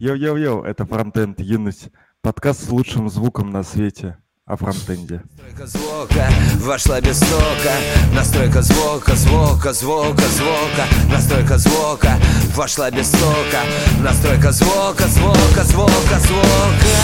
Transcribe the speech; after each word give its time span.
Йоу-йоу-йоу, 0.00 0.64
это 0.64 0.84
Фронтенд 0.86 1.38
Юность. 1.40 1.88
Подкаст 2.20 2.66
с 2.66 2.68
лучшим 2.70 3.08
звуком 3.08 3.50
на 3.50 3.62
свете 3.62 4.16
о 4.44 4.56
фронтенде. 4.56 5.22
Настройка 5.36 5.66
звука 5.66 6.28
вошла 6.58 7.00
без 7.00 7.16
стука 7.16 7.72
Настройка 8.12 8.62
звука, 8.62 9.14
звука, 9.14 9.72
звука, 9.72 10.22
звука. 10.22 10.84
Настройка 11.12 11.58
звука 11.58 12.18
вошла 12.56 12.90
без 12.90 13.06
стука 13.06 13.60
Настройка 14.00 14.50
звука, 14.52 15.06
звука, 15.06 15.62
звука, 15.64 16.18
звука. 16.18 16.96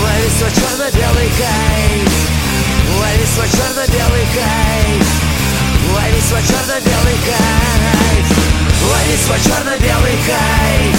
Лови 0.00 0.28
свой 0.38 0.50
черно-белый 0.50 1.30
кайф. 1.38 2.12
Лови 2.98 3.26
свой 3.34 3.48
черно-белый 3.48 4.26
кайф. 4.34 5.06
Лови 5.92 6.20
свой 6.20 6.42
черно-белый 6.42 7.18
кайф 7.24 8.43
Лови 8.88 9.16
свой 9.24 9.38
черно-белый 9.38 10.16
кайф 10.28 10.98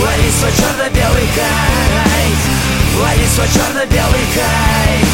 Лови 0.00 0.30
свой 0.38 0.52
черно-белый 0.52 1.28
кайф 1.38 2.38
Лови 3.00 3.26
свой 3.34 3.48
черно-белый 3.48 4.26
кайф 4.34 5.08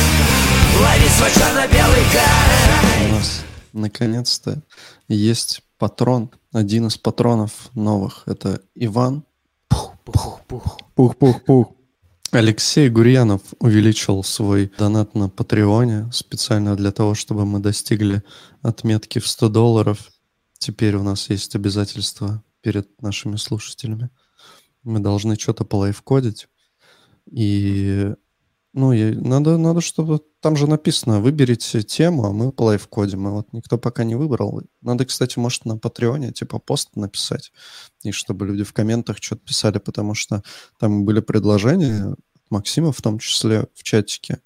Лови 0.80 1.08
свой 1.16 1.30
черно-белый 1.30 2.04
кайф 2.12 3.10
У 3.10 3.14
нас 3.14 3.42
наконец-то 3.72 4.62
есть 5.08 5.62
патрон, 5.78 6.30
один 6.52 6.86
из 6.86 6.96
патронов 6.96 7.70
новых. 7.74 8.22
Это 8.26 8.60
Иван. 8.74 9.24
Пух-пух-пух. 9.68 11.68
Алексей 12.32 12.88
Гурьянов 12.88 13.40
увеличил 13.60 14.24
свой 14.24 14.72
донат 14.78 15.14
на 15.14 15.28
Патреоне 15.28 16.10
специально 16.12 16.76
для 16.76 16.90
того, 16.90 17.14
чтобы 17.14 17.46
мы 17.46 17.60
достигли 17.60 18.22
отметки 18.62 19.20
в 19.20 19.28
100 19.28 19.48
долларов. 19.48 20.10
Теперь 20.58 20.96
у 20.96 21.02
нас 21.02 21.30
есть 21.30 21.54
обязательства 21.54 22.42
перед 22.60 23.00
нашими 23.02 23.36
слушателями. 23.36 24.10
Мы 24.82 25.00
должны 25.00 25.36
что-то 25.36 25.64
полайфкодить. 25.64 26.48
И 27.30 28.12
ну, 28.72 28.92
надо, 28.92 29.56
надо, 29.56 29.80
чтобы 29.80 30.20
там 30.40 30.54
же 30.54 30.66
написано, 30.66 31.20
выберите 31.20 31.82
тему, 31.82 32.26
а 32.26 32.32
мы 32.32 32.52
по 32.52 32.64
лайфкодим. 32.64 33.26
И 33.26 33.30
вот 33.30 33.52
никто 33.52 33.78
пока 33.78 34.04
не 34.04 34.14
выбрал. 34.16 34.60
Надо, 34.82 35.06
кстати, 35.06 35.38
может, 35.38 35.64
на 35.64 35.78
Патреоне 35.78 36.30
типа 36.30 36.58
пост 36.58 36.94
написать, 36.94 37.52
и 38.02 38.12
чтобы 38.12 38.46
люди 38.46 38.64
в 38.64 38.74
комментах 38.74 39.16
что-то 39.18 39.42
писали, 39.46 39.78
потому 39.78 40.12
что 40.12 40.42
там 40.78 41.06
были 41.06 41.20
предложения 41.20 42.14
Максима, 42.50 42.92
в 42.92 43.00
том 43.00 43.18
числе 43.18 43.66
в 43.74 43.82
чатике. 43.82 44.40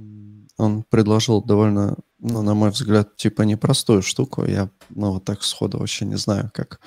Он 0.56 0.84
предложил 0.88 1.42
довольно, 1.42 1.96
ну, 2.20 2.42
на 2.42 2.54
мой 2.54 2.70
взгляд, 2.70 3.16
типа 3.16 3.42
непростую 3.42 4.02
штуку. 4.02 4.44
Я, 4.44 4.70
ну, 4.90 5.12
вот 5.12 5.24
так 5.24 5.42
сходу 5.42 5.78
вообще 5.78 6.04
не 6.04 6.16
знаю, 6.16 6.50
как 6.54 6.80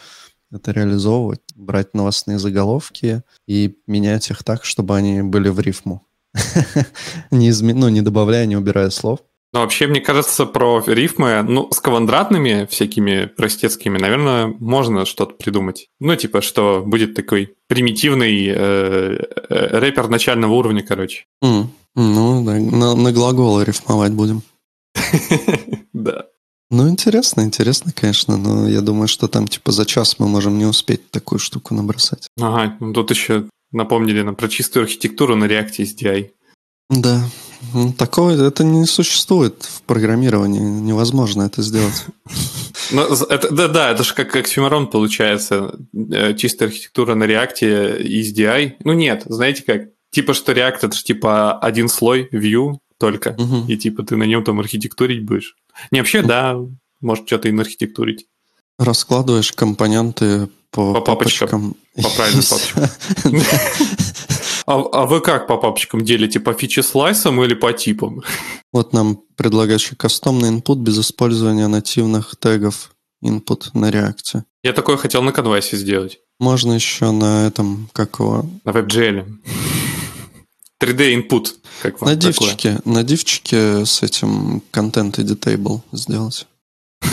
это 0.51 0.71
реализовывать. 0.71 1.41
Брать 1.55 1.93
новостные 1.93 2.39
заголовки 2.39 3.23
и 3.47 3.77
менять 3.87 4.29
их 4.29 4.43
так, 4.43 4.65
чтобы 4.65 4.95
они 4.95 5.21
были 5.21 5.49
в 5.49 5.59
рифму 5.59 6.05
не, 7.31 7.49
изме... 7.49 7.73
ну, 7.73 7.89
не 7.89 8.01
добавляя, 8.01 8.45
не 8.45 8.55
убирая 8.55 8.89
слов. 8.89 9.19
Ну, 9.53 9.59
вообще, 9.59 9.85
мне 9.85 10.01
кажется, 10.01 10.47
про 10.47 10.83
рифмы, 10.87 11.43
ну, 11.43 11.71
с 11.71 11.79
квадратными 11.79 12.67
всякими 12.71 13.25
простецкими, 13.25 13.99
наверное, 13.99 14.47
можно 14.47 15.05
что-то 15.05 15.35
придумать. 15.35 15.89
Ну, 15.99 16.15
типа, 16.15 16.41
что 16.41 16.81
будет 16.83 17.13
такой 17.13 17.53
примитивный 17.67 18.47
э, 18.47 18.55
э, 18.55 19.79
рэпер 19.79 20.07
начального 20.07 20.53
уровня, 20.53 20.81
короче. 20.81 21.25
Mm. 21.43 21.67
Ну, 21.95 22.43
да, 22.43 22.53
на, 22.53 22.95
на 22.95 23.11
глаголы 23.11 23.63
рифмовать 23.63 24.13
будем. 24.13 24.41
Да. 25.93 26.25
Ну, 26.71 26.89
интересно, 26.89 27.41
интересно, 27.41 27.91
конечно, 27.95 28.35
но 28.35 28.67
я 28.67 28.81
думаю, 28.81 29.07
что 29.07 29.27
там, 29.27 29.47
типа, 29.47 29.71
за 29.71 29.85
час 29.85 30.17
мы 30.17 30.27
можем 30.27 30.57
не 30.57 30.65
успеть 30.65 31.11
такую 31.11 31.37
штуку 31.37 31.75
набросать. 31.75 32.27
Ага, 32.39 32.77
ну, 32.79 32.93
тут 32.93 33.11
еще 33.11 33.47
напомнили 33.71 34.23
нам 34.23 34.35
про 34.35 34.47
чистую 34.47 34.83
архитектуру 34.83 35.35
на 35.35 35.45
React 35.45 35.77
SDI. 35.77 36.29
Да, 36.89 37.23
ну, 37.73 37.93
такого 37.93 38.31
это 38.31 38.63
не 38.63 38.85
существует 38.85 39.63
в 39.63 39.83
программировании, 39.83 40.59
невозможно 40.59 41.43
это 41.43 41.61
сделать. 41.61 42.05
Ну, 42.91 43.01
это, 43.01 43.49
да, 43.49 43.67
да, 43.69 43.91
это 43.91 44.03
же 44.03 44.13
как 44.13 44.35
оксюморон 44.35 44.87
получается. 44.87 45.73
Э, 46.11 46.35
чистая 46.35 46.67
архитектура 46.67 47.15
на 47.15 47.23
React 47.23 47.97
и 48.03 48.21
SDI. 48.21 48.73
Ну 48.83 48.91
нет, 48.91 49.23
знаете 49.25 49.63
как? 49.63 49.83
Типа, 50.11 50.33
что 50.33 50.51
React 50.51 50.77
это 50.81 50.91
же 50.91 51.03
типа 51.03 51.57
один 51.57 51.87
слой 51.87 52.27
view 52.31 52.75
только, 52.97 53.35
угу. 53.37 53.65
и 53.67 53.77
типа 53.77 54.03
ты 54.03 54.15
на 54.15 54.23
нем 54.23 54.43
там 54.43 54.59
архитектурить 54.59 55.23
будешь. 55.23 55.55
Не, 55.91 55.99
вообще, 55.99 56.21
да, 56.21 56.57
может 57.01 57.27
что-то 57.27 57.49
и 57.49 57.51
на 57.51 57.63
архитектурить. 57.63 58.27
Раскладываешь 58.79 59.51
компоненты 59.51 60.49
по, 60.71 60.93
по 60.93 61.01
папочкам. 61.01 61.75
По 61.95 62.09
правильным 62.09 62.43
папочкам. 62.49 62.89
А, 64.65 64.81
а 64.93 65.05
вы 65.05 65.19
как 65.19 65.47
по 65.47 65.57
папочкам 65.57 66.03
делите? 66.03 66.39
По 66.39 66.53
фичи-слайсам 66.53 67.43
или 67.43 67.53
по 67.53 67.73
типам? 67.73 68.23
Вот 68.71 68.93
нам 68.93 69.19
предлагают 69.35 69.81
еще 69.81 69.95
кастомный 69.95 70.51
input 70.51 70.77
без 70.77 70.97
использования 70.99 71.67
нативных 71.67 72.35
тегов 72.39 72.91
input 73.23 73.69
на 73.73 73.91
реакте. 73.91 74.45
Я 74.63 74.73
такое 74.73 74.97
хотел 74.97 75.21
на 75.21 75.31
конвайсе 75.31 75.77
сделать. 75.77 76.19
Можно 76.39 76.73
еще 76.73 77.11
на 77.11 77.45
этом, 77.45 77.89
как 77.93 78.19
его... 78.19 78.45
На 78.63 78.71
WebGL. 78.71 79.25
3D 80.83 81.13
input. 81.13 81.53
Как 81.81 82.01
вам 82.01 82.09
на 82.09 82.15
div 82.15 82.37
чике, 82.37 82.79
на 82.85 83.03
div 83.03 83.34
чике 83.34 83.85
с 83.85 84.03
этим 84.03 84.61
content 84.71 85.15
editable 85.15 85.81
сделать. 85.91 86.47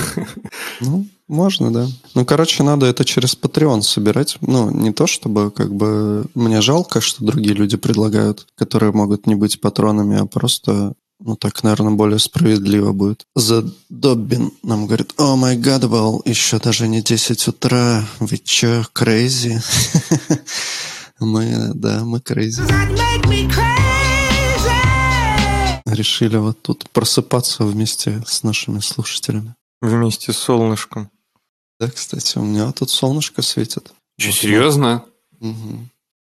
Ну, 0.81 1.07
можно, 1.29 1.71
да. 1.71 1.87
Ну, 2.15 2.25
короче, 2.25 2.63
надо 2.63 2.87
это 2.87 3.05
через 3.05 3.37
Patreon 3.37 3.83
собирать. 3.83 4.39
Ну, 4.41 4.71
не 4.71 4.93
то 4.93 5.07
чтобы, 5.07 5.51
как 5.51 5.75
бы, 5.75 6.25
мне 6.35 6.63
жалко, 6.63 7.01
что 7.01 7.25
другие 7.25 7.55
люди 7.55 7.77
предлагают, 7.77 8.47
которые 8.57 8.93
могут 8.93 9.27
не 9.27 9.35
быть 9.35 9.61
патронами, 9.61 10.19
а 10.19 10.25
просто 10.25 10.95
ну, 11.23 11.37
так, 11.37 11.63
наверное, 11.63 11.93
более 11.93 12.19
справедливо 12.19 12.93
будет. 12.93 13.27
За 13.37 13.63
Доббин 13.91 14.53
нам 14.63 14.87
говорит, 14.87 15.13
oh 15.19 15.37
my 15.37 15.57
god, 15.57 15.95
бл, 15.95 16.23
еще 16.25 16.59
даже 16.59 16.89
не 16.89 17.03
10 17.03 17.49
утра, 17.49 18.05
вы 18.21 18.39
че, 18.39 18.87
crazy? 18.93 19.61
Мы, 21.21 21.73
да, 21.75 22.03
мы 22.05 22.21
крейзи. 22.21 22.63
Решили 25.87 26.37
вот 26.39 26.63
тут 26.63 26.89
просыпаться 26.91 27.65
вместе 27.65 28.23
с 28.27 28.43
нашими 28.43 28.81
слушателями. 28.81 29.55
Вместе 29.83 30.33
с 30.33 30.39
солнышком. 30.39 31.11
Да, 31.79 31.91
кстати, 31.91 32.39
у 32.39 32.43
меня 32.43 32.73
тут 32.73 32.91
солнышко 32.91 33.43
светит. 33.43 33.93
Че, 34.19 34.29
вот 34.29 34.37
серьезно? 34.37 35.05
Угу. 35.41 35.79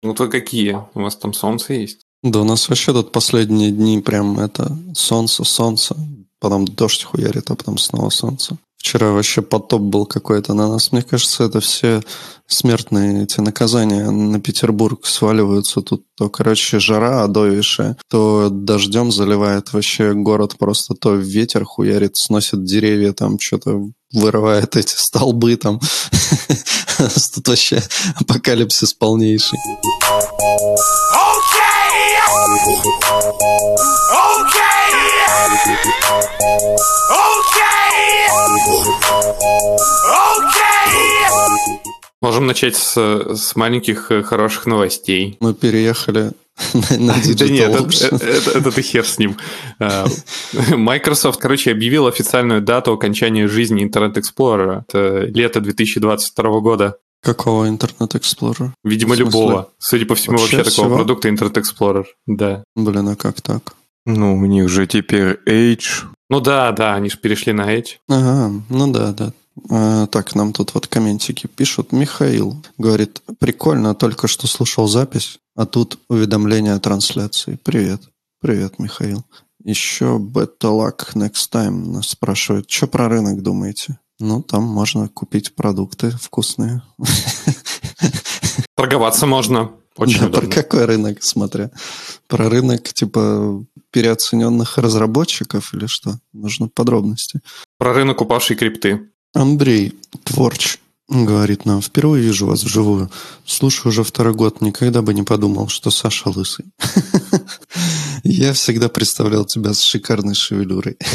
Ну 0.03 0.13
то 0.13 0.27
какие? 0.27 0.79
У 0.93 1.01
вас 1.01 1.15
там 1.15 1.33
солнце 1.33 1.73
есть? 1.73 2.01
Да, 2.21 2.41
у 2.41 2.43
нас 2.43 2.69
вообще 2.69 2.93
тут 2.93 3.11
последние 3.11 3.71
дни 3.71 3.99
прям 4.01 4.39
это 4.39 4.77
солнце, 4.93 5.43
солнце, 5.43 5.95
потом 6.39 6.65
дождь 6.65 7.03
хуярит, 7.03 7.49
а 7.49 7.55
потом 7.55 7.77
снова 7.77 8.09
солнце. 8.09 8.57
Вчера 8.85 9.11
вообще 9.11 9.41
потоп 9.41 9.81
был 9.81 10.05
какой-то 10.05 10.53
на 10.53 10.69
нас. 10.69 10.91
Мне 10.91 11.01
кажется, 11.01 11.45
это 11.45 11.59
все 11.59 12.03
смертные 12.45 13.23
эти 13.23 13.39
наказания 13.39 14.11
на 14.11 14.39
Петербург 14.39 15.07
сваливаются. 15.07 15.81
Тут 15.81 16.03
то, 16.15 16.29
короче, 16.29 16.79
жара 16.79 17.23
одовейшая, 17.23 17.97
то 18.11 18.49
дождем 18.51 19.11
заливает 19.11 19.73
вообще 19.73 20.13
город 20.13 20.57
просто, 20.59 20.93
то 20.93 21.15
ветер 21.15 21.65
хуярит, 21.65 22.15
сносит 22.15 22.63
деревья, 22.63 23.11
там 23.11 23.39
что-то 23.39 23.81
вырывает 24.13 24.75
эти 24.75 24.93
столбы 24.95 25.55
там. 25.55 25.79
Тут 27.33 27.47
вообще 27.47 27.81
апокалипсис 28.19 28.93
полнейший. 28.93 29.57
Можем 42.21 42.47
начать 42.47 42.75
с, 42.75 42.95
с 42.97 43.55
маленьких 43.55 44.11
э, 44.11 44.23
хороших 44.23 44.65
новостей. 44.65 45.37
Мы 45.39 45.53
переехали 45.53 46.31
на, 46.73 47.13
Да 47.35 47.47
нет, 47.47 47.75
это, 47.75 48.15
это, 48.15 48.57
это 48.57 48.71
ты 48.71 48.81
хер 48.81 49.05
с 49.05 49.19
ним. 49.19 49.37
А, 49.79 50.07
Microsoft, 50.69 51.39
короче, 51.39 51.71
объявил 51.71 52.07
официальную 52.07 52.61
дату 52.61 52.93
окончания 52.93 53.47
жизни 53.47 53.85
Internet 53.85 54.15
Explorer. 54.15 54.83
Это 54.87 55.25
лето 55.25 55.61
2022 55.61 56.59
года. 56.61 56.97
Какого 57.21 57.65
Internet 57.65 58.13
Explorer? 58.13 58.69
Видимо, 58.83 59.15
любого. 59.15 59.69
Судя 59.77 60.05
по 60.05 60.15
всему, 60.15 60.37
вообще, 60.37 60.57
вообще 60.57 60.71
такого 60.71 60.95
продукта 60.95 61.29
Internet 61.29 61.61
Explorer. 61.61 62.05
Да. 62.25 62.63
Блин, 62.75 63.09
а 63.09 63.15
как 63.15 63.41
так? 63.41 63.75
Ну, 64.05 64.35
у 64.35 64.45
них 64.45 64.69
же 64.69 64.87
теперь 64.87 65.39
Edge. 65.45 66.05
Ну 66.29 66.39
да, 66.39 66.71
да, 66.71 66.95
они 66.95 67.09
же 67.09 67.17
перешли 67.17 67.53
на 67.53 67.75
Edge. 67.75 67.97
Ага, 68.09 68.51
ну 68.69 68.91
да, 68.91 69.11
да. 69.11 69.33
А, 69.69 70.07
так, 70.07 70.35
нам 70.35 70.53
тут 70.53 70.73
вот 70.73 70.87
комментики 70.87 71.47
пишут. 71.47 71.91
Михаил 71.91 72.63
говорит, 72.77 73.21
прикольно, 73.39 73.95
только 73.95 74.27
что 74.27 74.47
слушал 74.47 74.87
запись, 74.87 75.39
а 75.55 75.65
тут 75.65 75.99
уведомление 76.09 76.73
о 76.73 76.79
трансляции. 76.79 77.59
Привет. 77.63 78.01
Привет, 78.41 78.79
Михаил. 78.79 79.23
Еще 79.63 80.17
better 80.17 80.71
luck 80.71 81.13
next 81.15 81.51
time 81.51 81.91
нас 81.91 82.09
спрашивают. 82.09 82.69
Что 82.69 82.87
про 82.87 83.07
рынок 83.07 83.41
думаете? 83.41 83.99
Ну, 84.19 84.41
там 84.41 84.63
можно 84.63 85.07
купить 85.07 85.55
продукты 85.55 86.11
вкусные. 86.11 86.81
Торговаться 88.75 89.25
можно. 89.25 89.71
Очень 89.97 90.19
да, 90.19 90.27
удобно. 90.27 90.49
про 90.49 90.55
какой 90.61 90.85
рынок, 90.85 91.23
смотря? 91.23 91.71
Про 92.27 92.49
рынок, 92.49 92.91
типа, 92.93 93.63
переоцененных 93.91 94.77
разработчиков 94.77 95.73
или 95.73 95.85
что? 95.87 96.19
Нужны 96.33 96.67
подробности. 96.67 97.39
Про 97.77 97.93
рынок 97.93 98.21
упавшей 98.21 98.55
крипты. 98.55 99.09
Андрей 99.33 99.93
Творч 100.23 100.79
говорит 101.07 101.65
нам, 101.65 101.81
впервые 101.81 102.23
вижу 102.23 102.47
вас 102.47 102.63
вживую. 102.63 103.09
Слушаю 103.45 103.91
уже 103.91 104.03
второй 104.03 104.33
год, 104.33 104.61
никогда 104.61 105.01
бы 105.01 105.13
не 105.13 105.23
подумал, 105.23 105.67
что 105.67 105.91
Саша 105.91 106.29
лысый. 106.29 106.65
Я 108.23 108.53
всегда 108.53 108.89
представлял 108.89 109.45
тебя 109.45 109.73
с 109.73 109.81
шикарной 109.81 110.35
шевелюрой. 110.35 110.97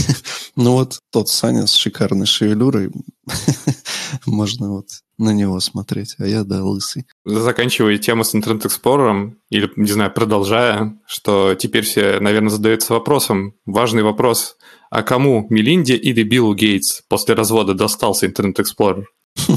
Ну 0.56 0.72
вот 0.72 0.98
тот 1.10 1.28
Саня 1.28 1.66
с 1.66 1.74
шикарной 1.74 2.26
шевелюрой, 2.26 2.90
можно 4.26 4.72
вот 4.72 4.88
на 5.16 5.30
него 5.30 5.60
смотреть, 5.60 6.16
а 6.18 6.26
я, 6.26 6.42
да, 6.42 6.64
лысый. 6.64 7.06
Заканчивая 7.24 7.98
тему 7.98 8.24
с 8.24 8.34
Internet 8.34 8.62
Explorer, 8.62 9.32
или, 9.48 9.70
не 9.76 9.90
знаю, 9.90 10.12
продолжая, 10.12 10.98
что 11.06 11.54
теперь 11.54 11.84
все, 11.84 12.18
наверное, 12.20 12.50
задаются 12.50 12.92
вопросом, 12.94 13.54
важный 13.64 14.02
вопрос, 14.02 14.56
а 14.90 15.02
кому, 15.02 15.46
Мелинде 15.50 15.94
или 15.94 16.24
Биллу 16.24 16.54
Гейтс 16.54 17.02
после 17.08 17.34
развода 17.34 17.74
достался 17.74 18.26
Internet 18.26 18.56
Explorer? 18.56 19.04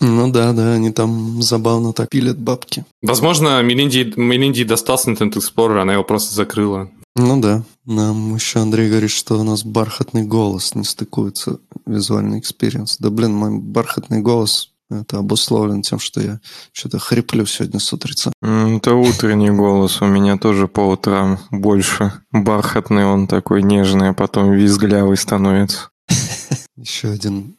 Ну 0.00 0.32
да, 0.32 0.52
да, 0.52 0.72
они 0.72 0.90
там 0.90 1.40
забавно 1.42 1.92
так 1.92 2.08
пилят 2.10 2.36
бабки. 2.36 2.84
Возможно, 3.02 3.62
Мелинде, 3.62 4.12
Мелинде 4.16 4.64
достался 4.64 5.10
Internet 5.10 5.34
Explorer, 5.34 5.80
она 5.80 5.92
его 5.92 6.02
просто 6.02 6.34
закрыла. 6.34 6.90
Ну 7.14 7.40
да. 7.40 7.62
Нам 7.84 8.34
еще 8.34 8.60
Андрей 8.60 8.88
говорит, 8.88 9.10
что 9.10 9.38
у 9.38 9.44
нас 9.44 9.64
бархатный 9.64 10.24
голос 10.24 10.74
не 10.74 10.82
стыкуется 10.82 11.58
визуальный 11.86 12.40
experience. 12.40 12.96
Да 12.98 13.10
блин, 13.10 13.34
мой 13.34 13.58
бархатный 13.58 14.20
голос 14.20 14.70
это 14.90 15.18
обусловлено 15.18 15.82
тем, 15.82 15.98
что 15.98 16.20
я 16.20 16.40
что-то 16.72 16.98
хриплю 16.98 17.46
сегодня 17.46 17.80
с 17.80 17.92
утреца. 17.92 18.32
Это 18.42 18.94
утренний 18.94 19.50
голос. 19.50 20.02
У 20.02 20.06
меня 20.06 20.36
тоже 20.36 20.68
по 20.68 20.80
утрам 20.80 21.38
больше 21.50 22.12
бархатный, 22.30 23.04
он 23.04 23.26
такой 23.26 23.62
нежный, 23.62 24.10
а 24.10 24.14
потом 24.14 24.52
визгливый 24.52 25.16
становится. 25.16 25.90
Еще 26.76 27.08
один 27.08 27.56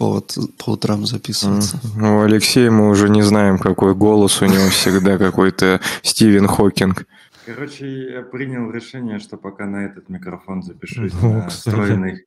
повод 0.00 0.34
по 0.56 0.70
утрам 0.70 1.04
записываться. 1.04 1.78
У 2.00 2.22
Алексея 2.22 2.70
мы 2.70 2.88
уже 2.88 3.10
не 3.10 3.20
знаем, 3.20 3.58
какой 3.58 3.94
голос 3.94 4.40
у 4.40 4.46
него 4.46 4.70
всегда 4.70 5.18
какой-то 5.18 5.82
Стивен 6.02 6.48
Хокинг. 6.48 7.04
Короче, 7.44 8.14
я 8.14 8.22
принял 8.22 8.70
решение, 8.70 9.18
что 9.18 9.36
пока 9.36 9.66
на 9.66 9.84
этот 9.84 10.08
микрофон 10.08 10.62
запишусь 10.62 11.12
Ну, 11.20 11.34
на 11.34 11.48
встроенный. 11.50 12.24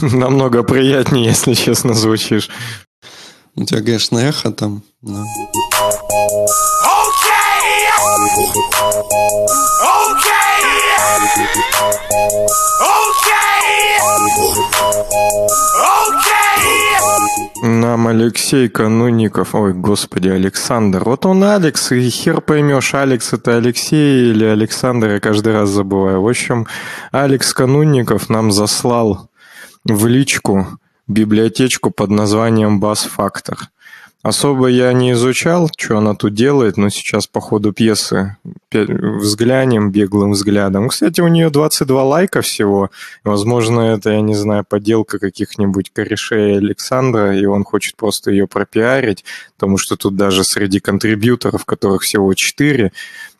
Намного 0.00 0.62
приятнее, 0.62 1.24
если 1.26 1.54
честно, 1.54 1.92
звучишь. 1.92 2.50
У 3.56 3.64
тебя, 3.64 3.82
конечно, 3.82 4.18
эхо 4.18 4.52
там. 4.52 4.82
да. 5.02 5.24
Нам 17.62 18.06
Алексей 18.06 18.68
Канунников, 18.68 19.54
ой, 19.54 19.72
господи, 19.72 20.28
Александр. 20.28 21.02
Вот 21.04 21.26
он 21.26 21.42
Алекс, 21.42 21.92
и 21.92 22.08
хер 22.08 22.40
поймешь, 22.40 22.94
Алекс 22.94 23.32
это 23.32 23.56
Алексей 23.56 24.30
или 24.30 24.44
Александр, 24.44 25.10
я 25.10 25.20
каждый 25.20 25.52
раз 25.52 25.70
забываю. 25.70 26.22
В 26.22 26.28
общем, 26.28 26.66
Алекс 27.10 27.52
Канунников 27.52 28.28
нам 28.28 28.52
заслал 28.52 29.28
в 29.84 30.06
личку 30.06 30.66
библиотечку 31.08 31.90
под 31.90 32.10
названием 32.10 32.80
Бас 32.80 33.08
Factor. 33.16 33.56
Особо 34.22 34.66
я 34.66 34.92
не 34.92 35.12
изучал, 35.12 35.70
что 35.76 35.96
она 35.96 36.14
тут 36.14 36.34
делает, 36.34 36.76
но 36.76 36.88
сейчас 36.88 37.28
по 37.28 37.40
ходу 37.40 37.72
пьесы 37.72 38.36
взглянем 38.72 39.92
беглым 39.92 40.32
взглядом. 40.32 40.88
Кстати, 40.88 41.20
у 41.20 41.28
нее 41.28 41.50
22 41.50 42.02
лайка 42.02 42.42
всего. 42.42 42.90
Возможно, 43.22 43.80
это, 43.80 44.10
я 44.10 44.20
не 44.20 44.34
знаю, 44.34 44.64
подделка 44.68 45.20
каких-нибудь 45.20 45.90
корешей 45.92 46.58
Александра, 46.58 47.36
и 47.38 47.46
он 47.46 47.62
хочет 47.62 47.94
просто 47.94 48.32
ее 48.32 48.48
пропиарить, 48.48 49.24
потому 49.56 49.78
что 49.78 49.96
тут 49.96 50.16
даже 50.16 50.42
среди 50.42 50.80
контрибьюторов, 50.80 51.64
которых 51.64 52.02
всего 52.02 52.34
4, 52.34 52.92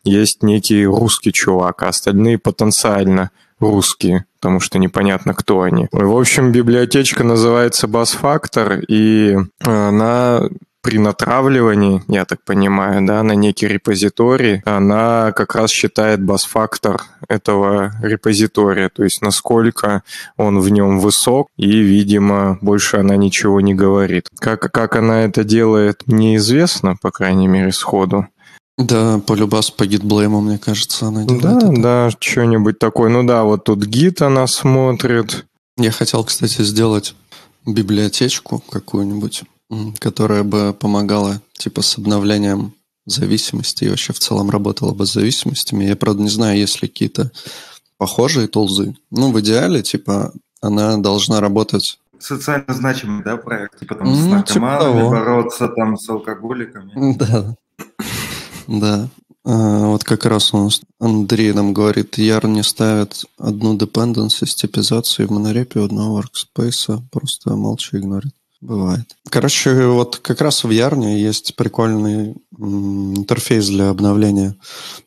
есть 0.05 0.43
некий 0.45 0.87
русский 0.87 1.33
чувак, 1.33 1.83
а 1.83 1.89
остальные 1.89 2.39
потенциально 2.39 3.31
русские, 3.59 4.27
потому 4.41 4.61
что 4.61 4.79
непонятно, 4.79 5.35
кто 5.35 5.63
они. 5.63 5.89
В 5.91 6.17
общем, 6.17 6.53
библиотечка 6.53 7.25
называется 7.25 7.89
Factor, 7.89 8.85
и 8.87 9.37
она 9.61 10.49
при 10.89 10.99
натравливании, 10.99 12.03
я 12.09 12.25
так 12.25 12.43
понимаю, 12.43 13.07
да, 13.07 13.23
на 13.23 13.33
некий 13.33 13.69
репозиторий, 13.69 14.63
она 14.65 15.33
как 15.33 15.55
раз 15.55 15.71
считает 15.71 16.23
бас-фактор 16.25 17.03
этого 17.29 17.93
репозитория, 18.01 18.89
то 18.89 19.05
есть 19.05 19.21
насколько 19.21 20.03
он 20.39 20.61
в 20.61 20.71
нем 20.71 20.99
высок, 20.99 21.49
и, 21.59 21.81
видимо, 21.81 22.57
больше 22.63 22.97
она 22.97 23.17
ничего 23.17 23.61
не 23.61 23.75
говорит. 23.75 24.29
Как, 24.39 24.61
как 24.73 24.97
она 24.97 25.25
это 25.25 25.45
делает, 25.45 26.05
неизвестно, 26.07 26.97
по 26.97 27.11
крайней 27.11 27.49
мере, 27.49 27.71
сходу. 27.71 28.27
Да, 28.79 29.19
полюбас 29.27 29.71
по 29.71 29.85
гитблейму, 29.85 30.41
мне 30.41 30.57
кажется, 30.57 31.09
она 31.09 31.25
делает 31.25 31.43
Да, 31.43 31.59
это. 31.59 31.83
да, 31.83 32.11
что-нибудь 32.19 32.79
такое. 32.79 33.11
Ну 33.11 33.25
да, 33.25 33.45
вот 33.45 33.65
тут 33.65 33.85
гид 33.85 34.23
она 34.23 34.47
смотрит. 34.47 35.45
Я 35.77 35.91
хотел, 35.91 36.25
кстати, 36.25 36.63
сделать 36.63 37.15
библиотечку 37.67 38.65
какую-нибудь, 38.71 39.43
которая 39.99 40.43
бы 40.45 40.73
помогала 40.73 41.41
типа 41.57 41.83
с 41.83 41.99
обновлением 41.99 42.73
зависимости 43.07 43.85
и 43.85 43.89
вообще 43.89 44.13
в 44.13 44.19
целом 44.19 44.51
работала 44.51 44.93
бы 44.93 45.07
с 45.07 45.13
зависимостями. 45.13 45.85
Я, 45.85 45.97
правда, 45.97 46.23
не 46.23 46.29
знаю, 46.29 46.59
есть 46.59 46.83
ли 46.83 46.89
какие-то 46.89 47.31
похожие 47.97 48.49
тулзы. 48.49 48.95
Ну, 49.11 49.33
в 49.33 49.41
идеале, 49.41 49.83
типа, 49.83 50.33
она 50.61 50.97
должна 50.99 51.41
работать... 51.41 51.99
Социально 52.19 52.75
значимый, 52.75 53.23
да, 53.23 53.37
проект? 53.37 53.79
Типа 53.79 53.95
там 53.95 54.09
Ну, 54.09 54.15
с 54.15 54.19
типа 54.19 54.35
наркоманами 54.37 54.99
того. 54.99 55.11
бороться, 55.11 55.69
там 55.69 55.97
с 55.97 56.09
алкоголиками. 56.09 57.15
Да. 57.19 57.57
Да. 58.67 59.09
А, 59.45 59.87
Вот 59.87 60.05
как 60.05 60.27
раз 60.27 60.53
у 60.53 60.65
нас 60.65 60.83
Андрей 60.99 61.53
нам 61.53 61.73
говорит, 61.73 62.19
Яр 62.19 62.47
не 62.47 62.63
ставит 62.63 63.25
одну 63.39 63.77
dependency 63.77 64.47
с 64.47 64.55
типизацией 64.55 65.29
в 65.29 65.31
монорепе 65.31 65.81
одного 65.81 66.21
workspace, 66.23 67.01
просто 67.11 67.55
молча 67.55 67.99
игнорит. 67.99 68.33
Бывает. 68.61 69.17
Короче, 69.31 69.87
вот 69.87 70.17
как 70.17 70.41
раз 70.41 70.65
в 70.65 70.71
Ярне 70.71 71.21
есть 71.21 71.55
прикольный 71.55 72.35
интерфейс 72.59 73.69
для 73.69 73.91
обновления 73.91 74.57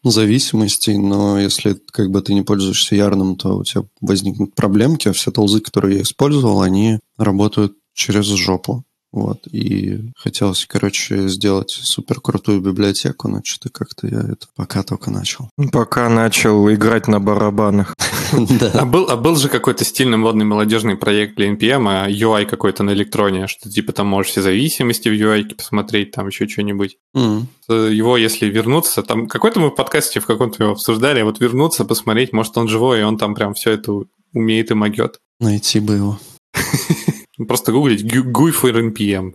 зависимостей, 0.03 0.97
но 0.97 1.37
если 1.37 1.77
как 1.91 2.11
бы 2.11 2.21
ты 2.21 2.33
не 2.33 2.43
пользуешься 2.43 2.95
Ярном, 2.95 3.35
то 3.35 3.57
у 3.57 3.63
тебя 3.65 3.83
возникнут 3.99 4.55
проблемки, 4.55 5.09
а 5.09 5.13
все 5.13 5.31
толзы, 5.31 5.59
которые 5.59 5.97
я 5.97 6.03
использовал, 6.03 6.61
они 6.61 6.99
работают 7.17 7.73
через 7.93 8.25
жопу. 8.25 8.85
Вот, 9.11 9.45
и 9.51 10.09
хотелось, 10.15 10.65
короче, 10.65 11.27
сделать 11.27 11.71
супер 11.71 12.21
крутую 12.21 12.61
библиотеку, 12.61 13.27
но 13.27 13.41
что-то 13.43 13.69
как-то 13.69 14.07
я 14.07 14.19
это 14.19 14.47
пока 14.55 14.83
только 14.83 15.11
начал. 15.11 15.49
Пока 15.73 16.07
начал 16.07 16.71
играть 16.71 17.07
на 17.07 17.19
барабанах. 17.19 17.95
А 18.73 18.85
был, 18.85 19.09
а 19.09 19.17
был 19.17 19.35
же 19.35 19.49
какой-то 19.49 19.83
стильный 19.83 20.17
модный 20.17 20.45
молодежный 20.45 20.95
проект 20.95 21.35
для 21.35 21.51
NPM, 21.51 21.85
а 21.89 22.09
UI 22.09 22.45
какой-то 22.45 22.81
на 22.81 22.91
электроне, 22.91 23.47
что 23.47 23.69
типа 23.69 23.91
там 23.91 24.07
можешь 24.07 24.31
все 24.31 24.41
зависимости 24.41 25.09
в 25.09 25.11
UI 25.11 25.53
посмотреть, 25.53 26.11
там 26.11 26.27
еще 26.27 26.47
что-нибудь. 26.47 26.95
Э, 27.13 27.41
Его, 27.91 28.15
если 28.15 28.45
вернуться, 28.45 29.03
там 29.03 29.27
какой-то 29.27 29.59
мы 29.59 29.67
в 29.67 29.75
подкасте 29.75 30.21
в 30.21 30.25
каком-то 30.25 30.63
его 30.63 30.71
обсуждали, 30.71 31.19
а 31.19 31.25
вот 31.25 31.41
вернуться, 31.41 31.83
посмотреть, 31.83 32.31
может 32.31 32.57
он 32.57 32.69
живой, 32.69 33.01
и 33.01 33.03
он 33.03 33.17
там 33.17 33.35
прям 33.35 33.53
все 33.53 33.71
это 33.71 33.91
умеет 34.33 34.71
и 34.71 34.75
могет. 34.75 35.17
Найти 35.41 35.81
бы 35.81 35.95
его. 35.95 36.19
Просто 37.47 37.71
гуглить 37.71 38.03
GUI 38.03 38.51
for 38.51 38.73
NPM. 38.73 39.33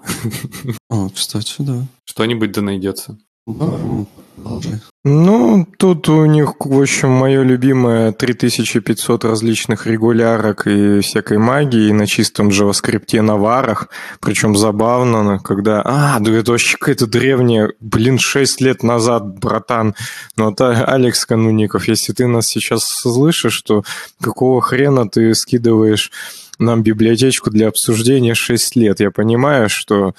О, 0.88 1.08
кстати, 1.08 1.54
да. 1.58 1.86
Что-нибудь 2.04 2.52
да 2.52 2.62
найдется. 2.62 3.18
Ну, 3.46 4.06
продолжай. 4.36 4.80
Ну, 5.08 5.64
тут 5.78 6.08
у 6.08 6.24
них, 6.24 6.54
в 6.58 6.80
общем, 6.80 7.10
мое 7.10 7.44
любимое 7.44 8.10
3500 8.10 9.24
различных 9.24 9.86
регулярок 9.86 10.66
и 10.66 10.98
всякой 10.98 11.38
магии 11.38 11.92
на 11.92 12.08
чистом 12.08 12.48
JavaScript 12.48 13.22
на 13.22 13.36
варах. 13.36 13.88
Причем 14.20 14.56
забавно, 14.56 15.38
когда... 15.38 15.80
А, 15.84 16.18
да 16.18 16.32
это 16.32 16.50
вообще 16.50 16.76
какая-то 16.76 17.06
древняя... 17.06 17.72
Блин, 17.78 18.18
6 18.18 18.60
лет 18.60 18.82
назад, 18.82 19.38
братан. 19.38 19.94
Ну, 20.36 20.50
это 20.50 20.84
Алекс 20.84 21.24
Кануников, 21.24 21.86
если 21.86 22.12
ты 22.12 22.26
нас 22.26 22.48
сейчас 22.48 22.82
слышишь, 22.82 23.62
то 23.62 23.84
какого 24.20 24.60
хрена 24.60 25.08
ты 25.08 25.36
скидываешь 25.36 26.10
нам 26.58 26.82
библиотечку 26.82 27.50
для 27.50 27.68
обсуждения 27.68 28.34
6 28.34 28.76
лет. 28.76 29.00
Я 29.00 29.10
понимаю, 29.10 29.68
что, 29.68 30.14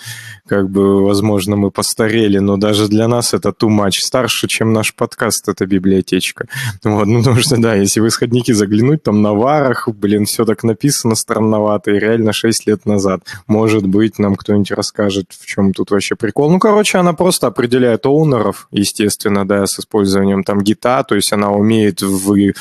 как 0.45 0.69
бы, 0.69 1.03
возможно, 1.03 1.55
мы 1.55 1.71
постарели, 1.71 2.37
но 2.39 2.57
даже 2.57 2.87
для 2.87 3.07
нас 3.07 3.33
это 3.33 3.49
too 3.49 3.69
much. 3.69 3.99
Старше, 4.01 4.47
чем 4.47 4.73
наш 4.77 4.93
подкаст, 4.93 5.49
эта 5.49 5.65
библиотечка. 5.65 6.47
Вот, 6.83 7.07
ну, 7.07 7.19
потому 7.19 7.37
что, 7.41 7.57
да, 7.57 7.73
если 7.73 7.99
в 7.99 8.07
исходники 8.07 8.51
заглянуть, 8.51 9.03
там 9.03 9.21
на 9.21 9.33
варах, 9.33 9.89
блин, 9.89 10.25
все 10.25 10.45
так 10.45 10.63
написано 10.63 11.15
странновато, 11.15 11.91
и 11.91 11.99
реально 11.99 12.31
6 12.31 12.67
лет 12.67 12.85
назад. 12.85 13.21
Может 13.47 13.87
быть, 13.87 14.19
нам 14.19 14.35
кто-нибудь 14.35 14.71
расскажет, 14.71 15.31
в 15.31 15.45
чем 15.45 15.73
тут 15.73 15.91
вообще 15.91 16.15
прикол. 16.15 16.51
Ну, 16.51 16.59
короче, 16.59 16.99
она 16.99 17.13
просто 17.13 17.47
определяет 17.47 18.05
оунеров, 18.05 18.67
естественно, 18.71 19.47
да, 19.47 19.65
с 19.65 19.79
использованием 19.79 20.43
там 20.43 20.61
гита, 20.61 21.03
то 21.03 21.15
есть 21.15 21.33
она 21.33 21.51
умеет 21.51 22.01
в 22.01 22.53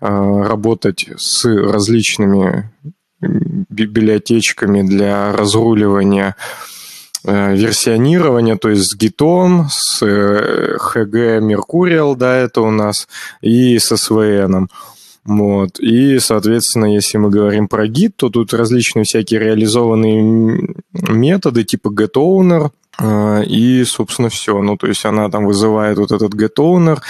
а, 0.00 0.42
работать 0.42 1.08
с 1.16 1.44
различными 1.44 2.70
библиотечками 3.20 4.82
для 4.82 5.32
разруливания 5.32 6.30
э, 6.30 6.81
версионирования, 7.24 8.56
то 8.56 8.68
есть 8.68 8.90
с 8.90 8.96
гитом, 8.96 9.68
с 9.70 10.02
HG 10.02 11.40
Mercurial, 11.40 12.16
да, 12.16 12.36
это 12.36 12.60
у 12.62 12.70
нас, 12.70 13.08
и 13.40 13.78
с 13.78 13.92
SVN. 13.92 14.66
Вот. 15.24 15.78
И, 15.78 16.18
соответственно, 16.18 16.86
если 16.86 17.18
мы 17.18 17.30
говорим 17.30 17.68
про 17.68 17.86
гид, 17.86 18.16
то 18.16 18.28
тут 18.28 18.52
различные 18.52 19.04
всякие 19.04 19.38
реализованные 19.40 20.76
методы 20.92 21.62
типа 21.64 21.88
getOwner, 21.88 22.70
и, 23.02 23.84
собственно, 23.84 24.28
все. 24.28 24.60
Ну, 24.62 24.76
то 24.76 24.86
есть 24.86 25.04
она 25.04 25.28
там 25.28 25.46
вызывает 25.46 25.98
вот 25.98 26.12
этот 26.12 26.34
getOwner 26.34 27.00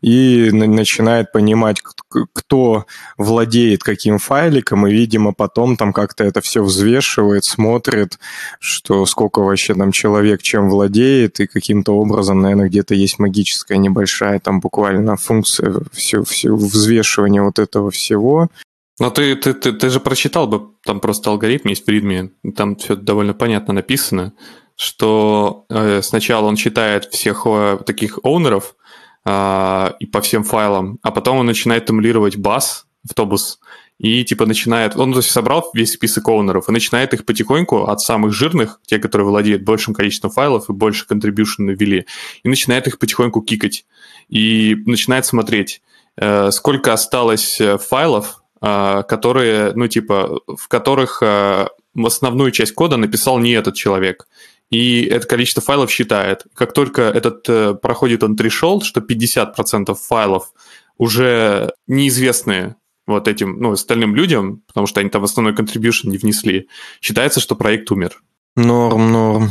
и 0.00 0.50
начинает 0.50 1.32
понимать, 1.32 1.82
кто 2.32 2.86
владеет 3.16 3.82
каким 3.82 4.18
файликом, 4.18 4.86
и, 4.86 4.92
видимо, 4.92 5.32
потом 5.32 5.76
там 5.76 5.92
как-то 5.92 6.24
это 6.24 6.40
все 6.40 6.62
взвешивает, 6.62 7.44
смотрит, 7.44 8.18
что 8.60 9.06
сколько 9.06 9.40
вообще 9.40 9.74
там 9.74 9.92
человек 9.92 10.42
чем 10.42 10.68
владеет, 10.68 11.40
и 11.40 11.46
каким-то 11.46 11.92
образом, 11.92 12.40
наверное, 12.40 12.68
где-то 12.68 12.94
есть 12.94 13.18
магическая 13.18 13.78
небольшая 13.78 14.40
там 14.40 14.60
буквально 14.60 15.16
функция 15.16 15.74
все, 15.92 16.24
все 16.24 16.54
взвешивания 16.54 17.42
вот 17.42 17.58
этого 17.58 17.90
всего. 17.90 18.48
Но 18.98 19.10
ты, 19.10 19.36
ты, 19.36 19.52
ты, 19.52 19.72
ты 19.72 19.90
же 19.90 20.00
прочитал 20.00 20.46
бы, 20.46 20.70
там 20.84 21.00
просто 21.00 21.30
алгоритм 21.30 21.68
есть 21.68 21.86
в 21.86 21.90
ритме, 21.90 22.30
там 22.56 22.76
все 22.76 22.96
довольно 22.96 23.34
понятно 23.34 23.74
написано, 23.74 24.32
что 24.76 25.64
э, 25.68 26.02
сначала 26.02 26.46
он 26.46 26.56
читает 26.56 27.06
всех 27.06 27.42
э, 27.46 27.78
таких 27.84 28.18
оунеров 28.22 28.76
э, 29.24 29.90
и 29.98 30.06
по 30.06 30.20
всем 30.20 30.44
файлам, 30.44 30.98
а 31.02 31.10
потом 31.10 31.38
он 31.38 31.46
начинает 31.46 31.90
эмулировать 31.90 32.36
бас, 32.36 32.86
автобус, 33.04 33.58
и 33.98 34.24
типа 34.24 34.44
начинает, 34.44 34.96
он 34.96 35.12
то 35.12 35.20
есть, 35.20 35.30
собрал 35.30 35.70
весь 35.72 35.92
список 35.92 36.28
оунеров 36.28 36.68
и 36.68 36.72
начинает 36.72 37.14
их 37.14 37.24
потихоньку 37.24 37.84
от 37.84 38.00
самых 38.00 38.34
жирных, 38.34 38.80
те, 38.84 38.98
которые 38.98 39.26
владеют 39.26 39.62
большим 39.62 39.94
количеством 39.94 40.30
файлов 40.30 40.68
и 40.68 40.74
больше 40.74 41.06
contribution 41.08 41.74
ввели, 41.74 42.06
и 42.42 42.48
начинает 42.48 42.86
их 42.86 42.98
потихоньку 42.98 43.40
кикать. 43.40 43.86
И 44.28 44.76
начинает 44.84 45.24
смотреть, 45.24 45.80
э, 46.16 46.50
сколько 46.50 46.92
осталось 46.92 47.58
файлов, 47.88 48.42
э, 48.60 49.02
которые, 49.08 49.72
ну 49.74 49.88
типа, 49.88 50.40
в 50.46 50.68
которых 50.68 51.22
э, 51.22 51.68
основную 52.04 52.50
часть 52.50 52.74
кода 52.74 52.98
написал 52.98 53.38
не 53.38 53.52
этот 53.52 53.76
человек 53.76 54.26
и 54.70 55.02
это 55.02 55.26
количество 55.26 55.62
файлов 55.62 55.90
считает. 55.90 56.44
Как 56.54 56.72
только 56.72 57.02
этот 57.02 57.48
э, 57.48 57.74
проходит 57.74 58.22
он 58.22 58.34
threshold, 58.34 58.82
что 58.82 59.00
50% 59.00 59.94
файлов 59.94 60.52
уже 60.98 61.72
неизвестные 61.86 62.76
вот 63.06 63.28
этим, 63.28 63.60
ну, 63.60 63.72
остальным 63.72 64.16
людям, 64.16 64.62
потому 64.66 64.86
что 64.86 65.00
они 65.00 65.10
там 65.10 65.22
основной 65.22 65.54
contribution 65.54 66.08
не 66.08 66.18
внесли, 66.18 66.68
считается, 67.00 67.40
что 67.40 67.54
проект 67.54 67.90
умер. 67.92 68.20
Норм, 68.56 69.12
норм. 69.12 69.50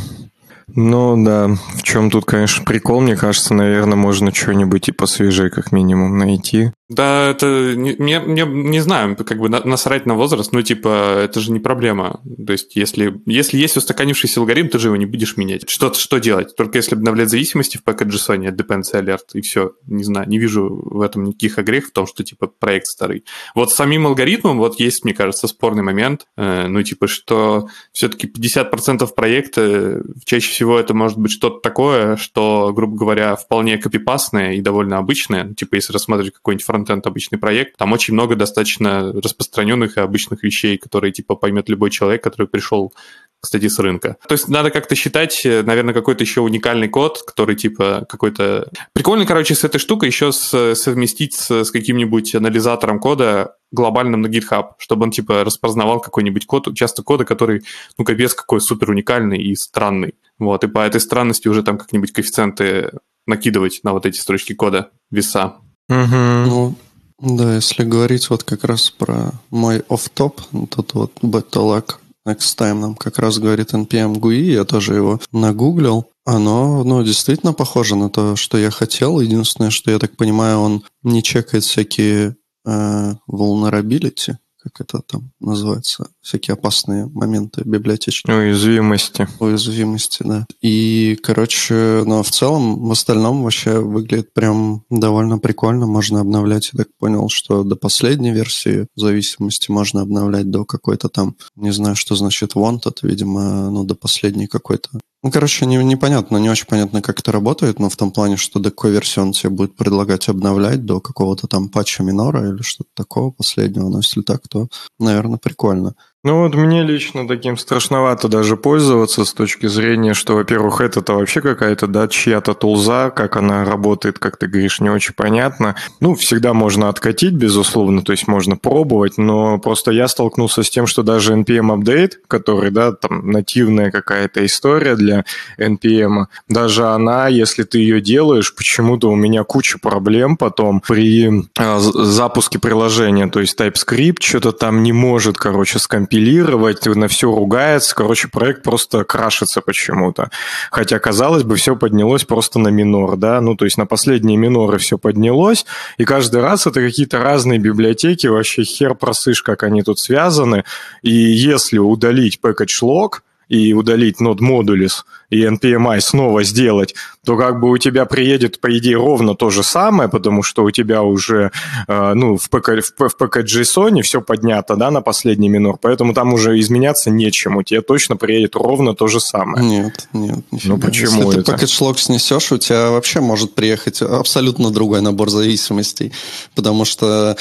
Ну 0.68 1.24
да, 1.24 1.48
в 1.76 1.82
чем 1.84 2.10
тут, 2.10 2.24
конечно, 2.24 2.64
прикол, 2.64 3.00
мне 3.00 3.16
кажется, 3.16 3.54
наверное, 3.54 3.96
можно 3.96 4.34
что-нибудь 4.34 4.88
и 4.88 4.92
посвежее 4.92 5.48
как 5.48 5.70
минимум 5.70 6.18
найти. 6.18 6.72
Да, 6.88 7.30
это 7.30 7.74
не, 7.74 8.20
мне, 8.20 8.44
не 8.46 8.78
знаю, 8.78 9.16
как 9.16 9.38
бы 9.38 9.48
насрать 9.48 10.06
на 10.06 10.14
возраст, 10.14 10.52
ну, 10.52 10.62
типа, 10.62 11.18
это 11.24 11.40
же 11.40 11.50
не 11.50 11.58
проблема. 11.58 12.20
То 12.46 12.52
есть, 12.52 12.76
если, 12.76 13.20
если 13.26 13.58
есть 13.58 13.76
устаканившийся 13.76 14.38
алгоритм, 14.38 14.68
ты 14.68 14.78
же 14.78 14.88
его 14.88 14.96
не 14.96 15.06
будешь 15.06 15.36
менять. 15.36 15.68
Что, 15.68 15.92
что 15.94 16.18
делать? 16.18 16.54
Только 16.54 16.78
если 16.78 16.94
обновлять 16.94 17.28
зависимости 17.28 17.76
в 17.76 17.82
package.json, 17.82 18.54
dependency 18.54 19.02
alert, 19.02 19.32
и 19.34 19.40
все. 19.40 19.72
Не 19.86 20.04
знаю, 20.04 20.28
не 20.28 20.38
вижу 20.38 20.80
в 20.84 21.00
этом 21.00 21.24
никаких 21.24 21.58
огрех 21.58 21.88
в 21.88 21.90
том, 21.90 22.06
что, 22.06 22.22
типа, 22.22 22.46
проект 22.46 22.86
старый. 22.86 23.24
Вот 23.56 23.72
с 23.72 23.74
самим 23.74 24.06
алгоритмом 24.06 24.58
вот 24.58 24.78
есть, 24.78 25.04
мне 25.04 25.12
кажется, 25.12 25.48
спорный 25.48 25.82
момент, 25.82 26.26
э, 26.36 26.68
ну, 26.68 26.84
типа, 26.84 27.08
что 27.08 27.68
все-таки 27.90 28.28
50% 28.28 29.12
проекта, 29.12 30.02
чаще 30.24 30.52
всего 30.52 30.78
это 30.78 30.94
может 30.94 31.18
быть 31.18 31.32
что-то 31.32 31.58
такое, 31.58 32.16
что, 32.16 32.72
грубо 32.72 32.96
говоря, 32.96 33.34
вполне 33.34 33.76
копипастное 33.76 34.52
и 34.52 34.60
довольно 34.60 34.98
обычное. 34.98 35.52
Типа, 35.54 35.74
если 35.74 35.92
рассматривать 35.92 36.34
какой-нибудь 36.34 36.64
фронтенд 36.76 37.06
обычный 37.06 37.38
проект, 37.38 37.76
там 37.76 37.92
очень 37.92 38.14
много 38.14 38.36
достаточно 38.36 39.12
распространенных 39.12 39.96
и 39.96 40.00
обычных 40.00 40.42
вещей, 40.42 40.76
которые 40.76 41.12
типа 41.12 41.34
поймет 41.34 41.68
любой 41.68 41.90
человек, 41.90 42.22
который 42.22 42.46
пришел 42.46 42.92
кстати, 43.38 43.68
с 43.68 43.78
рынка. 43.78 44.16
То 44.26 44.32
есть 44.32 44.48
надо 44.48 44.70
как-то 44.70 44.94
считать, 44.94 45.42
наверное, 45.44 45.94
какой-то 45.94 46.24
еще 46.24 46.40
уникальный 46.40 46.88
код, 46.88 47.22
который 47.22 47.54
типа 47.54 48.04
какой-то... 48.08 48.70
Прикольно, 48.92 49.24
короче, 49.24 49.54
с 49.54 49.62
этой 49.62 49.78
штукой 49.78 50.08
еще 50.08 50.32
с, 50.32 50.74
совместить 50.74 51.34
с, 51.34 51.64
с 51.64 51.70
каким-нибудь 51.70 52.34
анализатором 52.34 52.98
кода 52.98 53.54
глобальным 53.70 54.22
на 54.22 54.26
GitHub, 54.26 54.70
чтобы 54.78 55.04
он 55.04 55.10
типа 55.10 55.44
распознавал 55.44 56.00
какой-нибудь 56.00 56.46
код, 56.46 56.74
часто 56.74 57.02
кода, 57.02 57.24
который, 57.24 57.62
ну, 57.98 58.04
капец, 58.04 58.34
какой 58.34 58.60
супер 58.60 58.90
уникальный 58.90 59.38
и 59.38 59.54
странный. 59.54 60.14
Вот, 60.38 60.64
и 60.64 60.68
по 60.68 60.80
этой 60.80 61.00
странности 61.00 61.46
уже 61.46 61.62
там 61.62 61.78
как-нибудь 61.78 62.12
коэффициенты 62.12 62.90
накидывать 63.26 63.80
на 63.84 63.92
вот 63.92 64.06
эти 64.06 64.18
строчки 64.18 64.54
кода, 64.54 64.90
веса. 65.10 65.56
Угу. 65.88 66.16
Ну, 66.16 66.74
да, 67.20 67.54
если 67.54 67.84
говорить 67.84 68.28
вот 68.30 68.42
как 68.42 68.64
раз 68.64 68.90
про 68.90 69.32
мой 69.50 69.82
оф-топ, 69.88 70.40
тут 70.70 70.94
вот 70.94 71.12
Better 71.22 71.84
Next 72.26 72.58
Time 72.58 72.80
нам 72.80 72.94
как 72.96 73.18
раз 73.18 73.38
говорит 73.38 73.72
NPM 73.72 74.16
GUI, 74.16 74.52
я 74.52 74.64
тоже 74.64 74.94
его 74.94 75.20
нагуглил. 75.32 76.08
Оно, 76.24 76.82
ну, 76.82 77.04
действительно 77.04 77.52
похоже 77.52 77.94
на 77.94 78.10
то, 78.10 78.34
что 78.34 78.58
я 78.58 78.70
хотел. 78.70 79.20
Единственное, 79.20 79.70
что 79.70 79.92
я 79.92 79.98
так 80.00 80.16
понимаю, 80.16 80.58
он 80.58 80.84
не 81.04 81.22
чекает 81.22 81.62
всякие 81.62 82.36
э, 82.66 83.14
vulnerability, 83.30 84.34
как 84.58 84.80
это 84.80 85.02
там 85.02 85.30
называется, 85.38 86.08
всякие 86.26 86.54
опасные 86.54 87.06
моменты 87.06 87.62
библиотечные. 87.64 88.36
Уязвимости. 88.36 89.28
Уязвимости, 89.38 90.24
да. 90.24 90.44
И, 90.60 91.16
короче, 91.22 92.02
ну, 92.04 92.22
в 92.24 92.30
целом, 92.30 92.88
в 92.88 92.90
остальном 92.90 93.44
вообще 93.44 93.78
выглядит 93.78 94.34
прям 94.34 94.82
довольно 94.90 95.38
прикольно. 95.38 95.86
Можно 95.86 96.20
обновлять, 96.20 96.70
я 96.72 96.78
так 96.78 96.88
понял, 96.98 97.28
что 97.28 97.62
до 97.62 97.76
последней 97.76 98.32
версии 98.32 98.88
зависимости 98.96 99.70
можно 99.70 100.00
обновлять 100.00 100.50
до 100.50 100.64
какой-то 100.64 101.08
там, 101.08 101.36
не 101.54 101.70
знаю, 101.70 101.94
что 101.94 102.16
значит 102.16 102.54
wanted, 102.54 102.98
видимо, 103.02 103.70
ну, 103.70 103.84
до 103.84 103.94
последней 103.94 104.48
какой-то 104.48 104.90
ну, 105.26 105.32
короче, 105.32 105.66
не, 105.66 105.76
непонятно, 105.82 106.36
не 106.36 106.48
очень 106.48 106.68
понятно, 106.68 107.02
как 107.02 107.18
это 107.18 107.32
работает, 107.32 107.80
но 107.80 107.88
в 107.88 107.96
том 107.96 108.12
плане, 108.12 108.36
что 108.36 108.60
до 108.60 108.70
какой 108.70 108.92
версии 108.92 109.18
он 109.18 109.32
тебе 109.32 109.50
будет 109.50 109.74
предлагать 109.74 110.28
обновлять, 110.28 110.84
до 110.84 111.00
какого-то 111.00 111.48
там 111.48 111.68
патча 111.68 112.04
минора 112.04 112.48
или 112.48 112.62
что-то 112.62 112.90
такого 112.94 113.32
последнего. 113.32 113.88
Но 113.88 113.98
если 113.98 114.20
так, 114.20 114.46
то, 114.46 114.68
наверное, 115.00 115.38
прикольно. 115.38 115.96
Ну 116.26 116.42
вот 116.42 116.56
мне 116.56 116.82
лично 116.82 117.28
таким 117.28 117.56
страшновато 117.56 118.26
даже 118.26 118.56
пользоваться 118.56 119.24
с 119.24 119.32
точки 119.32 119.66
зрения, 119.68 120.12
что, 120.12 120.34
во-первых, 120.34 120.80
это-то 120.80 121.12
вообще 121.12 121.40
какая-то, 121.40 121.86
да, 121.86 122.08
чья-то 122.08 122.54
тулза, 122.54 123.10
как 123.10 123.36
она 123.36 123.64
работает, 123.64 124.18
как 124.18 124.36
ты 124.36 124.48
говоришь, 124.48 124.80
не 124.80 124.90
очень 124.90 125.14
понятно. 125.14 125.76
Ну, 126.00 126.16
всегда 126.16 126.52
можно 126.52 126.88
откатить, 126.88 127.34
безусловно, 127.34 128.02
то 128.02 128.10
есть 128.10 128.26
можно 128.26 128.56
пробовать, 128.56 129.18
но 129.18 129.58
просто 129.60 129.92
я 129.92 130.08
столкнулся 130.08 130.64
с 130.64 130.68
тем, 130.68 130.88
что 130.88 131.04
даже 131.04 131.32
NPM 131.32 131.72
Update, 131.78 132.14
который, 132.26 132.72
да, 132.72 132.90
там 132.90 133.30
нативная 133.30 133.92
какая-то 133.92 134.44
история 134.44 134.96
для 134.96 135.24
NPM, 135.60 136.24
даже 136.48 136.86
она, 136.86 137.28
если 137.28 137.62
ты 137.62 137.78
ее 137.78 138.00
делаешь, 138.00 138.52
почему-то 138.52 139.12
у 139.12 139.14
меня 139.14 139.44
куча 139.44 139.78
проблем 139.78 140.36
потом 140.36 140.80
при 140.80 141.44
э, 141.56 141.78
запуске 141.78 142.58
приложения, 142.58 143.28
то 143.28 143.38
есть 143.38 143.56
TypeScript 143.60 144.22
что-то 144.22 144.50
там 144.50 144.82
не 144.82 144.92
может, 144.92 145.36
короче, 145.36 145.78
скомпилировать 145.78 146.15
компилировать, 146.16 146.86
на 146.86 147.08
все 147.08 147.30
ругается. 147.30 147.94
Короче, 147.94 148.28
проект 148.28 148.62
просто 148.62 149.04
крашится 149.04 149.60
почему-то. 149.60 150.30
Хотя, 150.70 150.98
казалось 150.98 151.42
бы, 151.42 151.56
все 151.56 151.76
поднялось 151.76 152.24
просто 152.24 152.58
на 152.58 152.68
минор, 152.68 153.16
да, 153.16 153.40
ну, 153.40 153.54
то 153.54 153.64
есть 153.66 153.76
на 153.76 153.86
последние 153.86 154.38
миноры 154.38 154.78
все 154.78 154.96
поднялось, 154.96 155.66
и 155.98 156.04
каждый 156.04 156.40
раз 156.40 156.66
это 156.66 156.80
какие-то 156.80 157.18
разные 157.18 157.58
библиотеки, 157.58 158.28
вообще 158.28 158.64
хер 158.64 158.94
просышь, 158.94 159.42
как 159.42 159.62
они 159.62 159.82
тут 159.82 159.98
связаны. 159.98 160.64
И 161.02 161.10
если 161.12 161.78
удалить 161.78 162.38
package 162.42 162.82
log, 162.82 163.10
и 163.48 163.72
удалить 163.72 164.20
node 164.20 164.38
modules 164.38 165.04
и 165.30 165.42
npmi 165.44 166.00
снова 166.00 166.42
сделать, 166.44 166.94
то 167.24 167.36
как 167.36 167.60
бы 167.60 167.70
у 167.70 167.78
тебя 167.78 168.04
приедет, 168.04 168.60
по 168.60 168.76
идее, 168.76 168.96
ровно 168.96 169.34
то 169.34 169.50
же 169.50 169.62
самое, 169.62 170.08
потому 170.08 170.42
что 170.42 170.64
у 170.64 170.70
тебя 170.70 171.02
уже 171.02 171.50
э, 171.88 172.14
ну, 172.14 172.36
в, 172.36 172.48
ПК, 172.48 172.68
в, 172.68 173.08
в 173.08 173.16
PKJSON 173.20 174.02
все 174.02 174.20
поднято 174.20 174.76
да, 174.76 174.90
на 174.90 175.00
последний 175.00 175.48
минор, 175.48 175.78
поэтому 175.80 176.14
там 176.14 176.32
уже 176.32 176.58
изменяться 176.60 177.10
нечему. 177.10 177.62
Тебе 177.62 177.82
точно 177.82 178.16
приедет 178.16 178.54
ровно 178.56 178.94
то 178.94 179.08
же 179.08 179.20
самое. 179.20 179.64
Нет, 179.64 180.08
нет. 180.12 180.38
Нифига. 180.50 180.74
Ну 180.74 180.80
почему 180.80 181.22
Если 181.22 181.40
это? 181.40 181.52
ты 181.52 181.64
package 181.64 181.98
снесешь, 181.98 182.52
у 182.52 182.58
тебя 182.58 182.90
вообще 182.90 183.20
может 183.20 183.54
приехать 183.54 184.02
абсолютно 184.02 184.70
другой 184.70 185.00
набор 185.00 185.30
зависимостей, 185.30 186.12
потому 186.54 186.84
что 186.84 187.36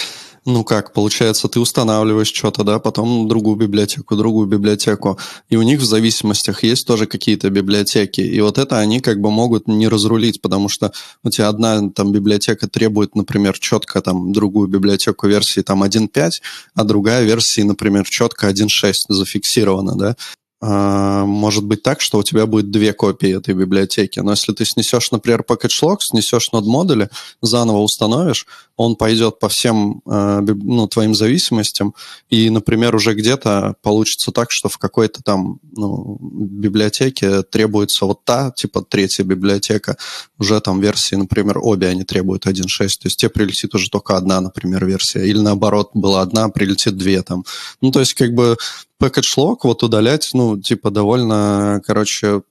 ну 0.46 0.64
как, 0.64 0.94
получается, 0.94 1.48
ты 1.48 1.60
устанавливаешь 1.60 2.32
что-то, 2.32 2.64
да, 2.64 2.80
потом 2.80 3.28
другую 3.28 3.58
библиотеку, 3.58 4.16
другую 4.16 4.48
библиотеку, 4.48 5.18
и 5.50 5.56
у 5.56 5.64
них 5.64 5.80
в 5.80 5.86
зависимостях 5.86 6.64
есть 6.64 6.86
тоже 6.86 7.08
какие-то 7.08 7.50
библиотеки, 7.50 8.22
и 8.22 8.40
вот 8.42 8.58
это 8.58 8.78
они 8.78 9.00
как 9.00 9.20
бы 9.20 9.32
могут 9.32 9.68
не 9.68 9.88
разрулить, 9.88 10.42
потому 10.42 10.70
что 10.70 10.92
у 11.24 11.30
тебя 11.30 11.50
одна 11.50 11.90
там 11.90 12.12
библиотека 12.12 12.68
требует, 12.68 13.16
например, 13.16 13.58
четко 13.58 14.02
там 14.02 14.34
другую 14.34 14.68
библиотеку 14.68 15.28
версии 15.28 15.62
там 15.62 15.84
1.5, 15.84 16.32
а 16.76 16.84
другая 16.84 17.24
версии, 17.24 17.62
например, 17.62 18.08
четко 18.08 18.48
1.6 18.48 18.94
зафиксирована, 19.10 19.96
да, 19.96 20.16
может 20.62 21.66
быть 21.66 21.84
так, 21.84 22.02
что 22.02 22.18
у 22.18 22.24
тебя 22.24 22.46
будет 22.46 22.72
две 22.72 22.94
копии 22.94 23.38
этой 23.38 23.54
библиотеки. 23.54 24.20
Но 24.20 24.32
если 24.32 24.54
ты 24.54 24.66
снесешь, 24.66 25.12
например, 25.12 25.44
package 25.48 25.98
снесешь 26.00 26.52
нод 26.52 26.66
модули, 26.66 27.10
заново 27.42 27.80
установишь, 27.80 28.48
он 28.78 28.96
пойдет 28.96 29.40
по 29.40 29.48
всем 29.48 30.02
э, 30.06 30.42
ну, 30.42 30.88
твоим 30.88 31.16
зависимостям, 31.16 31.94
и, 32.30 32.50
например, 32.50 32.96
уже 32.96 33.14
где-то 33.14 33.76
получится 33.82 34.32
так, 34.32 34.52
что 34.52 34.70
в 34.70 34.78
какой-то 34.78 35.22
там 35.24 35.60
ну, 35.76 36.18
библиотеке 36.22 37.44
требуется 37.44 38.06
вот 38.06 38.26
та, 38.26 38.52
типа 38.52 38.82
третья 38.82 39.24
библиотека, 39.24 39.98
уже 40.40 40.60
там 40.62 40.82
версии, 40.82 41.16
например, 41.16 41.60
обе 41.62 41.88
они 41.88 42.04
требуют 42.04 42.46
1.6, 42.46 42.78
то 42.78 42.86
есть 43.06 43.18
тебе 43.18 43.30
прилетит 43.30 43.74
уже 43.76 43.90
только 43.90 44.18
одна, 44.18 44.42
например, 44.42 44.86
версия, 44.86 45.26
или 45.26 45.40
наоборот, 45.40 45.92
была 45.94 46.22
одна, 46.22 46.50
прилетит 46.50 46.98
две 46.98 47.22
там. 47.22 47.46
Ну, 47.82 47.92
то 47.92 48.00
есть 48.00 48.14
как 48.14 48.34
бы 48.34 48.58
package 49.02 49.38
log 49.38 49.58
вот 49.64 49.84
удалять, 49.84 50.32
ну, 50.34 50.60
типа 50.60 50.92
довольно, 50.92 51.82
короче, 51.86 52.44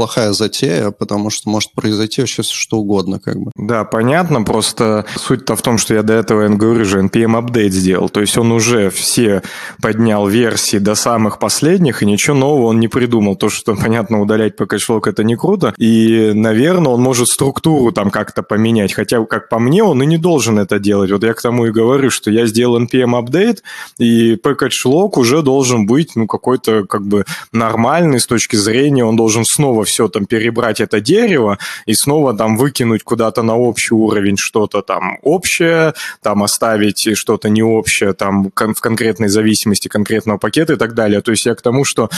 плохая 0.00 0.32
затея, 0.32 0.92
потому 0.92 1.28
что 1.28 1.50
может 1.50 1.72
произойти 1.72 2.22
вообще 2.22 2.42
что 2.42 2.78
угодно, 2.78 3.20
как 3.20 3.36
бы. 3.36 3.50
Да, 3.54 3.84
понятно, 3.84 4.42
просто 4.44 5.04
суть-то 5.14 5.56
в 5.56 5.60
том, 5.60 5.76
что 5.76 5.92
я 5.92 6.02
до 6.02 6.14
этого, 6.14 6.40
я 6.44 6.48
говорю 6.48 6.86
же, 6.86 7.02
NPM 7.02 7.36
апдейт 7.36 7.74
сделал, 7.74 8.08
то 8.08 8.22
есть 8.22 8.38
он 8.38 8.50
уже 8.50 8.88
все 8.88 9.42
поднял 9.82 10.26
версии 10.26 10.78
до 10.78 10.94
самых 10.94 11.38
последних, 11.38 12.02
и 12.02 12.06
ничего 12.06 12.34
нового 12.34 12.68
он 12.68 12.80
не 12.80 12.88
придумал. 12.88 13.36
То, 13.36 13.50
что, 13.50 13.76
понятно, 13.76 14.22
удалять 14.22 14.56
по 14.56 14.64
кэшлок 14.64 15.06
это 15.06 15.22
не 15.22 15.36
круто, 15.36 15.74
и, 15.76 16.32
наверное, 16.34 16.92
он 16.92 17.02
может 17.02 17.28
структуру 17.28 17.92
там 17.92 18.10
как-то 18.10 18.42
поменять, 18.42 18.94
хотя, 18.94 19.22
как 19.26 19.50
по 19.50 19.58
мне, 19.58 19.84
он 19.84 20.02
и 20.02 20.06
не 20.06 20.16
должен 20.16 20.58
это 20.58 20.78
делать. 20.78 21.10
Вот 21.10 21.24
я 21.24 21.34
к 21.34 21.42
тому 21.42 21.66
и 21.66 21.72
говорю, 21.72 22.08
что 22.08 22.30
я 22.30 22.46
сделал 22.46 22.80
NPM 22.82 23.18
апдейт, 23.18 23.62
и 23.98 24.36
package 24.36 24.86
log 24.86 25.10
уже 25.18 25.42
должен 25.42 25.84
быть, 25.84 26.16
ну, 26.16 26.26
какой-то, 26.26 26.84
как 26.84 27.06
бы, 27.06 27.26
нормальный 27.52 28.18
с 28.18 28.26
точки 28.26 28.56
зрения, 28.56 29.04
он 29.04 29.16
должен 29.16 29.44
снова 29.44 29.84
все 29.90 30.08
там 30.08 30.26
перебрать 30.26 30.80
это 30.80 31.00
дерево 31.00 31.58
и 31.86 31.94
снова 31.94 32.34
там 32.34 32.56
выкинуть 32.56 33.02
куда-то 33.02 33.42
на 33.42 33.56
общий 33.56 33.94
уровень 33.94 34.36
что-то 34.36 34.82
там 34.82 35.18
общее, 35.22 35.94
там 36.22 36.42
оставить 36.42 37.16
что-то 37.16 37.48
не 37.48 37.62
общее 37.62 38.12
там 38.12 38.50
в 38.54 38.80
конкретной 38.80 39.28
зависимости 39.28 39.88
конкретного 39.88 40.38
пакета 40.38 40.74
и 40.74 40.76
так 40.76 40.94
далее. 40.94 41.20
То 41.20 41.32
есть 41.32 41.46
я 41.46 41.54
к 41.54 41.62
тому, 41.62 41.84
что 41.84 42.08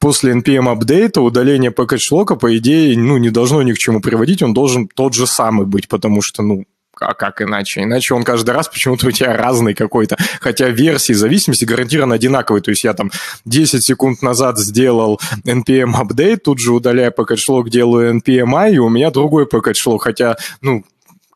после 0.00 0.32
NPM 0.32 0.68
апдейта 0.68 1.20
удаление 1.20 1.70
package 1.70 2.36
по 2.36 2.56
идее, 2.56 2.98
ну, 2.98 3.18
не 3.18 3.30
должно 3.30 3.62
ни 3.62 3.72
к 3.72 3.78
чему 3.78 4.00
приводить, 4.00 4.42
он 4.42 4.52
должен 4.52 4.88
тот 4.88 5.14
же 5.14 5.26
самый 5.26 5.66
быть, 5.66 5.88
потому 5.88 6.22
что, 6.22 6.42
ну, 6.42 6.64
а 7.00 7.14
как 7.14 7.42
иначе? 7.42 7.82
Иначе 7.82 8.14
он 8.14 8.22
каждый 8.22 8.50
раз 8.50 8.68
почему-то 8.68 9.08
у 9.08 9.10
тебя 9.10 9.36
разный 9.36 9.74
какой-то. 9.74 10.16
Хотя 10.40 10.68
версии 10.68 11.12
зависимости 11.12 11.64
гарантированно 11.64 12.14
одинаковые. 12.14 12.62
То 12.62 12.70
есть 12.70 12.84
я 12.84 12.92
там 12.92 13.10
10 13.44 13.82
секунд 13.82 14.22
назад 14.22 14.58
сделал 14.58 15.20
npm 15.44 15.94
апдейт, 15.94 16.44
тут 16.44 16.58
же 16.58 16.72
удаляя 16.72 17.10
package 17.10 17.68
делаю 17.68 18.14
npmi, 18.20 18.72
и 18.72 18.78
у 18.78 18.88
меня 18.88 19.10
другой 19.10 19.46
package 19.46 19.98
Хотя, 19.98 20.36
ну, 20.60 20.84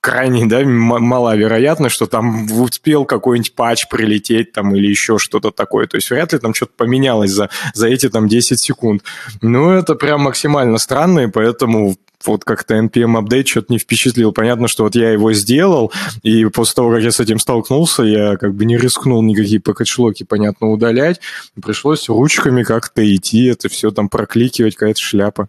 крайне, 0.05 0.45
да, 0.45 0.61
мала 0.65 1.35
вероятность, 1.35 1.95
что 1.95 2.07
там 2.07 2.47
успел 2.61 3.07
какой-нибудь 3.07 3.55
патч 3.55 3.89
прилететь 3.89 4.53
там 4.53 4.75
или 4.75 4.87
еще 4.87 5.19
что-то 5.19 5.51
такое. 5.51 5.87
То 5.87 5.97
есть 5.97 6.11
вряд 6.11 6.35
ли 6.35 6.39
там 6.39 6.53
что-то 6.53 6.73
поменялось 6.77 7.31
за, 7.31 7.49
за 7.73 7.89
эти 7.89 8.11
там 8.11 8.29
10 8.29 8.61
секунд. 8.61 9.03
Ну, 9.41 9.71
это 9.71 9.95
прям 9.95 10.21
максимально 10.21 10.77
странно, 10.77 11.21
и 11.21 11.27
поэтому 11.27 11.97
вот 12.27 12.45
как-то 12.45 12.75
NPM 12.75 13.17
апдейт 13.17 13.49
что-то 13.49 13.73
не 13.73 13.79
впечатлил. 13.79 14.33
Понятно, 14.33 14.69
что 14.69 14.85
вот 14.85 14.95
я 14.95 15.11
его 15.11 15.33
сделал, 15.33 15.93
и 16.23 16.45
после 16.47 16.75
того, 16.75 16.91
как 16.91 17.03
я 17.03 17.11
с 17.11 17.21
этим 17.21 17.39
столкнулся, 17.39 18.03
я 18.03 18.37
как 18.37 18.55
бы 18.55 18.65
не 18.65 18.77
рискнул 18.77 19.23
никакие 19.23 19.61
пакетшлоки, 19.61 20.25
понятно, 20.25 20.69
удалять. 20.71 21.21
Пришлось 21.63 22.09
ручками 22.09 22.63
как-то 22.63 23.03
идти, 23.15 23.47
это 23.47 23.69
все 23.69 23.91
там 23.91 24.09
прокликивать, 24.09 24.77
какая-то 24.77 25.01
шляпа. 25.01 25.49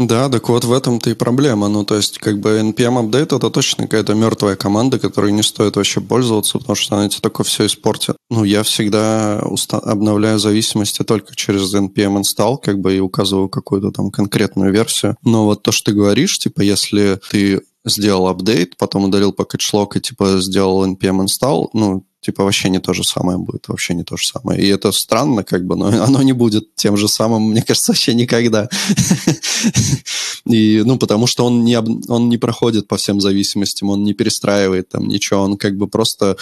Да, 0.00 0.30
так 0.30 0.48
вот 0.48 0.64
в 0.64 0.72
этом-то 0.72 1.10
и 1.10 1.14
проблема. 1.14 1.68
Ну, 1.68 1.84
то 1.84 1.94
есть, 1.94 2.16
как 2.16 2.40
бы 2.40 2.58
NPM 2.58 3.02
Update 3.02 3.36
это 3.36 3.50
точно 3.50 3.84
какая-то 3.84 4.14
мертвая 4.14 4.56
команда, 4.56 4.98
которой 4.98 5.30
не 5.30 5.42
стоит 5.42 5.76
вообще 5.76 6.00
пользоваться, 6.00 6.58
потому 6.58 6.74
что 6.74 6.96
она 6.96 7.10
тебе 7.10 7.20
только 7.20 7.44
все 7.44 7.66
испортит. 7.66 8.16
Ну, 8.30 8.44
я 8.44 8.62
всегда 8.62 9.42
уста- 9.44 9.78
обновляю 9.78 10.38
зависимости 10.38 11.02
только 11.02 11.36
через 11.36 11.74
NPM 11.74 12.22
install, 12.22 12.56
как 12.62 12.78
бы 12.78 12.96
и 12.96 13.00
указываю 13.00 13.50
какую-то 13.50 13.90
там 13.90 14.10
конкретную 14.10 14.72
версию. 14.72 15.16
Но 15.22 15.44
вот 15.44 15.62
то, 15.62 15.70
что 15.70 15.90
ты 15.90 15.98
говоришь, 15.98 16.38
типа, 16.38 16.62
если 16.62 17.20
ты 17.30 17.60
сделал 17.84 18.28
апдейт, 18.28 18.78
потом 18.78 19.04
удалил 19.04 19.34
package 19.36 19.74
log 19.74 19.88
и 19.96 20.00
типа 20.00 20.40
сделал 20.40 20.86
npm 20.86 21.26
install, 21.26 21.68
ну, 21.74 22.06
типа 22.20 22.44
вообще 22.44 22.68
не 22.68 22.80
то 22.80 22.92
же 22.92 23.02
самое 23.02 23.38
будет, 23.38 23.68
вообще 23.68 23.94
не 23.94 24.04
то 24.04 24.16
же 24.16 24.26
самое. 24.26 24.62
И 24.62 24.68
это 24.68 24.92
странно, 24.92 25.42
как 25.42 25.64
бы, 25.64 25.76
но 25.76 25.86
оно 26.04 26.22
не 26.22 26.32
будет 26.32 26.74
тем 26.74 26.96
же 26.96 27.08
самым, 27.08 27.50
мне 27.50 27.62
кажется, 27.62 27.92
вообще 27.92 28.14
никогда. 28.14 28.68
И, 30.46 30.82
ну, 30.84 30.98
потому 30.98 31.26
что 31.26 31.44
он 31.44 31.64
не, 31.64 31.78
он 31.78 32.28
не 32.28 32.38
проходит 32.38 32.88
по 32.88 32.96
всем 32.96 33.20
зависимостям, 33.20 33.90
он 33.90 34.04
не 34.04 34.14
перестраивает 34.14 34.88
там 34.88 35.06
ничего, 35.06 35.40
он 35.42 35.56
как 35.56 35.76
бы 35.76 35.86
просто 35.86 36.36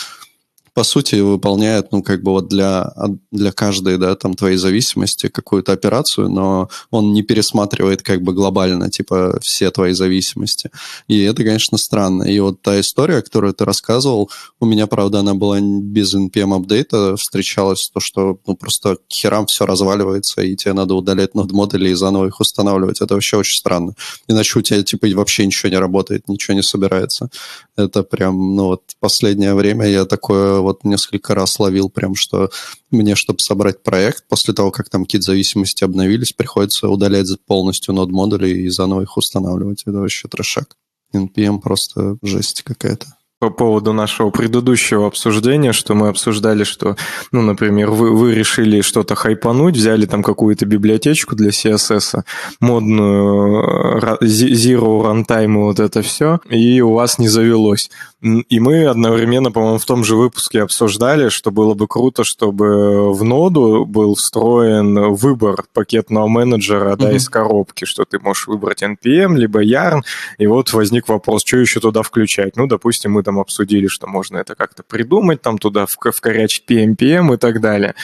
по 0.78 0.84
сути, 0.84 1.16
выполняет, 1.16 1.90
ну, 1.90 2.04
как 2.04 2.22
бы 2.22 2.30
вот 2.30 2.46
для, 2.46 2.92
для 3.32 3.50
каждой, 3.50 3.98
да, 3.98 4.14
там, 4.14 4.34
твоей 4.34 4.58
зависимости 4.58 5.26
какую-то 5.26 5.72
операцию, 5.72 6.28
но 6.28 6.68
он 6.92 7.12
не 7.12 7.22
пересматривает 7.22 8.02
как 8.02 8.22
бы 8.22 8.32
глобально, 8.32 8.88
типа, 8.88 9.40
все 9.42 9.72
твои 9.72 9.92
зависимости. 9.92 10.70
И 11.08 11.20
это, 11.22 11.42
конечно, 11.42 11.78
странно. 11.78 12.22
И 12.22 12.38
вот 12.38 12.62
та 12.62 12.78
история, 12.78 13.22
которую 13.22 13.54
ты 13.54 13.64
рассказывал, 13.64 14.30
у 14.60 14.66
меня, 14.66 14.86
правда, 14.86 15.18
она 15.18 15.34
была 15.34 15.58
без 15.60 16.14
NPM 16.14 16.54
апдейта, 16.54 17.16
встречалась 17.16 17.90
то, 17.92 17.98
что, 17.98 18.38
ну, 18.46 18.54
просто 18.54 18.98
херам 19.12 19.46
все 19.46 19.66
разваливается, 19.66 20.42
и 20.42 20.54
тебе 20.54 20.74
надо 20.74 20.94
удалять 20.94 21.34
нод 21.34 21.50
модули 21.50 21.88
и 21.88 21.94
заново 21.94 22.26
их 22.26 22.38
устанавливать. 22.38 23.00
Это 23.00 23.14
вообще 23.14 23.36
очень 23.36 23.58
странно. 23.58 23.94
Иначе 24.28 24.60
у 24.60 24.62
тебя, 24.62 24.80
типа, 24.84 25.08
вообще 25.16 25.44
ничего 25.44 25.70
не 25.70 25.78
работает, 25.78 26.28
ничего 26.28 26.54
не 26.54 26.62
собирается. 26.62 27.30
Это 27.76 28.04
прям, 28.04 28.54
ну, 28.54 28.66
вот 28.66 28.82
последнее 29.00 29.54
время 29.54 29.84
я 29.86 30.04
такое 30.04 30.67
вот 30.68 30.84
несколько 30.84 31.34
раз 31.34 31.58
ловил 31.58 31.90
прям, 31.90 32.14
что 32.14 32.50
мне, 32.90 33.14
чтобы 33.14 33.40
собрать 33.40 33.82
проект, 33.82 34.26
после 34.28 34.54
того, 34.54 34.70
как 34.70 34.88
там 34.88 35.04
какие-то 35.04 35.26
зависимости 35.26 35.84
обновились, 35.84 36.32
приходится 36.32 36.88
удалять 36.88 37.28
полностью 37.46 37.94
нод 37.94 38.10
модули 38.10 38.48
и 38.48 38.68
заново 38.68 39.02
их 39.02 39.16
устанавливать. 39.16 39.82
Это 39.82 39.98
вообще 39.98 40.28
трешак. 40.28 40.76
NPM 41.14 41.60
просто 41.60 42.18
жесть 42.22 42.62
какая-то 42.62 43.06
по 43.38 43.50
поводу 43.50 43.92
нашего 43.92 44.30
предыдущего 44.30 45.06
обсуждения, 45.06 45.72
что 45.72 45.94
мы 45.94 46.08
обсуждали, 46.08 46.64
что, 46.64 46.96
ну, 47.30 47.40
например, 47.40 47.90
вы, 47.90 48.10
вы 48.10 48.34
решили 48.34 48.80
что-то 48.80 49.14
хайпануть, 49.14 49.76
взяли 49.76 50.06
там 50.06 50.22
какую-то 50.24 50.66
библиотечку 50.66 51.36
для 51.36 51.50
CSS, 51.50 52.24
модную 52.60 54.18
Zero 54.22 55.04
Runtime 55.04 55.54
и 55.54 55.62
вот 55.62 55.78
это 55.78 56.02
все, 56.02 56.40
и 56.50 56.80
у 56.80 56.94
вас 56.94 57.18
не 57.18 57.28
завелось. 57.28 57.90
И 58.20 58.58
мы 58.58 58.86
одновременно, 58.86 59.52
по-моему, 59.52 59.78
в 59.78 59.84
том 59.84 60.02
же 60.02 60.16
выпуске 60.16 60.62
обсуждали, 60.62 61.28
что 61.28 61.52
было 61.52 61.74
бы 61.74 61.86
круто, 61.86 62.24
чтобы 62.24 63.12
в 63.12 63.22
ноду 63.22 63.86
был 63.86 64.16
встроен 64.16 65.12
выбор 65.12 65.64
пакетного 65.72 66.26
менеджера 66.26 66.96
да, 66.96 67.12
mm-hmm. 67.12 67.16
из 67.16 67.28
коробки, 67.28 67.84
что 67.84 68.04
ты 68.04 68.18
можешь 68.18 68.48
выбрать 68.48 68.82
NPM, 68.82 69.36
либо 69.36 69.64
Yarn, 69.64 70.00
и 70.36 70.48
вот 70.48 70.72
возник 70.72 71.06
вопрос, 71.06 71.44
что 71.46 71.58
еще 71.58 71.78
туда 71.78 72.02
включать. 72.02 72.56
Ну, 72.56 72.66
допустим, 72.66 73.12
мы 73.12 73.22
там 73.22 73.38
обсудили, 73.38 73.86
что 73.86 74.08
можно 74.08 74.38
это 74.38 74.56
как-то 74.56 74.82
придумать, 74.82 75.40
там 75.40 75.58
туда 75.58 75.86
вкорячить 75.86 76.64
PMPM 76.68 77.34
и 77.34 77.36
так 77.36 77.60
далее. 77.60 77.94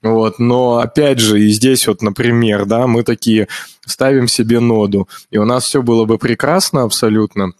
Вот, 0.00 0.38
но 0.38 0.78
опять 0.78 1.18
же, 1.18 1.40
и 1.42 1.48
здесь 1.50 1.86
вот, 1.88 2.00
например, 2.00 2.64
да, 2.64 2.86
мы 2.86 3.02
такие 3.02 3.48
ставим 3.84 4.28
себе 4.28 4.60
ноду, 4.60 5.08
и 5.30 5.36
у 5.36 5.44
нас 5.44 5.64
все 5.64 5.82
было 5.82 6.06
бы 6.06 6.16
прекрасно 6.16 6.84
абсолютно, 6.84 7.52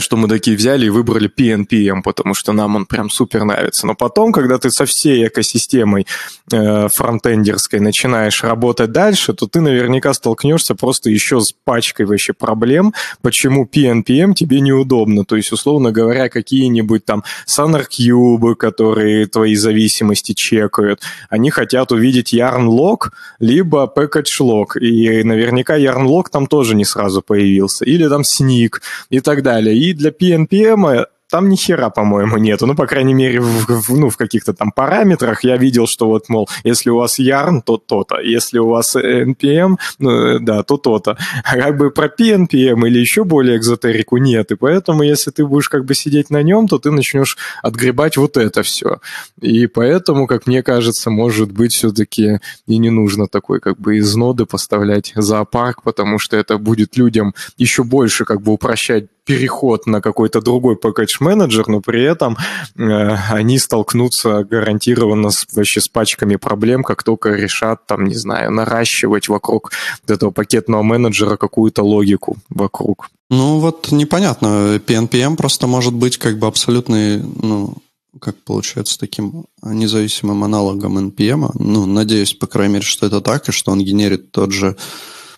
что 0.00 0.16
мы 0.16 0.28
такие 0.28 0.56
взяли 0.56 0.86
и 0.86 0.90
выбрали 0.90 1.30
PNPM, 1.34 2.02
потому 2.02 2.34
что 2.34 2.52
нам 2.52 2.76
он 2.76 2.86
прям 2.86 3.08
супер 3.08 3.44
нравится. 3.44 3.86
Но 3.86 3.94
потом, 3.94 4.32
когда 4.32 4.58
ты 4.58 4.70
со 4.70 4.84
всей 4.84 5.26
экосистемой 5.28 6.06
э, 6.52 6.88
фронтендерской 6.88 7.80
начинаешь 7.80 8.42
работать 8.44 8.92
дальше, 8.92 9.32
то 9.32 9.46
ты 9.46 9.60
наверняка 9.60 10.12
столкнешься 10.12 10.74
просто 10.74 11.08
еще 11.08 11.40
с 11.40 11.54
пачкой 11.64 12.04
вообще 12.04 12.34
проблем, 12.34 12.92
почему 13.22 13.64
PNPM 13.64 14.34
тебе 14.34 14.60
неудобно. 14.60 15.24
То 15.24 15.36
есть, 15.36 15.52
условно 15.52 15.90
говоря, 15.90 16.28
какие-нибудь 16.28 17.06
там 17.06 17.24
SonarCube, 17.46 18.56
которые 18.56 19.26
твои 19.26 19.54
зависимости 19.54 20.32
чекают, 20.34 21.00
они 21.30 21.50
хотят 21.50 21.92
увидеть 21.92 22.34
yarn 22.34 22.66
log, 22.66 23.10
либо 23.40 23.90
package 23.94 24.40
log. 24.40 24.78
И 24.78 25.22
наверняка 25.22 25.78
yarn 25.78 26.06
log 26.06 26.24
там 26.30 26.46
тоже 26.46 26.74
не 26.74 26.84
сразу 26.84 27.22
появился. 27.22 27.86
Или 27.86 28.06
там 28.08 28.20
sneak 28.20 28.80
и 29.08 29.20
так 29.20 29.42
далее. 29.42 29.77
И 29.78 29.92
для 29.92 30.10
PNPM 30.10 31.06
там 31.30 31.48
ни 31.48 31.56
хера, 31.56 31.90
по-моему, 31.90 32.38
нету. 32.38 32.66
Ну, 32.66 32.74
по 32.74 32.86
крайней 32.86 33.14
мере, 33.14 33.40
в, 33.40 33.66
в, 33.68 33.98
ну, 33.98 34.08
в 34.08 34.16
каких-то 34.16 34.54
там 34.54 34.72
параметрах 34.72 35.44
я 35.44 35.56
видел, 35.56 35.86
что 35.86 36.06
вот, 36.06 36.28
мол, 36.28 36.48
если 36.64 36.90
у 36.90 36.96
вас 36.96 37.20
yarn, 37.20 37.60
то 37.64 37.76
то-то. 37.76 38.20
Если 38.20 38.58
у 38.58 38.68
вас 38.68 38.96
NPM, 38.96 39.76
ну, 39.98 40.38
да, 40.38 40.62
то 40.62 40.76
то-то. 40.78 41.18
А 41.44 41.56
как 41.56 41.76
бы 41.76 41.90
про 41.90 42.06
PNPM 42.06 42.86
или 42.86 42.98
еще 42.98 43.24
более 43.24 43.58
экзотерику 43.58 44.16
нет. 44.16 44.50
И 44.50 44.56
поэтому, 44.56 45.02
если 45.02 45.30
ты 45.30 45.46
будешь 45.46 45.68
как 45.68 45.84
бы 45.84 45.94
сидеть 45.94 46.30
на 46.30 46.42
нем, 46.42 46.66
то 46.66 46.78
ты 46.78 46.90
начнешь 46.90 47.36
отгребать 47.62 48.16
вот 48.16 48.36
это 48.36 48.62
все. 48.62 49.00
И 49.40 49.66
поэтому, 49.66 50.26
как 50.26 50.46
мне 50.46 50.62
кажется, 50.62 51.10
может 51.10 51.52
быть, 51.52 51.74
все-таки 51.74 52.40
и 52.66 52.78
не 52.78 52.90
нужно 52.90 53.26
такой 53.26 53.60
как 53.60 53.78
бы 53.78 53.98
из 53.98 54.16
ноды 54.16 54.46
поставлять 54.46 55.12
зоопарк, 55.14 55.82
потому 55.82 56.18
что 56.18 56.36
это 56.36 56.56
будет 56.56 56.96
людям 56.96 57.34
еще 57.58 57.84
больше 57.84 58.24
как 58.24 58.40
бы 58.40 58.52
упрощать 58.52 59.06
переход 59.28 59.86
на 59.86 60.00
какой-то 60.00 60.40
другой 60.40 60.76
пакетж-менеджер, 60.76 61.68
но 61.68 61.80
при 61.80 62.02
этом 62.02 62.36
э, 62.76 63.16
они 63.30 63.58
столкнутся 63.58 64.42
гарантированно 64.44 65.30
с, 65.30 65.46
вообще 65.52 65.82
с 65.82 65.88
пачками 65.88 66.36
проблем, 66.36 66.82
как 66.82 67.02
только 67.02 67.34
решат, 67.34 67.86
там, 67.86 68.06
не 68.06 68.14
знаю, 68.14 68.50
наращивать 68.50 69.28
вокруг 69.28 69.72
этого 70.06 70.30
пакетного 70.30 70.82
менеджера 70.82 71.36
какую-то 71.36 71.82
логику 71.82 72.38
вокруг. 72.48 73.10
Ну 73.28 73.58
вот 73.58 73.92
непонятно, 73.92 74.80
PNPM 74.86 75.36
просто 75.36 75.66
может 75.66 75.92
быть 75.92 76.16
как 76.16 76.38
бы 76.38 76.46
абсолютный, 76.46 77.22
ну, 77.22 77.74
как 78.18 78.36
получается, 78.36 78.98
таким 78.98 79.44
независимым 79.62 80.42
аналогом 80.42 81.10
NPM. 81.10 81.50
Ну, 81.54 81.84
надеюсь, 81.84 82.32
по 82.32 82.46
крайней 82.46 82.74
мере, 82.74 82.86
что 82.86 83.06
это 83.06 83.20
так, 83.20 83.46
и 83.48 83.52
что 83.52 83.72
он 83.72 83.84
генерит 83.84 84.32
тот 84.32 84.52
же 84.52 84.76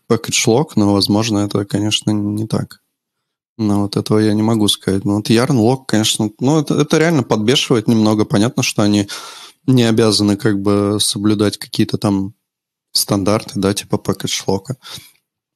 package 0.08 0.46
log, 0.46 0.66
но, 0.76 0.92
возможно, 0.92 1.38
это, 1.38 1.64
конечно, 1.64 2.12
не 2.12 2.46
так. 2.46 2.80
Ну, 3.60 3.82
вот 3.82 3.98
этого 3.98 4.18
я 4.20 4.32
не 4.32 4.40
могу 4.40 4.68
сказать. 4.68 5.04
Ну, 5.04 5.16
вот 5.16 5.28
Yarn 5.28 5.50
Log, 5.50 5.84
конечно, 5.86 6.30
ну, 6.40 6.60
это, 6.60 6.76
это 6.76 6.96
реально 6.96 7.22
подбешивает 7.22 7.88
немного. 7.88 8.24
Понятно, 8.24 8.62
что 8.62 8.80
они 8.80 9.06
не 9.66 9.82
обязаны 9.82 10.38
как 10.38 10.62
бы 10.62 10.96
соблюдать 10.98 11.58
какие-то 11.58 11.98
там 11.98 12.32
стандарты, 12.92 13.60
да, 13.60 13.74
типа 13.74 13.96
lock. 13.96 14.76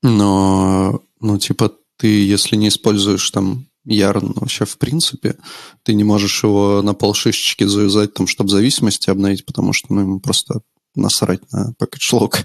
Но, 0.02 1.00
ну, 1.18 1.38
типа, 1.38 1.72
ты, 1.96 2.26
если 2.26 2.56
не 2.56 2.68
используешь 2.68 3.30
там 3.30 3.68
Yarn 3.88 4.38
вообще 4.38 4.66
в 4.66 4.76
принципе, 4.76 5.38
ты 5.82 5.94
не 5.94 6.04
можешь 6.04 6.44
его 6.44 6.82
на 6.82 6.92
полшишечки 6.92 7.64
завязать, 7.64 8.12
там, 8.12 8.26
чтобы 8.26 8.50
зависимости 8.50 9.08
обновить, 9.08 9.46
потому 9.46 9.72
что 9.72 9.94
ну, 9.94 10.02
ему 10.02 10.20
просто 10.20 10.60
насрать 10.94 11.40
на 11.52 11.72
lock. 12.12 12.44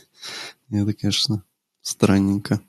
Это, 0.70 0.94
конечно, 0.94 1.44
странненько. 1.82 2.62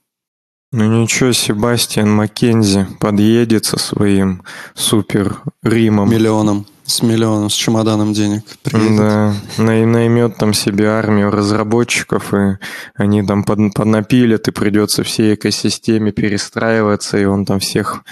Ну 0.71 1.01
ничего, 1.01 1.31
Себастьян 1.31 2.11
Маккензи 2.11 2.85
подъедет 2.99 3.65
со 3.65 3.79
своим 3.79 4.43
супер 4.75 5.41
Римом. 5.63 6.11
Миллионом. 6.11 6.67
С 6.85 7.01
миллионом, 7.01 7.49
с 7.49 7.53
чемоданом 7.53 8.13
денег. 8.13 8.43
Приедет. 8.61 8.97
Да, 8.97 9.33
наймет 9.57 10.37
там 10.37 10.53
себе 10.53 10.89
армию 10.89 11.31
разработчиков, 11.31 12.33
и 12.33 12.57
они 12.95 13.23
там 13.23 13.43
под, 13.43 13.73
поднапилят, 13.73 14.47
и 14.47 14.51
придется 14.51 15.03
всей 15.03 15.33
экосистеме 15.35 16.11
перестраиваться, 16.11 17.17
и 17.17 17.25
он 17.25 17.45
там 17.45 17.59
всех 17.59 18.03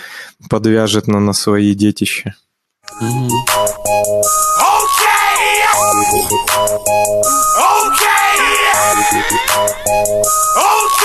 подвяжет 0.50 1.08
на, 1.08 1.20
на 1.20 1.34
свои 1.34 1.76
детища. 1.76 2.36
Mm-hmm. 3.02 3.30
Э, 10.56 10.97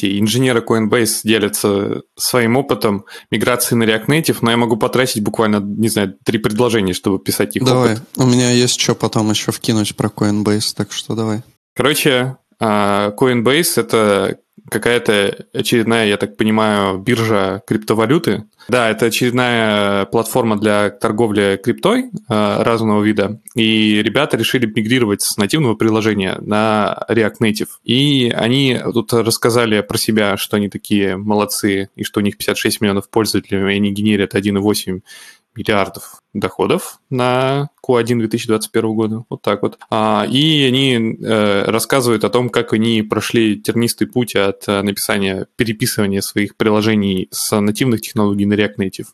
эти 0.00 0.18
инженеры 0.20 0.60
Coinbase 0.60 1.20
делятся 1.24 2.02
своим 2.16 2.56
опытом 2.56 3.04
миграции 3.30 3.74
на 3.74 3.84
React 3.84 4.06
Native, 4.06 4.38
но 4.40 4.50
я 4.50 4.56
могу 4.56 4.76
потратить 4.76 5.22
буквально, 5.22 5.60
не 5.60 5.88
знаю, 5.88 6.16
три 6.24 6.38
предложения, 6.38 6.94
чтобы 6.94 7.18
писать 7.18 7.56
их 7.56 7.64
давай. 7.64 7.94
опыт. 7.94 8.02
у 8.16 8.26
меня 8.26 8.50
есть 8.50 8.80
что 8.80 8.94
потом 8.94 9.30
еще 9.30 9.52
вкинуть 9.52 9.96
про 9.96 10.08
Coinbase, 10.08 10.74
так 10.74 10.92
что 10.92 11.14
давай. 11.14 11.42
Короче, 11.74 12.36
а, 12.60 13.12
Coinbase— 13.12 13.72
это 13.76 14.38
какая-то 14.68 15.46
очередная, 15.52 16.06
я 16.06 16.16
так 16.16 16.36
понимаю, 16.36 16.98
биржа 16.98 17.62
криптовалюты. 17.66 18.44
Да, 18.68 18.90
это 18.90 19.06
очередная 19.06 20.04
платформа 20.06 20.58
для 20.58 20.90
торговли 20.90 21.58
криптой 21.62 22.10
э, 22.28 22.62
разного 22.62 23.02
вида. 23.02 23.40
И 23.54 24.02
ребята 24.02 24.36
решили 24.36 24.66
мигрировать 24.66 25.22
с 25.22 25.36
нативного 25.36 25.74
приложения 25.74 26.38
на 26.40 27.04
React 27.08 27.36
Native. 27.40 27.68
И 27.84 28.32
они 28.34 28.78
тут 28.92 29.12
рассказали 29.12 29.80
про 29.80 29.98
себя, 29.98 30.36
что 30.36 30.56
они 30.56 30.68
такие 30.68 31.16
молодцы, 31.16 31.88
и 31.96 32.04
что 32.04 32.20
у 32.20 32.22
них 32.22 32.36
56 32.36 32.80
миллионов 32.80 33.08
пользователей, 33.08 33.60
и 33.60 33.76
они 33.76 33.92
генерят 33.92 34.34
1,8 34.34 35.00
миллиардов 35.56 36.20
доходов 36.32 37.00
на 37.10 37.70
Q1 37.84 38.18
2021 38.18 38.94
года. 38.94 39.24
Вот 39.28 39.42
так 39.42 39.62
вот. 39.62 39.78
А, 39.90 40.24
и 40.28 40.64
они 40.64 41.16
э, 41.20 41.64
рассказывают 41.64 42.24
о 42.24 42.30
том, 42.30 42.48
как 42.48 42.72
они 42.72 43.02
прошли 43.02 43.60
тернистый 43.60 44.06
путь 44.06 44.36
от 44.36 44.68
э, 44.68 44.82
написания, 44.82 45.46
переписывания 45.56 46.20
своих 46.20 46.56
приложений 46.56 47.28
с 47.32 47.58
нативных 47.60 48.00
технологий 48.00 48.46
на 48.46 48.54
React 48.54 48.76
Native. 48.78 49.06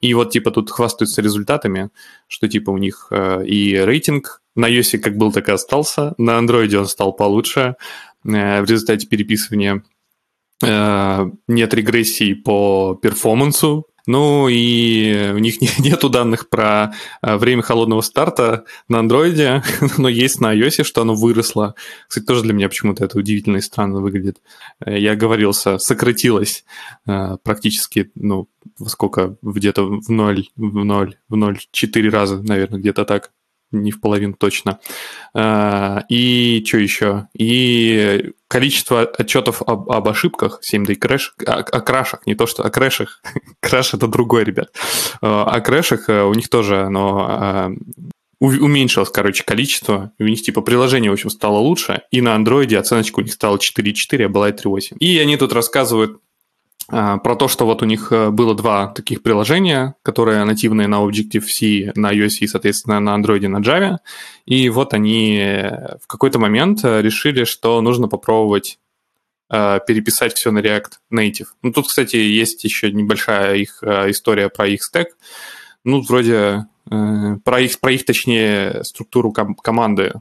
И 0.00 0.14
вот 0.14 0.30
типа 0.30 0.50
тут 0.50 0.70
хвастаются 0.70 1.20
результатами, 1.20 1.90
что 2.26 2.48
типа 2.48 2.70
у 2.70 2.78
них 2.78 3.08
э, 3.10 3.44
и 3.46 3.76
рейтинг 3.76 4.42
на 4.54 4.70
iOS 4.70 4.98
как 4.98 5.16
был, 5.16 5.32
так 5.32 5.48
и 5.48 5.52
остался, 5.52 6.14
на 6.18 6.38
Android 6.38 6.74
он 6.74 6.86
стал 6.86 7.12
получше 7.12 7.76
в 8.22 8.64
результате 8.64 9.08
переписывания 9.08 9.82
нет 10.62 11.74
регрессий 11.74 12.36
по 12.36 12.94
перформансу, 13.02 13.88
ну 14.06 14.48
и 14.48 15.32
у 15.32 15.38
них 15.38 15.60
нету 15.78 16.08
данных 16.08 16.48
про 16.48 16.92
э, 17.22 17.36
время 17.36 17.62
холодного 17.62 18.00
старта 18.00 18.64
на 18.88 18.98
андроиде, 18.98 19.62
но 19.98 20.08
есть 20.08 20.40
на 20.40 20.54
iOS, 20.54 20.84
что 20.84 21.02
оно 21.02 21.14
выросло. 21.14 21.74
Кстати, 22.08 22.24
тоже 22.24 22.42
для 22.42 22.52
меня 22.52 22.68
почему-то 22.68 23.04
это 23.04 23.18
удивительно 23.18 23.58
и 23.58 23.60
странно 23.60 24.00
выглядит. 24.00 24.40
Э, 24.84 24.98
я 24.98 25.14
говорился, 25.14 25.78
сократилось 25.78 26.64
э, 27.06 27.36
практически, 27.42 28.10
ну, 28.14 28.48
сколько, 28.86 29.36
где-то 29.42 29.84
в 29.84 30.08
0, 30.08 30.48
в 30.56 30.84
0, 30.84 31.16
в 31.28 31.34
0,4 31.34 32.08
раза, 32.10 32.42
наверное, 32.42 32.80
где-то 32.80 33.04
так 33.04 33.30
не 33.72 33.90
в 33.90 34.00
половину 34.00 34.34
точно. 34.34 34.78
А, 35.34 36.04
и 36.08 36.62
что 36.66 36.78
еще? 36.78 37.28
И 37.36 38.32
количество 38.48 39.02
отчетов 39.02 39.62
об, 39.62 39.90
об 39.90 40.08
ошибках, 40.08 40.60
7-day 40.62 40.94
крэш, 40.94 41.34
о, 41.46 41.52
о 41.52 41.80
крашах, 41.80 42.26
не 42.26 42.34
то 42.34 42.46
что 42.46 42.62
о 42.62 42.70
крэшах. 42.70 43.22
Краш 43.60 43.94
это 43.94 44.06
другой, 44.06 44.44
ребят. 44.44 44.72
А, 45.20 45.44
о 45.44 45.60
крэшах 45.60 46.08
э, 46.08 46.22
у 46.22 46.34
них 46.34 46.48
тоже 46.48 46.82
оно 46.82 47.72
уменьшилось, 48.42 49.10
короче, 49.10 49.44
количество. 49.44 50.12
У 50.18 50.24
них, 50.24 50.42
типа, 50.42 50.62
приложение, 50.62 51.10
в 51.10 51.14
общем, 51.14 51.30
стало 51.30 51.58
лучше. 51.58 52.02
И 52.10 52.20
на 52.20 52.34
андроиде 52.34 52.76
оценочка 52.76 53.20
у 53.20 53.22
них 53.22 53.32
стала 53.32 53.56
4.4, 53.56 54.24
а 54.24 54.28
была 54.28 54.50
3.8. 54.50 54.96
И 54.98 55.16
они 55.18 55.36
тут 55.36 55.52
рассказывают 55.52 56.20
про 56.88 57.36
то, 57.36 57.48
что 57.48 57.64
вот 57.64 57.82
у 57.82 57.86
них 57.86 58.12
э, 58.12 58.30
было 58.30 58.54
два 58.54 58.88
таких 58.88 59.22
приложения, 59.22 59.94
которые 60.02 60.44
нативные 60.44 60.88
на 60.88 60.96
Objective-C, 60.96 61.92
на 61.94 62.12
iOS 62.12 62.38
и, 62.40 62.46
соответственно, 62.46 63.00
на 63.00 63.16
Android, 63.16 63.46
на 63.48 63.58
Java. 63.58 63.98
И 64.44 64.68
вот 64.68 64.92
они 64.92 65.38
э, 65.38 65.96
в 66.02 66.06
какой-то 66.06 66.38
момент 66.38 66.84
э, 66.84 67.00
решили, 67.00 67.44
что 67.44 67.80
нужно 67.80 68.08
попробовать 68.08 68.78
переписать 69.48 70.34
все 70.34 70.50
на 70.50 70.60
React 70.60 70.92
Native. 71.12 71.48
Ну, 71.60 71.72
тут, 71.72 71.86
кстати, 71.86 72.16
есть 72.16 72.64
еще 72.64 72.90
небольшая 72.90 73.56
их 73.56 73.82
история 73.82 74.48
про 74.48 74.66
их 74.66 74.82
стек. 74.82 75.08
Ну, 75.84 76.00
вроде 76.00 76.64
про 76.86 77.60
их, 77.60 77.78
про 77.78 77.92
их, 77.92 78.06
точнее, 78.06 78.82
структуру 78.82 79.30
ком- 79.30 79.54
команды. 79.54 80.14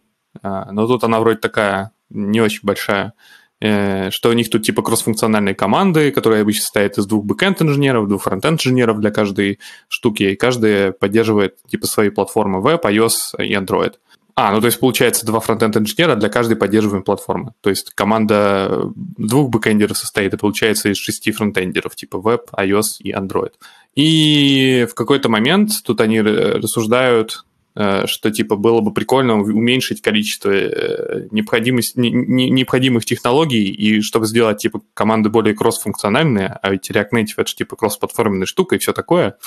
Но 0.43 0.85
тут 0.85 1.05
она 1.05 1.21
вроде 1.21 1.39
такая 1.39 1.91
не 2.09 2.41
очень 2.41 2.59
большая. 2.63 3.13
Э, 3.61 4.09
что 4.09 4.29
у 4.29 4.33
них 4.33 4.49
тут 4.49 4.63
типа 4.63 4.81
кроссфункциональные 4.81 5.53
команды, 5.53 6.11
которые 6.11 6.41
обычно 6.41 6.63
состоят 6.63 6.97
из 6.97 7.05
двух 7.05 7.25
бэкенд 7.25 7.61
инженеров, 7.61 8.07
двух 8.07 8.23
фронтенд 8.23 8.59
инженеров 8.59 8.99
для 8.99 9.11
каждой 9.11 9.59
штуки, 9.87 10.23
и 10.23 10.35
каждая 10.35 10.91
поддерживает 10.91 11.57
типа 11.67 11.85
свои 11.85 12.09
платформы 12.09 12.59
Web, 12.59 12.81
iOS 12.83 13.37
и 13.37 13.53
Android. 13.53 13.93
А, 14.33 14.51
ну 14.51 14.61
то 14.61 14.65
есть 14.65 14.79
получается 14.79 15.25
два 15.27 15.39
фронтенд 15.39 15.77
инженера 15.77 16.15
для 16.15 16.29
каждой 16.29 16.55
поддерживаемой 16.55 17.03
платформы. 17.03 17.53
То 17.61 17.69
есть 17.69 17.91
команда 17.93 18.89
двух 18.95 19.51
бэкэндеров 19.51 19.95
состоит, 19.95 20.33
и 20.33 20.37
получается 20.37 20.89
из 20.89 20.97
шести 20.97 21.31
фронтендеров, 21.31 21.95
типа 21.95 22.19
веб, 22.19 22.49
iOS 22.53 22.97
и 22.99 23.13
Android. 23.13 23.53
И 23.93 24.87
в 24.89 24.95
какой-то 24.95 25.29
момент 25.29 25.71
тут 25.85 26.01
они 26.01 26.21
рассуждают, 26.21 27.31
э, 27.31 27.50
что 27.73 28.31
типа 28.31 28.57
было 28.57 28.81
бы 28.81 28.93
прикольно 28.93 29.39
уменьшить 29.39 30.01
количество 30.01 30.49
э, 30.49 31.27
необходимость, 31.31 31.95
необходимых 31.95 33.05
технологий, 33.05 33.69
и 33.69 34.01
чтобы 34.01 34.25
сделать 34.25 34.57
типа 34.57 34.81
команды 34.93 35.29
более 35.29 35.55
кроссфункциональные, 35.55 36.59
а 36.61 36.69
ведь 36.69 36.89
React 36.91 37.11
Native 37.13 37.33
это 37.37 37.49
же 37.49 37.55
типа 37.55 37.75
кроссплатформенная 37.77 38.45
штука 38.45 38.75
и 38.75 38.79
все 38.79 38.91
такое. 38.91 39.37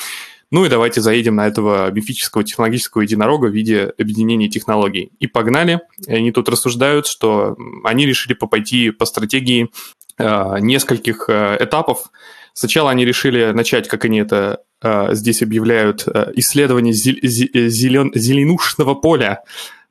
Ну 0.50 0.64
и 0.64 0.68
давайте 0.68 1.00
заедем 1.00 1.37
на 1.37 1.46
этого 1.46 1.90
мифического 1.90 2.44
технологического 2.44 3.02
единорога 3.02 3.46
в 3.46 3.52
виде 3.52 3.92
объединения 3.98 4.48
технологий. 4.48 5.10
И 5.18 5.26
погнали. 5.26 5.80
Они 6.06 6.32
тут 6.32 6.48
рассуждают, 6.48 7.06
что 7.06 7.56
они 7.82 8.06
решили 8.06 8.34
пойти 8.34 8.90
по 8.90 9.04
стратегии 9.04 9.70
э, 10.18 10.58
нескольких 10.60 11.28
э, 11.28 11.56
этапов. 11.60 12.10
Сначала 12.54 12.90
они 12.90 13.04
решили 13.04 13.50
начать, 13.50 13.88
как 13.88 14.04
они 14.04 14.20
это 14.20 14.60
э, 14.80 15.08
здесь 15.12 15.42
объявляют, 15.42 16.06
э, 16.06 16.32
исследование 16.36 16.92
зелен, 16.94 18.12
зеленушного 18.14 18.94
поля, 18.94 19.42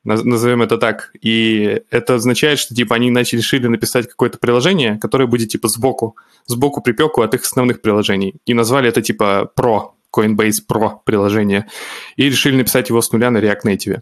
назовем 0.04 0.62
это 0.62 0.78
так. 0.78 1.12
И 1.20 1.82
это 1.90 2.14
означает, 2.14 2.58
что 2.58 2.74
типа 2.74 2.96
они 2.96 3.10
начали 3.10 3.38
решили 3.38 3.66
написать 3.66 4.08
какое-то 4.08 4.38
приложение, 4.38 4.98
которое 4.98 5.26
будет 5.26 5.50
типа 5.50 5.68
сбоку, 5.68 6.16
сбоку 6.46 6.80
припеку 6.82 7.22
от 7.22 7.34
их 7.34 7.42
основных 7.42 7.80
приложений. 7.80 8.36
И 8.46 8.54
назвали 8.54 8.88
это 8.88 9.02
типа 9.02 9.50
Pro, 9.56 9.90
Coinbase 10.14 10.60
Pro 10.66 10.92
приложение, 11.04 11.66
и 12.16 12.24
решили 12.24 12.56
написать 12.56 12.88
его 12.88 13.00
с 13.00 13.12
нуля 13.12 13.30
на 13.30 13.38
React 13.38 13.64
Native. 13.64 14.00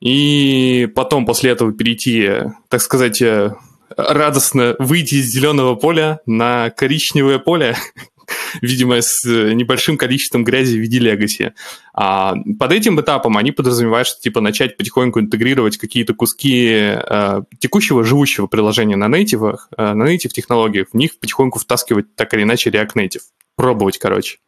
И 0.00 0.88
потом 0.94 1.26
после 1.26 1.50
этого 1.52 1.72
перейти, 1.72 2.30
так 2.68 2.82
сказать, 2.82 3.22
э, 3.22 3.54
радостно 3.96 4.76
выйти 4.78 5.16
из 5.16 5.26
зеленого 5.26 5.74
поля 5.74 6.20
на 6.26 6.70
коричневое 6.70 7.38
поле, 7.38 7.76
видимо, 8.62 9.00
с 9.00 9.24
небольшим 9.24 9.96
количеством 9.96 10.44
грязи 10.44 10.76
в 10.76 10.80
виде 10.80 10.98
Legacy. 10.98 11.52
А 11.94 12.34
под 12.58 12.72
этим 12.72 13.00
этапом 13.00 13.36
они 13.36 13.52
подразумевают, 13.52 14.08
что 14.08 14.20
типа 14.20 14.40
начать 14.40 14.76
потихоньку 14.76 15.20
интегрировать 15.20 15.78
какие-то 15.78 16.14
куски 16.14 16.68
э, 16.70 17.42
текущего 17.58 18.04
живущего 18.04 18.46
приложения 18.46 18.96
на 18.96 19.06
native, 19.06 19.56
э, 19.76 19.92
на 19.92 20.04
native 20.04 20.30
технологиях, 20.30 20.88
в 20.92 20.96
них 20.96 21.18
потихоньку 21.18 21.58
втаскивать 21.58 22.14
так 22.14 22.32
или 22.34 22.42
иначе 22.42 22.70
React 22.70 22.94
Native. 22.94 23.22
Пробовать, 23.56 23.98
короче. 23.98 24.38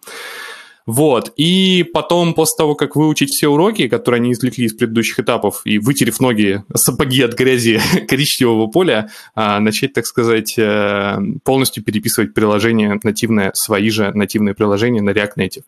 Вот. 0.88 1.34
И 1.36 1.82
потом, 1.82 2.32
после 2.32 2.56
того, 2.56 2.74
как 2.74 2.96
выучить 2.96 3.28
все 3.28 3.48
уроки, 3.48 3.88
которые 3.88 4.20
они 4.20 4.32
извлекли 4.32 4.64
из 4.64 4.72
предыдущих 4.72 5.20
этапов, 5.20 5.60
и 5.66 5.78
вытерев 5.78 6.18
ноги, 6.18 6.64
сапоги 6.74 7.20
от 7.20 7.34
грязи 7.34 7.78
коричневого 8.08 8.68
поля, 8.68 9.10
а, 9.34 9.60
начать, 9.60 9.92
так 9.92 10.06
сказать, 10.06 10.54
э, 10.58 11.18
полностью 11.44 11.84
переписывать 11.84 12.32
приложение 12.32 12.98
нативное, 13.02 13.52
свои 13.52 13.90
же 13.90 14.12
нативные 14.14 14.54
приложения 14.54 15.02
на 15.02 15.10
React 15.10 15.34
Native. 15.36 15.64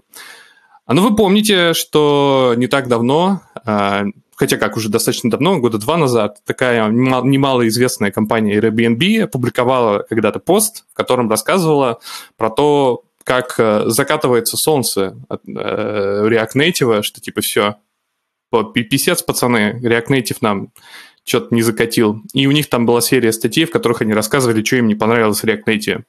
А 0.86 0.94
ну 0.94 1.02
вы 1.02 1.14
помните, 1.14 1.74
что 1.74 2.54
не 2.56 2.66
так 2.66 2.88
давно, 2.88 3.42
а, 3.66 4.04
хотя 4.36 4.56
как 4.56 4.78
уже 4.78 4.88
достаточно 4.88 5.30
давно, 5.30 5.58
года 5.58 5.76
два 5.76 5.98
назад, 5.98 6.38
такая 6.46 6.88
немалоизвестная 6.88 8.10
компания 8.10 8.58
Airbnb 8.58 9.24
опубликовала 9.24 10.02
когда-то 10.08 10.38
пост, 10.38 10.86
в 10.90 10.96
котором 10.96 11.28
рассказывала 11.28 12.00
про 12.38 12.48
то, 12.48 13.04
как 13.24 13.54
э, 13.58 13.84
закатывается 13.86 14.56
солнце 14.56 15.16
от 15.28 15.42
э, 15.46 15.50
React 15.52 16.54
Native, 16.54 17.02
что 17.02 17.20
типа 17.20 17.40
все, 17.40 17.76
писец, 18.74 19.22
пацаны, 19.22 19.80
React 19.82 20.06
Native 20.08 20.38
нам 20.40 20.72
что-то 21.24 21.54
не 21.54 21.62
закатил. 21.62 22.22
И 22.32 22.46
у 22.46 22.50
них 22.50 22.68
там 22.68 22.86
была 22.86 23.00
серия 23.00 23.32
статей, 23.32 23.64
в 23.64 23.70
которых 23.70 24.02
они 24.02 24.14
рассказывали, 24.14 24.64
что 24.64 24.76
им 24.76 24.88
не 24.88 24.94
понравилось 24.94 25.44
React 25.44 25.64
Native. 25.66 26.02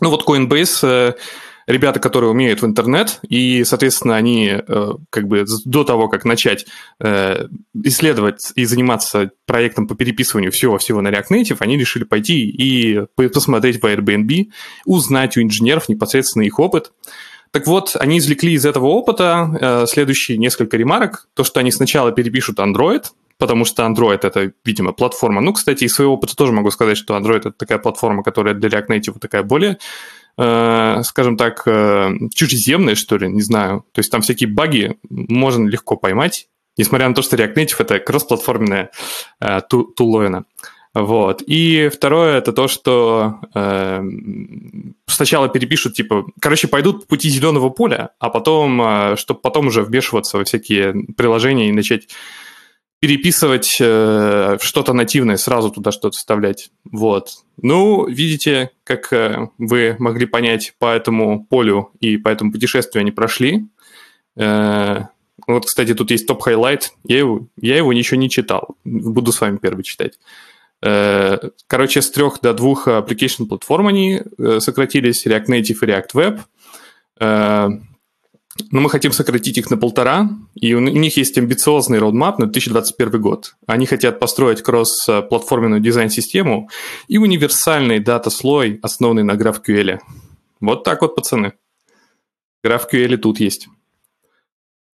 Ну 0.00 0.10
вот 0.10 0.26
Coinbase 0.28 0.78
э, 0.82 1.14
ребята, 1.66 2.00
которые 2.00 2.30
умеют 2.30 2.62
в 2.62 2.66
интернет, 2.66 3.20
и, 3.28 3.64
соответственно, 3.64 4.16
они 4.16 4.52
э, 4.54 4.90
как 5.10 5.28
бы 5.28 5.44
до 5.64 5.84
того, 5.84 6.08
как 6.08 6.24
начать 6.24 6.66
э, 7.00 7.46
исследовать 7.84 8.52
и 8.54 8.64
заниматься 8.64 9.30
проектом 9.46 9.86
по 9.86 9.94
переписыванию 9.94 10.52
всего-всего 10.52 11.00
на 11.00 11.08
React 11.08 11.30
Native, 11.30 11.56
они 11.60 11.78
решили 11.78 12.04
пойти 12.04 12.48
и 12.48 13.00
посмотреть 13.16 13.80
по 13.80 13.92
Airbnb, 13.92 14.50
узнать 14.84 15.36
у 15.36 15.42
инженеров 15.42 15.88
непосредственно 15.88 16.42
их 16.42 16.58
опыт. 16.58 16.92
Так 17.50 17.66
вот, 17.66 17.96
они 18.00 18.18
извлекли 18.18 18.54
из 18.54 18.64
этого 18.64 18.86
опыта 18.86 19.58
э, 19.60 19.86
следующие 19.86 20.38
несколько 20.38 20.78
ремарок. 20.78 21.28
То, 21.34 21.44
что 21.44 21.60
они 21.60 21.70
сначала 21.70 22.10
перепишут 22.10 22.58
Android, 22.58 23.04
потому 23.36 23.64
что 23.64 23.82
Android 23.84 24.20
это, 24.22 24.52
видимо, 24.64 24.92
платформа. 24.92 25.40
Ну, 25.40 25.52
кстати, 25.52 25.84
из 25.84 25.94
своего 25.94 26.14
опыта 26.14 26.34
тоже 26.34 26.52
могу 26.52 26.70
сказать, 26.70 26.96
что 26.96 27.16
Android 27.16 27.40
это 27.40 27.52
такая 27.52 27.78
платформа, 27.78 28.22
которая 28.22 28.54
для 28.54 28.68
React 28.68 28.86
Native 28.88 29.18
такая 29.18 29.42
более 29.42 29.78
скажем 30.36 31.36
так, 31.36 31.62
э, 31.66 32.10
чужеземные, 32.34 32.96
что 32.96 33.18
ли, 33.18 33.28
не 33.28 33.42
знаю. 33.42 33.84
То 33.92 33.98
есть 33.98 34.10
там 34.10 34.22
всякие 34.22 34.48
баги 34.48 34.96
можно 35.10 35.68
легко 35.68 35.96
поймать, 35.96 36.48
несмотря 36.76 37.08
на 37.08 37.14
то, 37.14 37.22
что 37.22 37.36
React 37.36 37.54
Native— 37.54 37.76
это 37.78 37.98
кроссплатформенная 37.98 38.90
э, 39.40 39.60
туловина. 39.96 40.44
Вот. 40.94 41.42
И 41.46 41.88
второе 41.88 42.36
это 42.36 42.52
то, 42.52 42.68
что 42.68 43.40
э, 43.54 44.02
сначала 45.06 45.48
перепишут, 45.48 45.94
типа, 45.94 46.26
короче, 46.38 46.68
пойдут 46.68 47.02
по 47.02 47.06
пути 47.08 47.30
зеленого 47.30 47.70
поля, 47.70 48.10
а 48.18 48.28
потом, 48.28 48.80
э, 48.82 49.16
чтобы 49.16 49.40
потом 49.40 49.68
уже 49.68 49.82
вмешиваться 49.82 50.36
во 50.36 50.44
всякие 50.44 50.92
приложения 51.16 51.70
и 51.70 51.72
начать 51.72 52.08
переписывать 53.02 53.78
э, 53.80 54.58
что-то 54.60 54.92
нативное, 54.92 55.36
сразу 55.36 55.72
туда 55.72 55.90
что-то 55.90 56.16
вставлять. 56.16 56.70
Вот. 56.84 57.30
Ну, 57.60 58.06
видите, 58.06 58.70
как 58.84 59.12
э, 59.12 59.48
вы 59.58 59.96
могли 59.98 60.24
понять 60.24 60.74
по 60.78 60.94
этому 60.94 61.44
полю 61.44 61.90
и 61.98 62.16
по 62.16 62.28
этому 62.28 62.52
путешествию 62.52 63.00
они 63.00 63.10
прошли. 63.10 63.66
Э, 64.36 65.06
вот, 65.48 65.66
кстати, 65.66 65.94
тут 65.94 66.12
есть 66.12 66.28
top 66.28 66.43
highlight. 66.43 66.92
Я 67.02 67.18
его, 67.18 67.48
я 67.60 67.76
его 67.76 67.92
ничего 67.92 68.20
не 68.20 68.30
читал. 68.30 68.76
Буду 68.84 69.32
с 69.32 69.40
вами 69.40 69.56
первый 69.56 69.82
читать. 69.82 70.20
Э, 70.80 71.38
короче, 71.66 72.02
с 72.02 72.10
трех 72.12 72.40
до 72.40 72.54
двух 72.54 72.86
application 72.86 73.46
платформ 73.46 73.88
они 73.88 74.22
э, 74.38 74.60
сократились. 74.60 75.26
React 75.26 75.46
Native 75.46 75.78
и 75.82 75.86
React 75.86 76.12
Web. 76.14 76.40
Э, 77.18 77.68
но 78.70 78.80
мы 78.80 78.90
хотим 78.90 79.12
сократить 79.12 79.58
их 79.58 79.70
на 79.70 79.76
полтора, 79.76 80.28
и 80.54 80.74
у 80.74 80.80
них 80.80 81.16
есть 81.16 81.38
амбициозный 81.38 81.98
роудмап 81.98 82.38
на 82.38 82.46
2021 82.46 83.20
год. 83.20 83.54
Они 83.66 83.86
хотят 83.86 84.20
построить 84.20 84.62
кросс-платформенную 84.62 85.80
дизайн-систему 85.80 86.68
и 87.08 87.18
универсальный 87.18 87.98
дата-слой, 87.98 88.78
основанный 88.82 89.22
на 89.22 89.32
GraphQL. 89.32 90.00
Вот 90.60 90.84
так 90.84 91.00
вот, 91.02 91.14
пацаны. 91.16 91.54
GraphQL 92.64 93.16
тут 93.16 93.40
есть. 93.40 93.68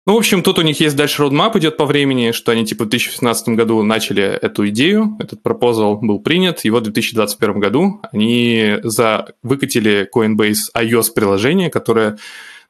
Ну, 0.08 0.14
в 0.14 0.18
общем, 0.18 0.44
тут 0.44 0.60
у 0.60 0.62
них 0.62 0.80
есть 0.82 0.96
дальше 0.96 1.24
roadmap 1.24 1.58
идет 1.58 1.78
по 1.78 1.86
времени, 1.86 2.32
что 2.32 2.52
они 2.52 2.64
типа 2.64 2.84
в 2.84 2.90
2016 2.90 3.50
году 3.50 3.82
начали 3.82 4.22
эту 4.22 4.70
идею, 4.70 5.18
этот 5.20 5.42
пропозал 5.42 5.98
был 5.98 6.20
принят, 6.20 6.64
и 6.64 6.70
вот 6.70 6.82
в 6.82 6.92
2021 6.92 7.60
году 7.60 8.02
они 8.12 8.76
за... 8.84 9.34
выкатили 9.42 10.08
Coinbase 10.14 10.72
iOS 10.78 11.12
приложение, 11.16 11.72
которое 11.72 12.20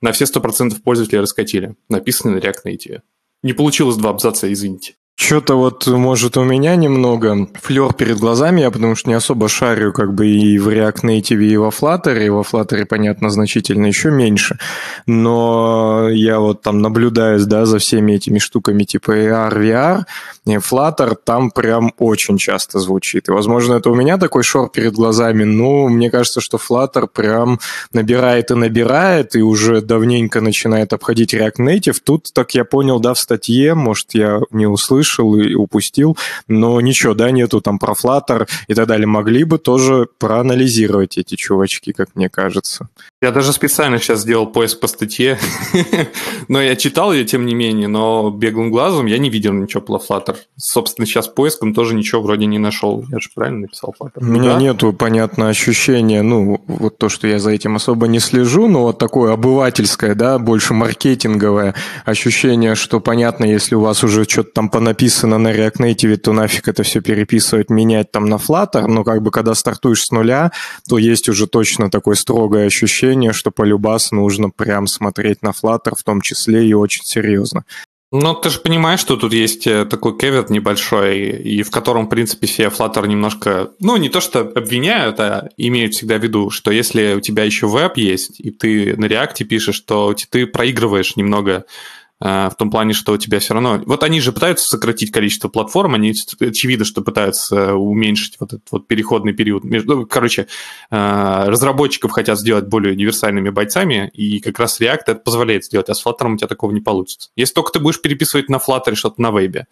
на 0.05 0.11
все 0.11 0.25
100% 0.25 0.81
пользователей 0.83 1.19
раскатили, 1.19 1.75
написанный 1.89 2.35
на 2.35 2.39
React 2.39 2.65
Native. 2.65 3.01
Не 3.41 3.53
получилось 3.53 3.97
два 3.97 4.11
абзаца, 4.11 4.51
извините. 4.53 4.97
Что-то 5.17 5.55
вот, 5.55 5.87
может, 5.87 6.35
у 6.35 6.43
меня 6.43 6.75
немного 6.75 7.47
флер 7.61 7.93
перед 7.93 8.19
глазами, 8.19 8.61
я 8.61 8.69
потому 8.69 8.95
что 8.95 9.09
не 9.09 9.15
особо 9.15 9.47
шарю 9.47 9.93
как 9.93 10.13
бы 10.13 10.27
и 10.27 10.59
в 10.59 10.67
React 10.67 11.03
Native, 11.03 11.41
и 11.41 11.55
во 11.55 11.69
Flutter, 11.69 12.25
и 12.25 12.29
во 12.29 12.41
Flutter, 12.41 12.85
понятно, 12.85 13.29
значительно 13.29 13.85
еще 13.85 14.11
меньше, 14.11 14.59
но 15.07 16.09
я 16.09 16.39
вот 16.41 16.61
там 16.63 16.81
наблюдаюсь, 16.81 17.45
да, 17.45 17.65
за 17.65 17.79
всеми 17.79 18.11
этими 18.11 18.39
штуками 18.39 18.83
типа 18.83 19.11
AR, 19.11 19.57
VR, 19.57 20.03
и 20.45 20.57
Flutter 20.57 21.15
там 21.23 21.49
прям 21.49 21.93
очень 21.97 22.37
часто 22.37 22.79
звучит. 22.79 23.29
И, 23.29 23.31
возможно, 23.31 23.75
это 23.75 23.89
у 23.89 23.95
меня 23.95 24.17
такой 24.17 24.43
шор 24.43 24.69
перед 24.69 24.93
глазами, 24.93 25.45
но 25.45 25.87
мне 25.87 26.11
кажется, 26.11 26.41
что 26.41 26.57
Flutter 26.57 27.07
прям 27.07 27.59
набирает 27.93 28.51
и 28.51 28.55
набирает, 28.55 29.35
и 29.37 29.41
уже 29.41 29.81
давненько 29.81 30.41
начинает 30.41 30.91
обходить 30.91 31.33
React 31.33 31.59
Native. 31.59 31.97
Тут, 32.03 32.31
так 32.33 32.53
я 32.53 32.65
понял, 32.65 32.99
да, 32.99 33.13
в 33.13 33.19
статье, 33.19 33.75
может, 33.75 34.13
я 34.13 34.41
не 34.51 34.67
услышал, 34.67 35.04
услышал 35.05 35.35
и 35.35 35.53
упустил, 35.53 36.17
но 36.47 36.81
ничего, 36.81 37.13
да, 37.13 37.31
нету 37.31 37.61
там 37.61 37.79
про 37.79 37.93
Flutter 37.93 38.47
и 38.67 38.73
так 38.73 38.87
далее. 38.87 39.07
Могли 39.07 39.43
бы 39.43 39.57
тоже 39.57 40.07
проанализировать 40.19 41.17
эти 41.17 41.35
чувачки, 41.35 41.91
как 41.91 42.09
мне 42.15 42.29
кажется. 42.29 42.89
Я 43.21 43.31
даже 43.31 43.53
специально 43.53 43.99
сейчас 43.99 44.21
сделал 44.21 44.47
поиск 44.47 44.79
по 44.79 44.87
статье, 44.87 45.37
но 46.47 46.61
я 46.61 46.75
читал 46.75 47.13
ее, 47.13 47.25
тем 47.25 47.45
не 47.45 47.55
менее, 47.55 47.87
но 47.87 48.29
беглым 48.29 48.71
глазом 48.71 49.05
я 49.05 49.17
не 49.17 49.29
видел 49.29 49.53
ничего 49.53 49.81
про 49.81 49.97
Flutter. 49.97 50.35
Собственно, 50.57 51.05
сейчас 51.05 51.27
поиском 51.27 51.73
тоже 51.73 51.95
ничего 51.95 52.21
вроде 52.21 52.45
не 52.45 52.59
нашел. 52.59 53.03
Я 53.09 53.19
же 53.19 53.29
правильно 53.33 53.61
написал 53.61 53.95
Flutter? 53.99 54.19
У 54.21 54.25
меня 54.25 54.53
да? 54.53 54.59
нету, 54.59 54.93
понятно, 54.93 55.49
ощущения, 55.49 56.21
ну, 56.21 56.61
вот 56.67 56.97
то, 56.97 57.09
что 57.09 57.27
я 57.27 57.39
за 57.39 57.51
этим 57.51 57.75
особо 57.75 58.07
не 58.07 58.19
слежу, 58.19 58.67
но 58.67 58.83
вот 58.83 58.97
такое 58.97 59.33
обывательское, 59.33 60.15
да, 60.15 60.39
больше 60.39 60.73
маркетинговое 60.73 61.75
ощущение, 62.05 62.75
что 62.75 62.99
понятно, 62.99 63.45
если 63.45 63.75
у 63.75 63.81
вас 63.81 64.03
уже 64.03 64.25
что-то 64.25 64.51
там 64.51 64.69
понаписано, 64.69 64.94
написано 64.95 65.37
на 65.37 65.51
React 65.51 65.79
Native, 65.79 66.17
то 66.17 66.31
нафиг 66.31 66.69
это 66.69 66.83
все 66.83 67.01
переписывать, 67.01 67.69
менять 67.69 68.11
там 68.11 68.29
на 68.29 68.35
Flutter, 68.35 68.87
но 68.87 69.03
как 69.03 69.21
бы 69.21 69.29
когда 69.29 69.53
стартуешь 69.53 70.05
с 70.05 70.11
нуля, 70.11 70.51
то 70.87 70.97
есть 70.97 71.27
уже 71.27 71.47
точно 71.47 71.89
такое 71.91 72.15
строгое 72.15 72.67
ощущение, 72.67 73.33
что 73.33 73.51
по 73.51 73.63
любас 73.63 74.11
нужно 74.11 74.49
прям 74.49 74.87
смотреть 74.87 75.41
на 75.41 75.49
Flutter 75.49 75.95
в 75.97 76.03
том 76.03 76.21
числе 76.21 76.65
и 76.65 76.73
очень 76.73 77.03
серьезно. 77.03 77.65
Ну, 78.11 78.33
ты 78.35 78.49
же 78.49 78.59
понимаешь, 78.59 79.01
что 79.01 79.17
тут 79.17 79.33
есть 79.33 79.67
э, 79.67 79.83
такой 79.83 80.17
кевет 80.17 80.49
небольшой, 80.49 81.31
и 81.31 81.63
в 81.63 81.71
котором, 81.71 82.05
в 82.05 82.09
принципе, 82.09 82.47
все 82.47 82.67
Flutter 82.67 83.05
немножко, 83.05 83.71
ну, 83.81 83.97
не 83.97 84.07
то 84.07 84.21
что 84.21 84.39
обвиняют, 84.39 85.19
а 85.19 85.49
имеют 85.57 85.93
всегда 85.93 86.17
в 86.17 86.23
виду, 86.23 86.49
что 86.51 86.71
если 86.71 87.15
у 87.15 87.19
тебя 87.19 87.43
еще 87.43 87.67
веб 87.67 87.97
есть, 87.97 88.39
и 88.39 88.51
ты 88.51 88.95
на 88.95 89.05
React 89.05 89.43
пишешь, 89.43 89.81
то 89.81 90.15
ты 90.29 90.47
проигрываешь 90.47 91.17
немного 91.17 91.65
в 92.19 92.53
том 92.57 92.71
плане, 92.71 92.93
что 92.93 93.11
у 93.11 93.17
тебя 93.17 93.39
все 93.39 93.53
равно... 93.53 93.81
Вот 93.85 94.01
они 94.03 94.21
же 94.21 94.31
пытаются 94.31 94.65
сократить 94.65 95.11
количество 95.11 95.49
платформ, 95.49 95.95
они 95.95 96.13
очевидно, 96.39 96.85
что 96.85 97.01
пытаются 97.01 97.75
уменьшить 97.75 98.37
вот 98.39 98.53
этот 98.53 98.71
вот 98.71 98.87
переходный 98.87 99.33
период. 99.33 99.65
Между... 99.65 99.97
Ну, 99.97 100.05
короче, 100.05 100.47
э, 100.91 101.43
разработчиков 101.47 102.11
хотят 102.11 102.39
сделать 102.39 102.67
более 102.67 102.93
универсальными 102.93 103.49
бойцами, 103.49 104.09
и 104.13 104.39
как 104.39 104.59
раз 104.59 104.79
React 104.79 105.01
это 105.07 105.15
позволяет 105.15 105.65
сделать, 105.65 105.89
а 105.89 105.93
с 105.93 106.05
Flutter 106.05 106.33
у 106.33 106.37
тебя 106.37 106.47
такого 106.47 106.71
не 106.71 106.81
получится. 106.81 107.29
Если 107.35 107.53
только 107.53 107.73
ты 107.73 107.79
будешь 107.79 108.01
переписывать 108.01 108.49
на 108.49 108.57
Flutter 108.57 108.95
что-то 108.95 109.21
на 109.21 109.31
вебе. 109.31 109.67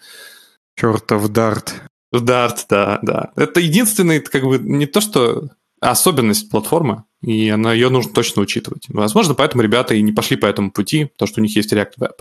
Чертов 0.75 1.29
Dart. 1.29 1.69
Dart, 2.13 2.65
да, 2.69 2.99
да. 3.01 3.31
Это 3.35 3.61
единственный, 3.61 4.19
как 4.19 4.43
бы, 4.43 4.59
не 4.59 4.85
то 4.85 5.01
что 5.01 5.49
особенность 5.79 6.49
платформы, 6.49 7.03
и 7.21 7.49
она, 7.49 7.73
ее 7.73 7.89
нужно 7.89 8.11
точно 8.13 8.41
учитывать. 8.41 8.85
Возможно, 8.89 9.33
поэтому 9.33 9.63
ребята 9.63 9.95
и 9.95 10.01
не 10.01 10.11
пошли 10.11 10.37
по 10.37 10.45
этому 10.45 10.71
пути, 10.71 11.09
то, 11.17 11.25
что 11.25 11.39
у 11.41 11.43
них 11.43 11.55
есть 11.55 11.71
React 11.73 11.93
Web. 11.99 12.13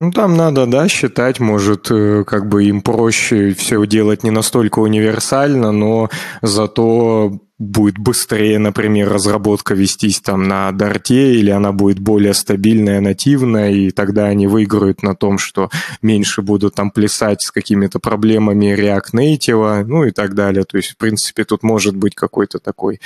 Ну, 0.00 0.12
там 0.12 0.36
надо, 0.36 0.66
да, 0.66 0.86
считать, 0.86 1.40
может, 1.40 1.90
э, 1.90 2.22
как 2.24 2.48
бы 2.48 2.64
им 2.64 2.82
проще 2.82 3.52
все 3.52 3.84
делать 3.84 4.22
не 4.22 4.30
настолько 4.30 4.78
универсально, 4.78 5.72
но 5.72 6.08
зато 6.40 7.40
будет 7.58 7.98
быстрее, 7.98 8.60
например, 8.60 9.08
разработка 9.12 9.74
вестись 9.74 10.20
там 10.20 10.46
на 10.46 10.70
Дарте, 10.70 11.34
или 11.34 11.50
она 11.50 11.72
будет 11.72 11.98
более 11.98 12.32
стабильная, 12.34 13.00
нативная, 13.00 13.72
и 13.72 13.90
тогда 13.90 14.26
они 14.26 14.46
выиграют 14.46 15.02
на 15.02 15.16
том, 15.16 15.38
что 15.38 15.68
меньше 16.00 16.42
будут 16.42 16.76
там 16.76 16.92
плясать 16.92 17.42
с 17.42 17.50
какими-то 17.50 17.98
проблемами 17.98 18.76
React 18.76 19.14
Native, 19.14 19.84
ну 19.84 20.04
и 20.04 20.12
так 20.12 20.34
далее. 20.34 20.64
То 20.64 20.76
есть, 20.76 20.90
в 20.90 20.96
принципе, 20.96 21.44
тут 21.44 21.64
может 21.64 21.96
быть 21.96 22.14
какой-то 22.14 22.60
такой 22.60 23.00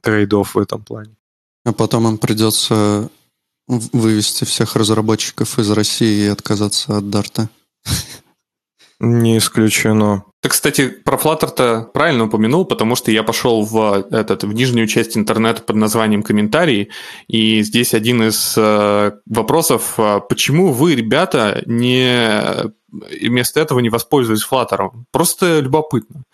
трейдов 0.00 0.54
в 0.54 0.58
этом 0.60 0.84
плане. 0.84 1.16
А 1.64 1.72
потом 1.72 2.06
им 2.06 2.18
придется 2.18 3.10
вывести 3.70 4.44
всех 4.44 4.76
разработчиков 4.76 5.58
из 5.58 5.70
России 5.70 6.24
и 6.24 6.28
отказаться 6.28 6.96
от 6.96 7.08
Дарта. 7.10 7.48
Не 8.98 9.38
исключено. 9.38 10.24
Ты, 10.42 10.50
кстати, 10.50 10.88
про 10.88 11.16
Flutter-то 11.16 11.90
правильно 11.94 12.24
упомянул, 12.24 12.66
потому 12.66 12.96
что 12.96 13.10
я 13.10 13.22
пошел 13.22 13.64
в, 13.64 14.06
этот, 14.10 14.44
в 14.44 14.52
нижнюю 14.52 14.86
часть 14.86 15.16
интернета 15.16 15.62
под 15.62 15.76
названием 15.76 16.22
«Комментарии», 16.22 16.90
и 17.26 17.62
здесь 17.62 17.94
один 17.94 18.22
из 18.22 18.54
э, 18.56 19.12
вопросов, 19.24 19.94
а 19.96 20.20
почему 20.20 20.72
вы, 20.72 20.94
ребята, 20.94 21.62
не 21.64 22.70
вместо 22.90 23.60
этого 23.60 23.80
не 23.80 23.88
воспользовались 23.88 24.46
Flutter? 24.50 24.90
Просто 25.12 25.60
любопытно. 25.60 26.24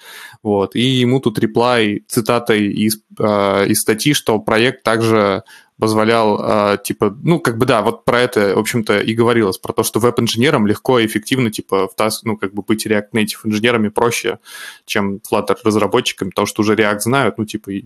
Вот. 0.42 0.74
И 0.74 0.80
ему 0.80 1.20
тут 1.20 1.38
реплай 1.38 2.04
цитатой 2.08 2.72
из, 2.72 2.98
э, 3.18 3.66
из 3.68 3.80
статьи, 3.80 4.12
что 4.12 4.38
проект 4.38 4.82
также 4.82 5.44
позволял, 5.78 6.40
э, 6.74 6.78
типа, 6.82 7.16
ну, 7.22 7.40
как 7.40 7.58
бы, 7.58 7.66
да, 7.66 7.82
вот 7.82 8.04
про 8.04 8.20
это, 8.20 8.54
в 8.54 8.58
общем-то, 8.58 9.00
и 9.00 9.14
говорилось, 9.14 9.58
про 9.58 9.72
то, 9.72 9.82
что 9.82 10.00
веб-инженерам 10.00 10.66
легко 10.66 10.98
и 10.98 11.06
эффективно, 11.06 11.50
типа, 11.50 11.88
в 11.88 11.94
тас, 11.94 12.22
ну, 12.24 12.36
как 12.36 12.54
бы 12.54 12.62
быть 12.62 12.86
React 12.86 13.12
Native 13.12 13.40
инженерами 13.44 13.88
проще, 13.88 14.38
чем 14.86 15.20
Flutter 15.30 15.56
разработчиками, 15.64 16.30
потому 16.30 16.46
что 16.46 16.62
уже 16.62 16.74
React 16.74 17.00
знают, 17.00 17.38
ну, 17.38 17.44
типа... 17.44 17.70
И... 17.70 17.84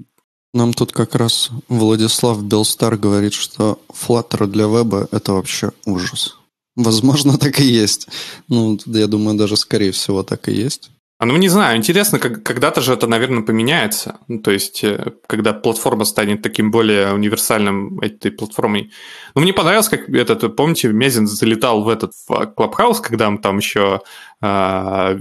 Нам 0.55 0.73
тут 0.73 0.93
как 0.93 1.15
раз 1.15 1.51
Владислав 1.69 2.43
Белстар 2.43 2.97
говорит, 2.97 3.33
что 3.33 3.79
Flutter 3.93 4.47
для 4.47 4.67
веба— 4.67 5.09
это 5.13 5.33
вообще 5.33 5.71
ужас. 5.85 6.37
Возможно, 6.77 7.39
так 7.39 7.61
и 7.61 7.65
есть. 7.65 8.09
Ну, 8.49 8.79
я 8.87 9.07
думаю, 9.07 9.37
даже 9.37 9.57
скорее 9.57 9.91
всего 9.91 10.23
так 10.23 10.49
и 10.49 10.53
есть. 10.53 10.91
А, 11.21 11.27
ну, 11.27 11.37
не 11.37 11.51
знаю, 11.51 11.77
интересно, 11.77 12.19
как, 12.19 12.43
когда-то 12.43 12.81
же 12.81 12.95
это, 12.95 13.07
наверное, 13.07 13.43
поменяется. 13.43 14.21
Ну, 14.27 14.39
то 14.39 14.51
есть, 14.51 14.83
э, 14.83 15.13
когда 15.27 15.53
платформа 15.53 16.07
станет 16.07 16.41
таким 16.41 16.71
более 16.71 17.13
универсальным 17.13 18.01
этой 18.01 18.31
платформой. 18.31 18.91
Ну, 19.35 19.43
мне 19.43 19.53
понравилось, 19.53 19.91
как 19.91 20.09
этот, 20.09 20.57
помните, 20.57 20.89
Мезин 20.89 21.27
залетал 21.27 21.83
в 21.83 21.91
этот 21.91 22.13
Clubhouse, 22.27 23.01
когда 23.01 23.29
мы 23.29 23.37
там 23.37 23.59
еще 23.59 24.01
а, 24.43 25.17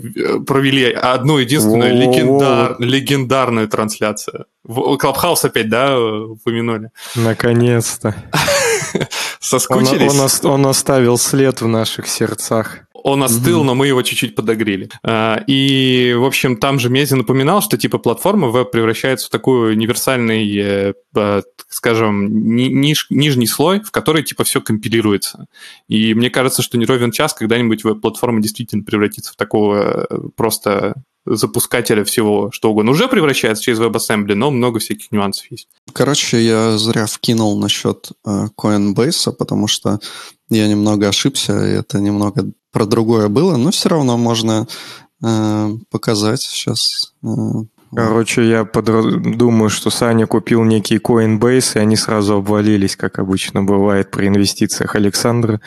провели 0.48 0.92
одну 0.92 1.38
единственную 1.40 1.94
легендар, 1.94 2.76
легендарную 2.80 3.68
трансляцию. 3.68 4.46
Clubhouse 4.66 5.44
опять, 5.46 5.70
да, 5.70 6.00
упомянули? 6.00 6.92
Наконец-то. 7.16 8.16
Соскучились? 9.40 10.14
Он, 10.14 10.52
он, 10.52 10.60
он 10.62 10.66
оставил 10.68 11.18
след 11.18 11.62
в 11.62 11.68
наших 11.68 12.08
сердцах. 12.08 12.86
Он 13.04 13.24
остыл, 13.24 13.62
mm-hmm. 13.62 13.66
но 13.66 13.76
мы 13.76 13.88
его 13.88 14.02
чуть-чуть 14.02 14.36
подогрели. 14.36 14.90
А, 15.04 15.42
и, 15.48 16.14
в 16.18 16.26
общем, 16.26 16.58
там 16.58 16.80
же 16.80 16.90
Мези 16.90 17.16
напоминал, 17.16 17.62
что 17.62 17.78
типа 17.78 17.98
платформа 17.98 18.50
веб 18.50 18.72
превращается 18.72 19.28
в 19.28 19.30
такой 19.30 19.72
универсальный, 19.74 20.94
э, 21.16 21.42
скажем, 21.70 22.56
ниж, 22.56 23.08
нижний 23.10 23.48
слой, 23.48 23.82
в 23.82 23.92
который 23.92 24.24
типа 24.24 24.44
все 24.44 24.62
компилируется. 24.62 25.48
И 25.88 26.14
мне 26.14 26.30
кажется, 26.30 26.62
что 26.62 26.78
не 26.78 26.86
ровен 26.86 27.12
час 27.12 27.34
когда-нибудь 27.34 27.84
веб-платформа 27.84 28.42
действительно 28.42 28.84
превратится 28.84 29.09
в 29.18 29.36
такого 29.36 30.08
э, 30.10 30.20
просто 30.36 30.96
запускателя 31.26 32.04
всего 32.04 32.50
что 32.52 32.72
угодно. 32.72 32.92
Уже 32.92 33.08
превращается 33.08 33.64
через 33.64 33.80
WebAssembly, 33.80 34.36
но 34.36 34.52
много 34.52 34.80
всяких 34.80 35.12
нюансов 35.12 35.52
есть. 35.52 35.68
Короче, 35.94 36.44
я 36.44 36.78
зря 36.78 37.06
вкинул 37.06 37.60
насчет 37.60 38.12
э, 38.26 38.48
Coinbase, 38.58 39.32
потому 39.34 39.68
что 39.68 40.00
я 40.50 40.68
немного 40.68 41.08
ошибся, 41.08 41.54
и 41.68 41.72
это 41.72 42.00
немного 42.00 42.46
про 42.72 42.86
другое 42.86 43.28
было, 43.30 43.58
но 43.58 43.72
все 43.72 43.90
равно 43.90 44.18
можно 44.18 44.68
э, 45.24 45.70
показать 45.90 46.42
сейчас. 46.42 47.14
Короче, 47.96 48.48
я 48.48 48.66
подр... 48.66 49.20
думаю, 49.20 49.70
что 49.70 49.90
Саня 49.90 50.28
купил 50.28 50.64
некий 50.64 50.98
Coinbase, 50.98 51.76
и 51.76 51.80
они 51.80 51.96
сразу 51.96 52.36
обвалились, 52.36 52.96
как 52.96 53.20
обычно 53.20 53.64
бывает 53.64 54.12
при 54.12 54.28
инвестициях 54.28 54.96
Александра. 54.96 55.60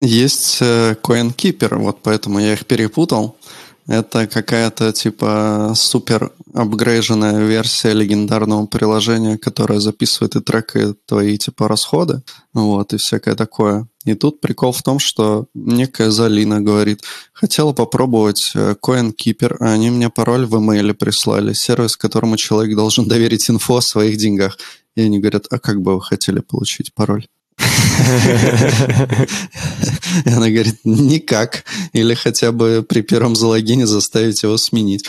Есть 0.00 0.58
э, 0.60 0.94
CoinKeeper, 1.02 1.76
вот 1.76 2.02
поэтому 2.02 2.38
я 2.38 2.52
их 2.52 2.66
перепутал. 2.66 3.36
Это 3.86 4.26
какая-то 4.26 4.92
типа 4.92 5.72
супер 5.76 6.32
апгрейженная 6.52 7.46
версия 7.46 7.92
легендарного 7.92 8.66
приложения, 8.66 9.38
которое 9.38 9.78
записывает 9.78 10.34
и 10.34 10.40
трекает 10.40 10.98
твои 11.06 11.38
типа 11.38 11.68
расходы, 11.68 12.22
вот, 12.52 12.92
и 12.92 12.96
всякое 12.96 13.36
такое. 13.36 13.86
И 14.04 14.14
тут 14.14 14.40
прикол 14.40 14.72
в 14.72 14.82
том, 14.82 14.98
что 14.98 15.46
некая 15.54 16.10
Залина 16.10 16.60
говорит, 16.60 17.02
хотела 17.32 17.72
попробовать 17.72 18.52
э, 18.54 18.74
CoinKeeper, 18.82 19.56
а 19.60 19.72
они 19.72 19.90
мне 19.90 20.10
пароль 20.10 20.46
в 20.46 20.58
имейле 20.58 20.92
прислали, 20.92 21.52
сервис, 21.52 21.96
которому 21.96 22.36
человек 22.36 22.76
должен 22.76 23.06
доверить 23.06 23.48
инфо 23.48 23.76
о 23.76 23.82
своих 23.82 24.16
деньгах. 24.18 24.58
И 24.96 25.02
они 25.02 25.20
говорят, 25.20 25.46
а 25.50 25.58
как 25.58 25.80
бы 25.80 25.94
вы 25.94 26.02
хотели 26.02 26.40
получить 26.40 26.92
пароль? 26.92 27.26
И 30.24 30.28
она 30.28 30.48
говорит, 30.50 30.76
никак. 30.84 31.64
Или 31.92 32.14
хотя 32.14 32.52
бы 32.52 32.84
при 32.88 33.02
первом 33.02 33.36
залогине 33.36 33.86
заставить 33.86 34.42
его 34.42 34.56
сменить. 34.56 35.06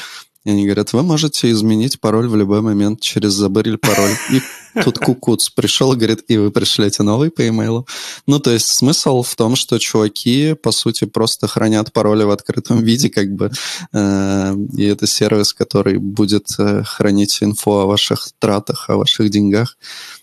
И 0.48 0.50
они 0.50 0.64
говорят, 0.64 0.94
вы 0.94 1.04
можете 1.04 1.52
изменить 1.52 2.00
пароль 2.00 2.30
в 2.30 2.36
любой 2.38 2.62
момент 2.62 3.02
через 3.02 3.34
забыли 3.34 3.76
пароль. 3.76 4.14
И 4.32 4.42
тут 4.82 4.98
кукуц 4.98 5.50
пришел 5.50 5.92
и 5.92 5.98
говорит, 5.98 6.24
и 6.30 6.38
вы 6.38 6.52
пришлете 6.52 7.04
новый 7.04 7.32
по 7.32 7.46
имейлу. 7.46 7.86
Ну, 8.28 8.40
то 8.40 8.52
есть 8.52 8.68
смысл 8.78 9.24
в 9.24 9.36
том, 9.36 9.58
что 9.58 9.78
чуваки, 9.78 10.54
по 10.54 10.72
сути, 10.72 11.04
просто 11.04 11.48
хранят 11.48 11.92
пароли 11.92 12.24
в 12.24 12.32
открытом 12.32 12.82
виде, 12.82 13.10
как 13.10 13.30
бы, 13.34 13.52
э, 13.92 14.56
и 14.78 14.86
это 14.86 15.06
сервис, 15.06 15.54
который 15.54 15.98
будет 15.98 16.48
э, 16.58 16.82
хранить 16.86 17.40
инфо 17.42 17.82
о 17.82 17.86
ваших 17.86 18.30
тратах, 18.40 18.90
о 18.90 18.96
ваших 18.96 19.30
деньгах. 19.30 19.78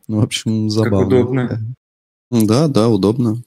Ну, 0.09 0.21
в 0.21 0.25
общем, 0.25 0.71
забавно. 0.71 0.99
Как 0.99 1.07
удобно. 1.07 1.75
Да, 2.43 2.69
да, 2.69 2.89
удобно. 2.89 3.43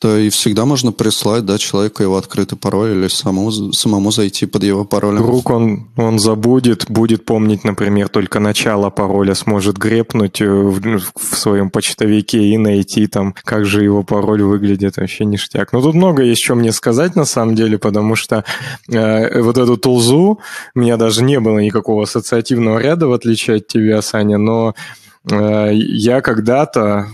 Да, 0.00 0.16
и 0.16 0.28
всегда 0.28 0.64
можно 0.64 0.92
прислать, 0.92 1.44
да, 1.44 1.58
человеку 1.58 2.04
его 2.04 2.16
открытый 2.16 2.56
пароль 2.56 2.92
или 2.92 3.08
самому, 3.08 3.50
самому 3.50 4.12
зайти 4.12 4.46
под 4.46 4.62
его 4.62 4.84
паролем. 4.84 5.24
Вдруг 5.24 5.50
он, 5.50 5.88
он 5.96 6.20
забудет, 6.20 6.88
будет 6.88 7.24
помнить, 7.24 7.64
например, 7.64 8.08
только 8.08 8.38
начало 8.38 8.90
пароля, 8.90 9.34
сможет 9.34 9.76
грепнуть 9.76 10.40
э, 10.40 10.48
в, 10.48 11.00
в 11.00 11.36
своем 11.36 11.70
почтовике 11.70 12.38
и 12.38 12.56
найти 12.58 13.08
там, 13.08 13.34
как 13.42 13.64
же 13.64 13.82
его 13.82 14.04
пароль 14.04 14.42
выглядит, 14.42 14.98
вообще 14.98 15.24
ништяк. 15.24 15.72
Но 15.72 15.82
тут 15.82 15.96
много 15.96 16.22
есть 16.22 16.44
что 16.44 16.54
мне 16.54 16.70
сказать 16.70 17.16
на 17.16 17.24
самом 17.24 17.56
деле, 17.56 17.76
потому 17.76 18.14
что 18.14 18.44
э, 18.88 19.42
вот 19.42 19.58
эту 19.58 19.76
тулзу, 19.76 20.38
у 20.76 20.78
меня 20.78 20.96
даже 20.96 21.24
не 21.24 21.40
было 21.40 21.58
никакого 21.58 22.04
ассоциативного 22.04 22.78
ряда, 22.78 23.08
в 23.08 23.12
отличие 23.12 23.56
от 23.56 23.66
тебя, 23.66 24.00
Саня, 24.00 24.38
но 24.38 24.76
э, 25.28 25.70
я 25.72 26.20
когда-то 26.20 27.08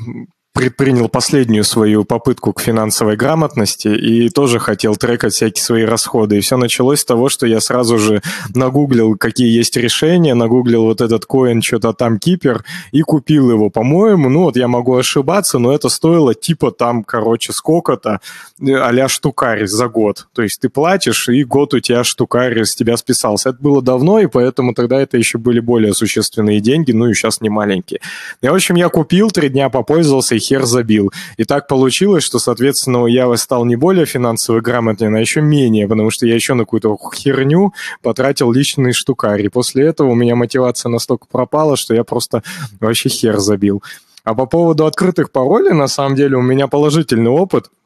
предпринял 0.54 1.08
последнюю 1.08 1.64
свою 1.64 2.04
попытку 2.04 2.52
к 2.52 2.60
финансовой 2.60 3.16
грамотности 3.16 3.88
и 3.88 4.28
тоже 4.28 4.60
хотел 4.60 4.94
трекать 4.94 5.34
всякие 5.34 5.62
свои 5.62 5.82
расходы. 5.82 6.38
И 6.38 6.40
все 6.40 6.56
началось 6.56 7.00
с 7.00 7.04
того, 7.04 7.28
что 7.28 7.44
я 7.44 7.60
сразу 7.60 7.98
же 7.98 8.22
нагуглил, 8.54 9.16
какие 9.16 9.48
есть 9.48 9.76
решения, 9.76 10.32
нагуглил 10.34 10.84
вот 10.84 11.00
этот 11.00 11.26
коин, 11.26 11.60
что-то 11.60 11.92
там 11.92 12.20
кипер, 12.20 12.64
и 12.92 13.02
купил 13.02 13.50
его. 13.50 13.68
По-моему, 13.68 14.28
ну 14.28 14.44
вот 14.44 14.56
я 14.56 14.68
могу 14.68 14.94
ошибаться, 14.94 15.58
но 15.58 15.74
это 15.74 15.88
стоило 15.88 16.34
типа 16.34 16.70
там, 16.70 17.02
короче, 17.02 17.52
сколько-то 17.52 18.20
а 18.60 19.08
штукарь 19.08 19.66
за 19.66 19.88
год. 19.88 20.28
То 20.34 20.42
есть 20.42 20.60
ты 20.60 20.68
платишь, 20.68 21.28
и 21.28 21.42
год 21.42 21.74
у 21.74 21.80
тебя 21.80 22.04
штукарь 22.04 22.62
с 22.64 22.76
тебя 22.76 22.96
списался. 22.96 23.48
Это 23.50 23.58
было 23.60 23.82
давно, 23.82 24.20
и 24.20 24.26
поэтому 24.28 24.72
тогда 24.72 25.00
это 25.00 25.16
еще 25.16 25.38
были 25.38 25.58
более 25.58 25.94
существенные 25.94 26.60
деньги, 26.60 26.92
ну 26.92 27.08
и 27.08 27.14
сейчас 27.14 27.40
не 27.40 27.48
маленькие. 27.48 28.00
И, 28.40 28.46
в 28.46 28.54
общем, 28.54 28.76
я 28.76 28.88
купил, 28.88 29.32
три 29.32 29.48
дня 29.48 29.68
попользовался 29.68 30.36
хер 30.44 30.64
забил. 30.64 31.12
И 31.36 31.44
так 31.44 31.68
получилось, 31.68 32.24
что, 32.24 32.38
соответственно, 32.38 33.06
я 33.06 33.34
стал 33.36 33.64
не 33.64 33.76
более 33.76 34.06
финансово 34.06 34.60
грамотным, 34.60 35.14
а 35.14 35.20
еще 35.20 35.40
менее, 35.40 35.88
потому 35.88 36.10
что 36.10 36.26
я 36.26 36.34
еще 36.34 36.54
на 36.54 36.64
какую-то 36.64 36.96
херню 37.14 37.72
потратил 38.02 38.52
личные 38.52 38.92
штукари. 38.92 39.48
После 39.48 39.86
этого 39.86 40.10
у 40.10 40.14
меня 40.14 40.36
мотивация 40.36 40.90
настолько 40.90 41.26
пропала, 41.30 41.76
что 41.76 41.94
я 41.94 42.04
просто 42.04 42.42
вообще 42.80 43.08
хер 43.08 43.38
забил. 43.38 43.82
А 44.24 44.34
по 44.34 44.46
поводу 44.46 44.86
открытых 44.86 45.30
паролей, 45.30 45.74
на 45.74 45.86
самом 45.86 46.16
деле, 46.16 46.36
у 46.36 46.42
меня 46.42 46.66
положительный 46.66 47.30
опыт– 47.30 47.70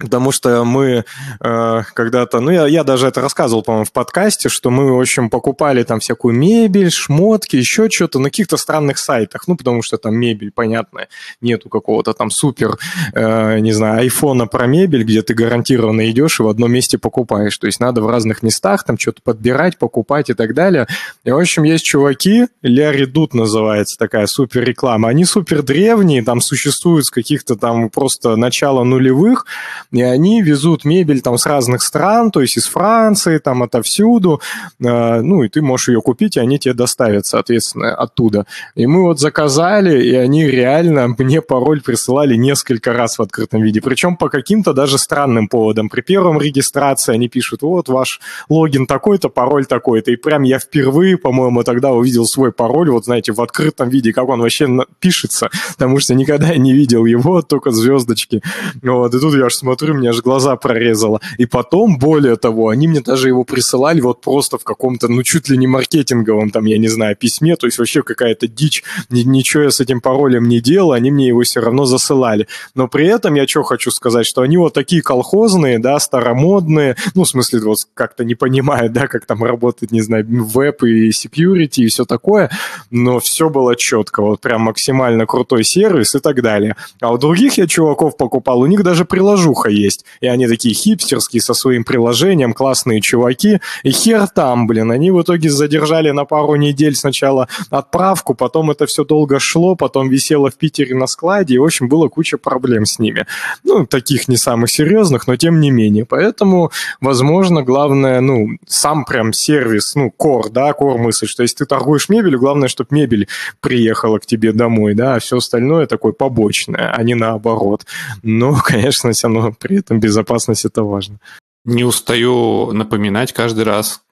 Потому 0.00 0.32
что 0.32 0.64
мы 0.64 1.04
э, 1.40 1.82
когда-то, 1.94 2.40
ну 2.40 2.50
я, 2.50 2.66
я 2.66 2.84
даже 2.84 3.06
это 3.06 3.20
рассказывал, 3.20 3.62
по-моему, 3.62 3.84
в 3.84 3.92
подкасте, 3.92 4.48
что 4.48 4.70
мы, 4.70 4.96
в 4.96 5.00
общем, 5.00 5.28
покупали 5.28 5.82
там 5.82 6.00
всякую 6.00 6.34
мебель, 6.34 6.90
шмотки, 6.90 7.56
еще 7.56 7.90
что-то 7.90 8.18
на 8.18 8.30
каких-то 8.30 8.56
странных 8.56 8.98
сайтах. 8.98 9.46
Ну, 9.46 9.56
потому 9.56 9.82
что 9.82 9.98
там 9.98 10.16
мебель, 10.16 10.52
понятно, 10.52 11.06
нету 11.42 11.68
какого-то 11.68 12.14
там 12.14 12.30
супер, 12.30 12.78
э, 13.12 13.58
не 13.60 13.72
знаю, 13.72 14.00
айфона 14.00 14.46
про 14.46 14.66
мебель, 14.66 15.04
где 15.04 15.22
ты 15.22 15.34
гарантированно 15.34 16.10
идешь 16.10 16.40
и 16.40 16.42
в 16.42 16.48
одном 16.48 16.72
месте 16.72 16.96
покупаешь. 16.96 17.56
То 17.58 17.66
есть 17.66 17.78
надо 17.78 18.00
в 18.00 18.08
разных 18.08 18.42
местах 18.42 18.84
там 18.84 18.98
что-то 18.98 19.20
подбирать, 19.22 19.78
покупать 19.78 20.30
и 20.30 20.34
так 20.34 20.54
далее. 20.54 20.86
И, 21.24 21.30
в 21.30 21.38
общем, 21.38 21.64
есть 21.64 21.84
чуваки, 21.84 22.46
Ляри 22.62 23.04
Дут 23.04 23.34
называется 23.34 23.98
такая 23.98 24.26
супер 24.26 24.64
реклама. 24.64 25.10
Они 25.10 25.26
супер 25.26 25.62
древние, 25.62 26.22
там 26.22 26.40
существуют 26.40 27.06
с 27.06 27.10
каких-то 27.10 27.56
там 27.56 27.90
просто 27.90 28.36
начала 28.36 28.82
нулевых, 28.84 29.44
и 29.92 30.02
они 30.02 30.42
везут 30.42 30.84
мебель 30.84 31.20
там 31.20 31.36
с 31.36 31.46
разных 31.46 31.82
стран, 31.82 32.30
то 32.30 32.40
есть 32.40 32.56
из 32.56 32.66
Франции, 32.66 33.38
там 33.38 33.62
отовсюду, 33.62 34.40
э, 34.78 35.20
ну, 35.20 35.42
и 35.42 35.48
ты 35.48 35.62
можешь 35.62 35.88
ее 35.88 36.00
купить, 36.00 36.36
и 36.36 36.40
они 36.40 36.58
тебе 36.58 36.74
доставят, 36.74 37.26
соответственно, 37.26 37.94
оттуда. 37.94 38.46
И 38.74 38.86
мы 38.86 39.02
вот 39.02 39.18
заказали, 39.18 40.02
и 40.02 40.14
они 40.14 40.46
реально 40.46 41.08
мне 41.18 41.42
пароль 41.42 41.80
присылали 41.82 42.36
несколько 42.36 42.92
раз 42.92 43.18
в 43.18 43.22
открытом 43.22 43.62
виде, 43.62 43.80
причем 43.80 44.16
по 44.16 44.28
каким-то 44.28 44.72
даже 44.72 44.98
странным 44.98 45.48
поводам. 45.48 45.88
При 45.88 46.02
первом 46.02 46.40
регистрации 46.40 47.14
они 47.14 47.28
пишут, 47.28 47.62
вот 47.62 47.88
ваш 47.88 48.20
логин 48.48 48.86
такой-то, 48.86 49.28
пароль 49.28 49.66
такой-то, 49.66 50.12
и 50.12 50.16
прям 50.16 50.42
я 50.42 50.58
впервые, 50.58 51.16
по-моему, 51.16 51.64
тогда 51.64 51.90
увидел 51.90 52.26
свой 52.26 52.52
пароль, 52.52 52.90
вот 52.90 53.04
знаете, 53.04 53.32
в 53.32 53.40
открытом 53.40 53.88
виде, 53.88 54.12
как 54.12 54.28
он 54.28 54.40
вообще 54.40 54.68
пишется, 55.00 55.50
потому 55.72 55.98
что 55.98 56.14
никогда 56.14 56.54
не 56.56 56.72
видел 56.72 57.04
его, 57.06 57.42
только 57.42 57.70
звездочки. 57.70 58.42
Вот, 58.82 59.14
и 59.14 59.18
тут 59.18 59.34
я 59.34 59.46
аж 59.46 59.54
смотрю, 59.54 59.79
смотрю, 59.80 59.94
мне 59.94 60.10
аж 60.10 60.20
глаза 60.20 60.56
прорезало. 60.56 61.20
И 61.38 61.46
потом, 61.46 61.98
более 61.98 62.36
того, 62.36 62.68
они 62.68 62.86
мне 62.86 63.00
даже 63.00 63.28
его 63.28 63.44
присылали 63.44 64.00
вот 64.00 64.20
просто 64.20 64.58
в 64.58 64.64
каком-то, 64.64 65.08
ну, 65.08 65.22
чуть 65.22 65.48
ли 65.48 65.56
не 65.56 65.66
маркетинговом, 65.66 66.50
там, 66.50 66.66
я 66.66 66.78
не 66.78 66.88
знаю, 66.88 67.16
письме, 67.16 67.56
то 67.56 67.66
есть 67.66 67.78
вообще 67.78 68.02
какая-то 68.02 68.46
дичь. 68.46 68.84
Ничего 69.08 69.64
я 69.64 69.70
с 69.70 69.80
этим 69.80 70.00
паролем 70.00 70.48
не 70.48 70.60
делал, 70.60 70.92
они 70.92 71.10
мне 71.10 71.28
его 71.28 71.42
все 71.42 71.60
равно 71.60 71.86
засылали. 71.86 72.46
Но 72.74 72.88
при 72.88 73.06
этом 73.06 73.34
я 73.34 73.46
что 73.46 73.62
хочу 73.62 73.90
сказать, 73.90 74.26
что 74.26 74.42
они 74.42 74.58
вот 74.58 74.74
такие 74.74 75.02
колхозные, 75.02 75.78
да, 75.78 75.98
старомодные, 75.98 76.96
ну, 77.14 77.24
в 77.24 77.28
смысле, 77.28 77.60
вот 77.60 77.78
как-то 77.94 78.24
не 78.24 78.34
понимают, 78.34 78.92
да, 78.92 79.06
как 79.06 79.24
там 79.24 79.42
работает, 79.42 79.92
не 79.92 80.02
знаю, 80.02 80.26
веб 80.28 80.82
и 80.82 81.08
security 81.08 81.84
и 81.84 81.86
все 81.86 82.04
такое, 82.04 82.50
но 82.90 83.18
все 83.18 83.48
было 83.48 83.76
четко, 83.76 84.22
вот 84.22 84.40
прям 84.40 84.62
максимально 84.62 85.26
крутой 85.26 85.64
сервис 85.64 86.14
и 86.14 86.18
так 86.18 86.42
далее. 86.42 86.76
А 87.00 87.12
у 87.12 87.18
других 87.18 87.54
я 87.58 87.66
чуваков 87.66 88.16
покупал, 88.16 88.60
у 88.60 88.66
них 88.66 88.82
даже 88.82 89.04
приложуха 89.04 89.69
есть. 89.70 90.04
И 90.20 90.26
они 90.26 90.46
такие 90.46 90.74
хипстерские 90.74 91.40
со 91.40 91.54
своим 91.54 91.84
приложением, 91.84 92.52
классные 92.52 93.00
чуваки. 93.00 93.60
И 93.82 93.90
хер 93.90 94.28
там, 94.28 94.66
блин, 94.66 94.90
они 94.90 95.10
в 95.10 95.22
итоге 95.22 95.50
задержали 95.50 96.10
на 96.10 96.24
пару 96.24 96.56
недель 96.56 96.94
сначала 96.94 97.48
отправку, 97.70 98.34
потом 98.34 98.70
это 98.70 98.86
все 98.86 99.04
долго 99.04 99.38
шло, 99.38 99.76
потом 99.76 100.08
висело 100.08 100.50
в 100.50 100.56
Питере 100.56 100.94
на 100.94 101.06
складе, 101.06 101.54
и, 101.54 101.58
в 101.58 101.64
общем, 101.64 101.88
было 101.88 102.08
куча 102.08 102.38
проблем 102.38 102.86
с 102.86 102.98
ними. 102.98 103.26
Ну, 103.64 103.86
таких 103.86 104.28
не 104.28 104.36
самых 104.36 104.70
серьезных, 104.70 105.26
но 105.26 105.36
тем 105.36 105.60
не 105.60 105.70
менее. 105.70 106.04
Поэтому, 106.04 106.70
возможно, 107.00 107.62
главное, 107.62 108.20
ну, 108.20 108.48
сам 108.66 109.04
прям 109.04 109.32
сервис, 109.32 109.94
ну, 109.94 110.10
кор, 110.10 110.50
да, 110.50 110.72
кор 110.72 110.98
мысль, 110.98 111.26
что 111.26 111.42
если 111.42 111.56
ты 111.56 111.66
торгуешь 111.66 112.08
мебелью, 112.08 112.38
главное, 112.38 112.68
чтобы 112.68 112.94
мебель 112.94 113.28
приехала 113.60 114.18
к 114.18 114.26
тебе 114.26 114.52
домой, 114.52 114.94
да, 114.94 115.14
а 115.14 115.20
все 115.20 115.36
остальное 115.36 115.86
такое 115.86 116.12
побочное, 116.12 116.92
а 116.92 117.02
не 117.02 117.14
наоборот. 117.14 117.84
Но, 118.22 118.58
конечно, 118.64 119.12
все 119.12 119.28
равно 119.28 119.52
при 119.60 119.78
этом 119.78 120.00
безопасность 120.00 120.64
это 120.64 120.82
важно. 120.82 121.20
Не 121.64 121.84
устаю 121.84 122.72
напоминать 122.72 123.32
каждый 123.32 123.64
раз, 123.64 124.02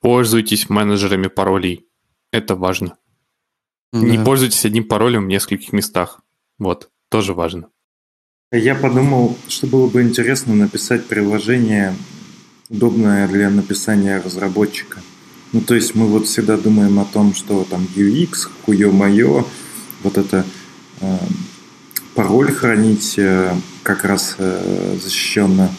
пользуйтесь 0.00 0.68
менеджерами 0.68 1.28
паролей. 1.28 1.86
Это 2.30 2.54
важно. 2.54 2.96
Да. 3.92 3.98
Не 4.00 4.18
пользуйтесь 4.18 4.64
одним 4.64 4.84
паролем 4.84 5.24
в 5.24 5.28
нескольких 5.28 5.72
местах. 5.72 6.20
Вот, 6.58 6.90
тоже 7.08 7.34
важно. 7.34 7.68
Я 8.52 8.74
подумал, 8.74 9.36
что 9.48 9.66
было 9.66 9.88
бы 9.88 10.02
интересно 10.02 10.54
написать 10.54 11.06
приложение, 11.06 11.94
удобное 12.68 13.26
для 13.28 13.48
написания 13.48 14.20
разработчика. 14.22 15.00
Ну, 15.52 15.60
то 15.60 15.74
есть 15.74 15.94
мы 15.94 16.06
вот 16.06 16.26
всегда 16.26 16.56
думаем 16.56 16.98
о 16.98 17.04
том, 17.04 17.34
что 17.34 17.64
там 17.64 17.86
UX, 17.96 18.48
хуё-моё, 18.64 19.46
вот 20.02 20.18
это 20.18 20.44
э, 21.00 21.18
пароль 22.14 22.52
хранить 22.52 23.14
э, 23.18 23.54
как 23.82 24.04
раз 24.04 24.36
э, 24.38 24.96
защищенно. 25.02 25.70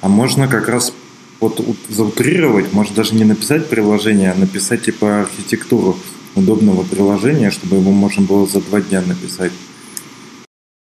А 0.00 0.08
можно 0.08 0.48
как 0.48 0.68
раз 0.68 0.92
вот 1.40 1.60
заутрировать, 1.88 2.72
может 2.72 2.94
даже 2.94 3.14
не 3.14 3.24
написать 3.24 3.68
приложение, 3.68 4.32
а 4.32 4.38
написать 4.38 4.82
типа 4.82 5.20
архитектуру 5.22 5.96
удобного 6.34 6.82
приложения, 6.82 7.50
чтобы 7.50 7.76
его 7.76 7.90
можно 7.90 8.22
было 8.22 8.46
за 8.46 8.60
два 8.60 8.80
дня 8.80 9.02
написать. 9.02 9.52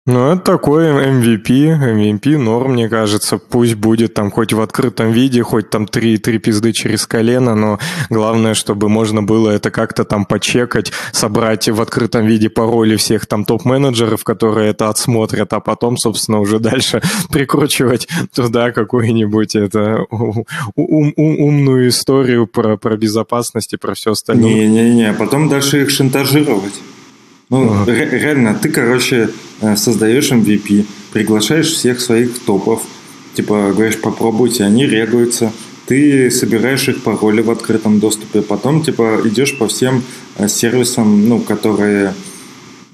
Ну, 0.07 0.31
это 0.31 0.41
такой 0.41 0.87
MVP, 0.87 1.77
MVP 1.77 2.35
норм, 2.39 2.73
мне 2.73 2.89
кажется. 2.89 3.37
Пусть 3.37 3.75
будет 3.75 4.15
там 4.15 4.31
хоть 4.31 4.51
в 4.51 4.59
открытом 4.59 5.11
виде, 5.11 5.43
хоть 5.43 5.69
там 5.69 5.85
три, 5.85 6.17
три 6.17 6.39
пизды 6.39 6.73
через 6.73 7.05
колено, 7.05 7.53
но 7.53 7.77
главное, 8.09 8.55
чтобы 8.55 8.89
можно 8.89 9.21
было 9.21 9.51
это 9.51 9.69
как-то 9.69 10.03
там 10.03 10.25
почекать, 10.25 10.91
собрать 11.11 11.69
в 11.69 11.79
открытом 11.79 12.25
виде 12.25 12.49
пароли 12.49 12.95
всех 12.95 13.27
там 13.27 13.45
топ-менеджеров, 13.45 14.23
которые 14.23 14.71
это 14.71 14.89
отсмотрят, 14.89 15.53
а 15.53 15.59
потом, 15.59 15.97
собственно, 15.97 16.39
уже 16.39 16.57
дальше 16.57 17.03
прикручивать 17.31 18.07
туда 18.33 18.71
какую-нибудь 18.71 19.55
это 19.55 19.99
ум, 20.09 20.45
ум, 20.75 21.13
умную 21.15 21.89
историю 21.89 22.47
про, 22.47 22.75
про 22.75 22.97
безопасность 22.97 23.73
и 23.73 23.77
про 23.77 23.93
все 23.93 24.13
остальное. 24.13 24.51
Не-не-не, 24.51 25.13
потом 25.13 25.47
дальше 25.47 25.83
их 25.83 25.91
шантажировать. 25.91 26.73
Ну, 27.51 27.69
ага. 27.69 27.93
реально, 27.93 28.55
ты, 28.55 28.69
короче, 28.69 29.29
э, 29.59 29.75
создаешь 29.75 30.31
MVP, 30.31 30.85
приглашаешь 31.11 31.67
всех 31.67 31.99
своих 31.99 32.39
топов, 32.39 32.81
типа 33.33 33.73
говоришь, 33.75 33.99
попробуйте, 33.99 34.63
они 34.63 34.87
регаются, 34.87 35.51
ты 35.85 36.31
собираешь 36.31 36.87
их 36.87 37.03
пароли 37.03 37.41
в 37.41 37.51
открытом 37.51 37.99
доступе, 37.99 38.41
потом, 38.41 38.81
типа, 38.81 39.19
идешь 39.25 39.57
по 39.57 39.67
всем 39.67 40.01
э, 40.37 40.47
сервисам, 40.47 41.27
ну, 41.27 41.39
которые, 41.39 42.13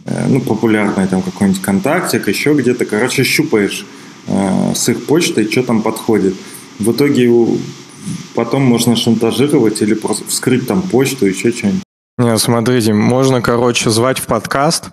э, 0.05 0.28
ну, 0.28 0.41
популярные, 0.41 1.05
там, 1.05 1.22
какой-нибудь 1.22 1.62
контактик, 1.62 2.28
еще 2.28 2.55
где-то, 2.55 2.86
короче, 2.86 3.24
щупаешь 3.24 3.86
э, 4.26 4.74
с 4.74 4.89
их 4.89 5.05
почтой, 5.05 5.47
что 5.51 5.62
там 5.62 5.84
подходит. 5.84 6.34
В 6.80 6.91
итоге 6.91 7.32
потом 8.34 8.64
можно 8.64 8.95
шантажировать 8.95 9.84
или 9.84 9.93
просто 9.93 10.24
вскрыть 10.28 10.66
там 10.66 10.82
почту, 10.82 11.28
еще 11.28 11.51
что-нибудь. 11.51 11.86
Не, 12.20 12.36
смотрите, 12.39 12.93
можно, 12.93 13.43
короче, 13.43 13.91
звать 13.91 14.18
в 14.18 14.26
подкаст 14.26 14.89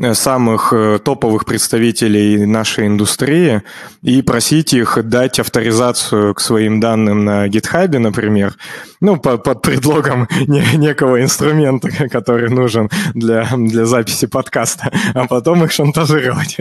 э, 0.00 0.14
самых 0.14 0.72
э, 0.72 0.98
топовых 0.98 1.44
представителей 1.44 2.44
нашей 2.44 2.88
индустрии 2.88 3.62
и 4.02 4.20
просить 4.20 4.74
их 4.74 4.98
дать 5.04 5.38
авторизацию 5.38 6.34
к 6.34 6.40
своим 6.40 6.80
данным 6.80 7.24
на 7.24 7.46
GitHub, 7.46 7.96
например, 7.98 8.56
ну, 9.00 9.16
под, 9.16 9.44
под 9.44 9.62
предлогом 9.62 10.26
не, 10.48 10.64
некого 10.76 11.22
инструмента, 11.22 11.88
который 12.10 12.50
нужен 12.50 12.90
для, 13.14 13.48
для 13.56 13.86
записи 13.86 14.26
подкаста, 14.26 14.90
а 15.14 15.28
потом 15.28 15.62
их 15.62 15.70
шантажировать. 15.70 16.56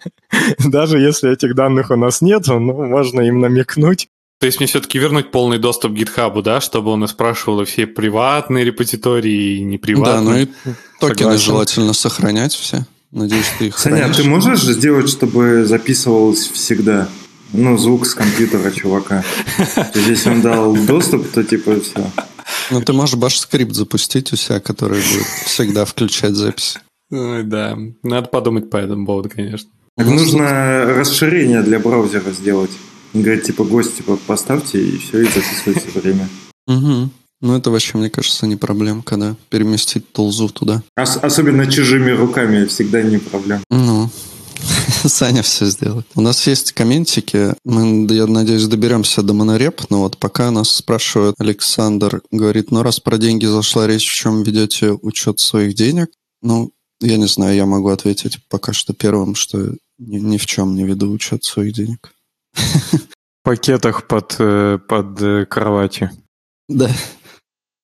Даже 0.60 0.98
если 0.98 1.30
этих 1.30 1.54
данных 1.54 1.90
у 1.90 1.96
нас 1.96 2.22
нет, 2.22 2.46
ну, 2.46 2.86
можно 2.86 3.20
им 3.20 3.40
намекнуть, 3.40 4.08
то 4.42 4.46
есть 4.46 4.58
мне 4.58 4.66
все-таки 4.66 4.98
вернуть 4.98 5.30
полный 5.30 5.58
доступ 5.58 5.92
к 5.92 5.94
GitHub, 5.94 6.42
да, 6.42 6.60
чтобы 6.60 6.90
он 6.90 7.06
спрашивал 7.06 7.64
все 7.64 7.86
приватные 7.86 8.64
репозитории 8.64 9.58
и 9.58 9.60
неприватные. 9.60 10.46
Да, 10.46 10.62
ну 10.64 10.72
и 10.72 10.74
токены 10.98 11.16
Согласен. 11.18 11.44
желательно 11.44 11.92
сохранять 11.92 12.52
все. 12.52 12.84
Надеюсь, 13.12 13.46
ты 13.60 13.66
их 13.68 13.78
Саня, 13.78 13.98
хранишь. 13.98 14.16
ты 14.16 14.24
можешь 14.24 14.62
сделать, 14.62 15.08
чтобы 15.08 15.64
записывалось 15.64 16.48
всегда? 16.48 17.08
Ну, 17.52 17.78
звук 17.78 18.04
с 18.04 18.16
компьютера 18.16 18.72
чувака. 18.72 19.22
Если 19.94 20.30
он 20.30 20.42
дал 20.42 20.74
доступ, 20.74 21.30
то 21.30 21.44
типа 21.44 21.78
все. 21.78 22.10
Ну, 22.72 22.82
ты 22.82 22.92
можешь 22.92 23.14
баш-скрипт 23.14 23.76
запустить 23.76 24.32
у 24.32 24.36
себя, 24.36 24.58
который 24.58 25.00
будет 25.02 25.26
всегда 25.46 25.84
включать 25.84 26.34
запись. 26.34 26.78
Ой, 27.12 27.44
да, 27.44 27.78
надо 28.02 28.26
подумать 28.26 28.70
по 28.70 28.78
этому 28.78 29.06
поводу, 29.06 29.30
конечно. 29.30 29.70
Так 29.96 30.08
нужно 30.08 30.84
расширение 30.86 31.62
для 31.62 31.78
браузера 31.78 32.32
сделать. 32.32 32.72
Говорит, 33.14 33.44
типа, 33.44 33.64
гость, 33.64 33.96
типа, 33.96 34.18
поставьте, 34.26 34.82
и 34.82 34.98
все, 34.98 35.22
и 35.22 35.24
записывайте 35.24 35.90
время. 36.00 36.28
Угу. 36.66 37.10
Ну, 37.42 37.56
это 37.56 37.70
вообще, 37.70 37.98
мне 37.98 38.08
кажется, 38.08 38.46
не 38.46 38.56
проблемка, 38.56 39.16
да. 39.16 39.36
Переместить 39.50 40.12
тулзу 40.12 40.48
туда. 40.48 40.82
Ос- 40.96 41.18
особенно 41.20 41.70
чужими 41.70 42.10
руками 42.10 42.66
всегда 42.66 43.02
не 43.02 43.18
проблема. 43.18 43.64
Ну, 43.68 44.08
Саня 45.04 45.42
все 45.42 45.66
сделает. 45.66 46.06
У 46.14 46.20
нас 46.20 46.46
есть 46.46 46.72
комментики. 46.72 47.54
Мы, 47.64 48.06
я 48.14 48.26
надеюсь, 48.26 48.66
доберемся 48.66 49.22
до 49.22 49.34
монореп. 49.34 49.82
Но 49.90 50.00
вот 50.00 50.18
пока 50.18 50.50
нас 50.50 50.70
спрашивает 50.70 51.34
Александр, 51.38 52.22
говорит, 52.30 52.70
ну 52.70 52.82
раз 52.82 53.00
про 53.00 53.18
деньги 53.18 53.46
зашла 53.46 53.86
речь, 53.86 54.08
в 54.08 54.14
чем 54.14 54.42
ведете 54.42 54.92
учет 54.92 55.40
своих 55.40 55.74
денег? 55.74 56.08
Ну, 56.42 56.70
я 57.00 57.16
не 57.16 57.26
знаю, 57.26 57.56
я 57.56 57.66
могу 57.66 57.88
ответить 57.88 58.38
пока 58.48 58.72
что 58.72 58.92
первым, 58.92 59.34
что 59.34 59.74
ни, 59.98 60.18
ни 60.18 60.38
в 60.38 60.46
чем 60.46 60.74
не 60.76 60.84
веду 60.84 61.10
учет 61.10 61.44
своих 61.44 61.74
денег. 61.74 62.12
В 62.54 63.44
пакетах 63.44 64.06
под, 64.06 64.36
э, 64.38 64.78
под 64.88 65.20
э, 65.20 65.46
кроватью. 65.46 66.10
Да. 66.68 66.88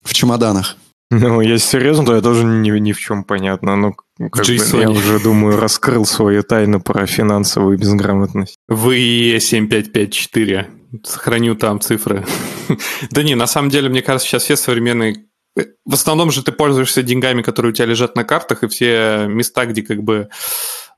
В 0.04 0.14
чемоданах. 0.14 0.76
Ну, 1.10 1.40
если 1.40 1.66
серьезно, 1.78 2.04
то 2.04 2.14
я 2.14 2.20
тоже 2.20 2.44
ни, 2.44 2.70
ни 2.78 2.92
в 2.92 3.00
чем 3.00 3.24
понятно. 3.24 3.76
Ну, 3.76 3.94
как 4.30 4.44
бы, 4.44 4.80
я 4.80 4.90
уже, 4.90 5.18
думаю, 5.20 5.58
раскрыл 5.58 6.04
свою 6.04 6.42
тайну 6.42 6.80
про 6.80 7.06
финансовую 7.06 7.78
безграмотность. 7.78 8.56
ВИЭ 8.68 9.40
7554. 9.40 10.68
Сохраню 11.04 11.54
там 11.54 11.80
цифры. 11.80 12.26
Да 13.10 13.22
не, 13.22 13.34
на 13.34 13.46
самом 13.46 13.70
деле, 13.70 13.88
мне 13.88 14.02
кажется, 14.02 14.28
сейчас 14.28 14.42
все 14.42 14.56
современные... 14.56 15.27
В 15.84 15.94
основном 15.94 16.30
же 16.30 16.42
ты 16.42 16.52
пользуешься 16.52 17.02
деньгами, 17.02 17.42
которые 17.42 17.72
у 17.72 17.74
тебя 17.74 17.86
лежат 17.86 18.16
на 18.16 18.24
картах, 18.24 18.62
и 18.62 18.68
все 18.68 19.26
места, 19.28 19.64
где 19.66 19.82
как 19.82 20.02
бы 20.02 20.28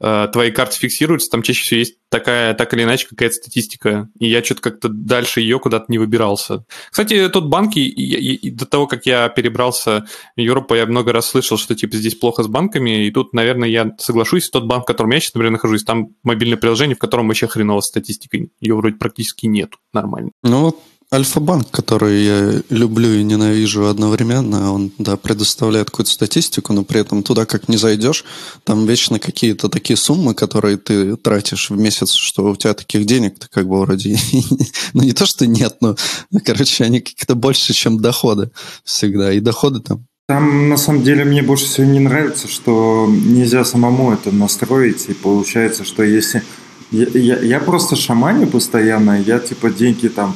э, 0.01 0.29
твои 0.33 0.51
карты 0.51 0.77
фиксируются, 0.77 1.31
там 1.31 1.43
чаще 1.43 1.63
всего 1.63 1.79
есть 1.79 1.95
такая, 2.09 2.55
так 2.55 2.75
или 2.75 2.83
иначе, 2.83 3.07
какая-то 3.09 3.35
статистика. 3.35 4.09
И 4.19 4.29
я 4.29 4.43
что-то 4.43 4.63
как-то 4.63 4.89
дальше 4.89 5.41
ее 5.41 5.59
куда-то 5.61 5.87
не 5.89 5.99
выбирался. 5.99 6.65
Кстати, 6.91 7.29
тот 7.29 7.47
банки, 7.47 7.79
и, 7.79 7.87
и- 8.03 8.35
и 8.35 8.51
до 8.51 8.67
того, 8.67 8.87
как 8.87 9.07
я 9.07 9.29
перебрался 9.29 10.07
в 10.37 10.41
Европу, 10.41 10.75
я 10.75 10.87
много 10.87 11.13
раз 11.13 11.27
слышал, 11.31 11.57
что 11.57 11.75
типа 11.75 11.97
здесь 11.97 12.15
плохо 12.17 12.43
с 12.43 12.49
банками, 12.49 13.07
и 13.07 13.11
тут, 13.11 13.33
наверное, 13.33 13.69
я 13.69 13.93
соглашусь, 13.99 14.51
тот 14.51 14.65
банк, 14.65 14.85
в 14.85 14.87
котором 14.87 15.11
я 15.11 15.21
сейчас, 15.21 15.35
например, 15.35 15.53
нахожусь, 15.53 15.85
там 15.85 16.09
мобильное 16.23 16.59
приложение, 16.59 16.97
в 16.97 16.99
котором 16.99 17.29
вообще 17.29 17.47
хреново 17.47 17.81
статистика, 17.81 18.39
ее 18.61 18.75
вроде 18.75 18.97
практически 18.97 19.47
нет 19.47 19.71
нормально. 19.93 20.31
Ну 20.43 20.77
Альфа-банк, 21.13 21.73
который 21.73 22.23
я 22.23 22.63
люблю 22.69 23.13
и 23.13 23.25
ненавижу 23.25 23.87
одновременно, 23.87 24.73
он, 24.73 24.93
да, 24.97 25.17
предоставляет 25.17 25.91
какую-то 25.91 26.13
статистику, 26.13 26.73
но 26.73 26.85
при 26.85 27.01
этом 27.01 27.25
туда 27.25 27.47
как 27.47 27.69
не 27.69 27.77
зайдешь, 27.77 28.25
там 28.63 28.87
вечно 28.87 29.19
какие-то 29.19 29.69
такие 29.69 29.97
суммы, 29.97 30.35
которые 30.35 30.77
ты 30.77 31.17
тратишь 31.17 31.71
в 31.71 31.77
месяц, 31.77 32.13
что 32.13 32.45
у 32.45 32.55
тебя 32.55 32.75
таких 32.75 33.07
денег-то 33.07 33.49
как 33.51 33.67
бы 33.67 33.81
вроде, 33.81 34.17
ну 34.93 35.03
не 35.03 35.13
то, 35.13 35.27
что 35.27 35.49
нет, 35.49 35.79
но, 35.81 35.97
короче, 36.45 36.85
они 36.85 37.01
как-то 37.01 37.35
больше, 37.35 37.73
чем 37.73 38.01
доходы 38.01 38.53
всегда, 38.85 39.33
и 39.33 39.41
доходы 39.41 39.81
там 39.81 40.07
Там, 40.29 40.69
на 40.69 40.77
самом 40.77 41.03
деле, 41.03 41.25
мне 41.25 41.43
больше 41.43 41.65
всего 41.65 41.89
не 41.89 41.99
нравится, 41.99 42.47
что 42.47 43.09
нельзя 43.11 43.65
самому 43.65 44.13
это 44.13 44.31
настроить, 44.31 45.07
и 45.09 45.15
получается, 45.15 45.85
что 45.85 46.05
если... 46.05 46.45
Я, 46.93 47.07
я, 47.15 47.39
я 47.39 47.61
просто 47.61 47.95
шаманю 47.95 48.49
постоянно, 48.49 49.21
я 49.21 49.39
типа 49.39 49.71
деньги 49.71 50.09
там 50.09 50.35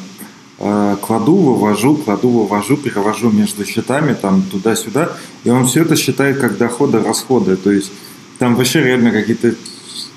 кладу, 0.59 1.34
вывожу, 1.34 1.96
кладу, 1.96 2.28
вывожу, 2.28 2.76
перевожу 2.76 3.30
между 3.30 3.64
счетами 3.64 4.14
там 4.14 4.42
туда-сюда, 4.42 5.12
и 5.42 5.50
он 5.50 5.66
все 5.66 5.82
это 5.82 5.96
считает 5.96 6.38
как 6.38 6.57
доходы, 6.59 7.00
расходы, 7.00 7.57
то 7.57 7.72
есть 7.72 7.90
там 8.38 8.55
вообще 8.55 8.82
реально 8.82 9.11
какие-то 9.11 9.55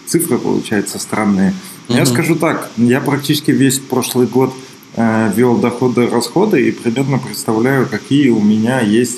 цифры 0.05 0.37
получаются 0.37 0.99
странные. 0.99 1.53
Я 1.87 2.03
Мгм. 2.03 2.05
скажу 2.05 2.35
так, 2.35 2.69
я 2.77 3.01
практически 3.01 3.51
весь 3.51 3.79
прошлый 3.79 4.27
год 4.27 4.53
э, 4.95 5.31
вел 5.35 5.57
доходы, 5.57 6.07
расходы 6.07 6.67
и 6.67 6.71
примерно 6.71 7.19
представляю, 7.19 7.87
какие 7.87 8.29
у 8.29 8.39
меня 8.39 8.79
есть 8.81 9.17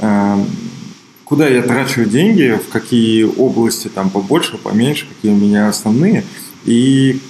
э, 0.00 0.44
куда 1.24 1.48
я 1.48 1.62
трачу 1.62 2.04
деньги, 2.04 2.58
в 2.62 2.70
какие 2.70 3.24
области 3.24 3.88
там 3.88 4.10
побольше, 4.10 4.58
поменьше, 4.58 5.06
какие 5.08 5.32
у 5.32 5.36
меня 5.36 5.68
основные. 5.68 6.24
И 6.64 7.20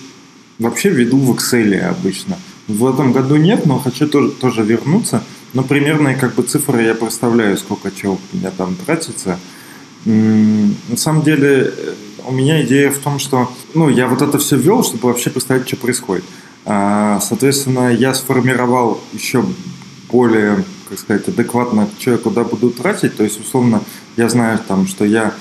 вообще 0.58 0.90
веду 0.90 1.18
в 1.18 1.30
Excel 1.32 1.78
обычно. 1.80 2.36
В 2.68 2.86
этом 2.86 3.12
году 3.12 3.36
нет, 3.36 3.66
но 3.66 3.78
хочу 3.78 4.08
тоже, 4.08 4.30
тоже 4.30 4.62
вернуться. 4.62 5.22
Но 5.52 5.62
примерные 5.62 6.16
как 6.16 6.34
бы 6.34 6.42
цифры 6.42 6.82
я 6.82 6.94
представляю, 6.94 7.56
сколько 7.58 7.90
чего 7.90 8.18
у 8.32 8.36
меня 8.36 8.50
там 8.50 8.74
тратится. 8.74 9.38
На 10.04 10.96
самом 10.96 11.22
деле 11.22 11.72
э, 11.76 11.94
у 12.26 12.32
меня 12.32 12.62
идея 12.64 12.90
в 12.90 12.98
том, 12.98 13.18
что 13.18 13.50
ну, 13.74 13.88
я 13.88 14.06
вот 14.06 14.22
это 14.22 14.38
все 14.38 14.56
вел, 14.56 14.82
чтобы 14.82 15.08
вообще 15.08 15.30
представить, 15.30 15.66
что 15.66 15.76
происходит. 15.76 16.24
А, 16.66 17.20
Соответственно, 17.20 17.92
я 17.92 18.14
сформировал 18.14 19.00
еще 19.12 19.44
более, 20.10 20.64
как 20.88 20.98
сказать, 20.98 21.28
адекватно, 21.28 21.88
что 21.98 22.12
я 22.12 22.18
куда 22.18 22.44
буду 22.44 22.70
тратить. 22.70 23.16
То 23.16 23.24
есть, 23.24 23.40
условно, 23.40 23.82
я 24.16 24.28
знаю 24.28 24.58
там, 24.66 24.86
что 24.86 25.04
я 25.04 25.34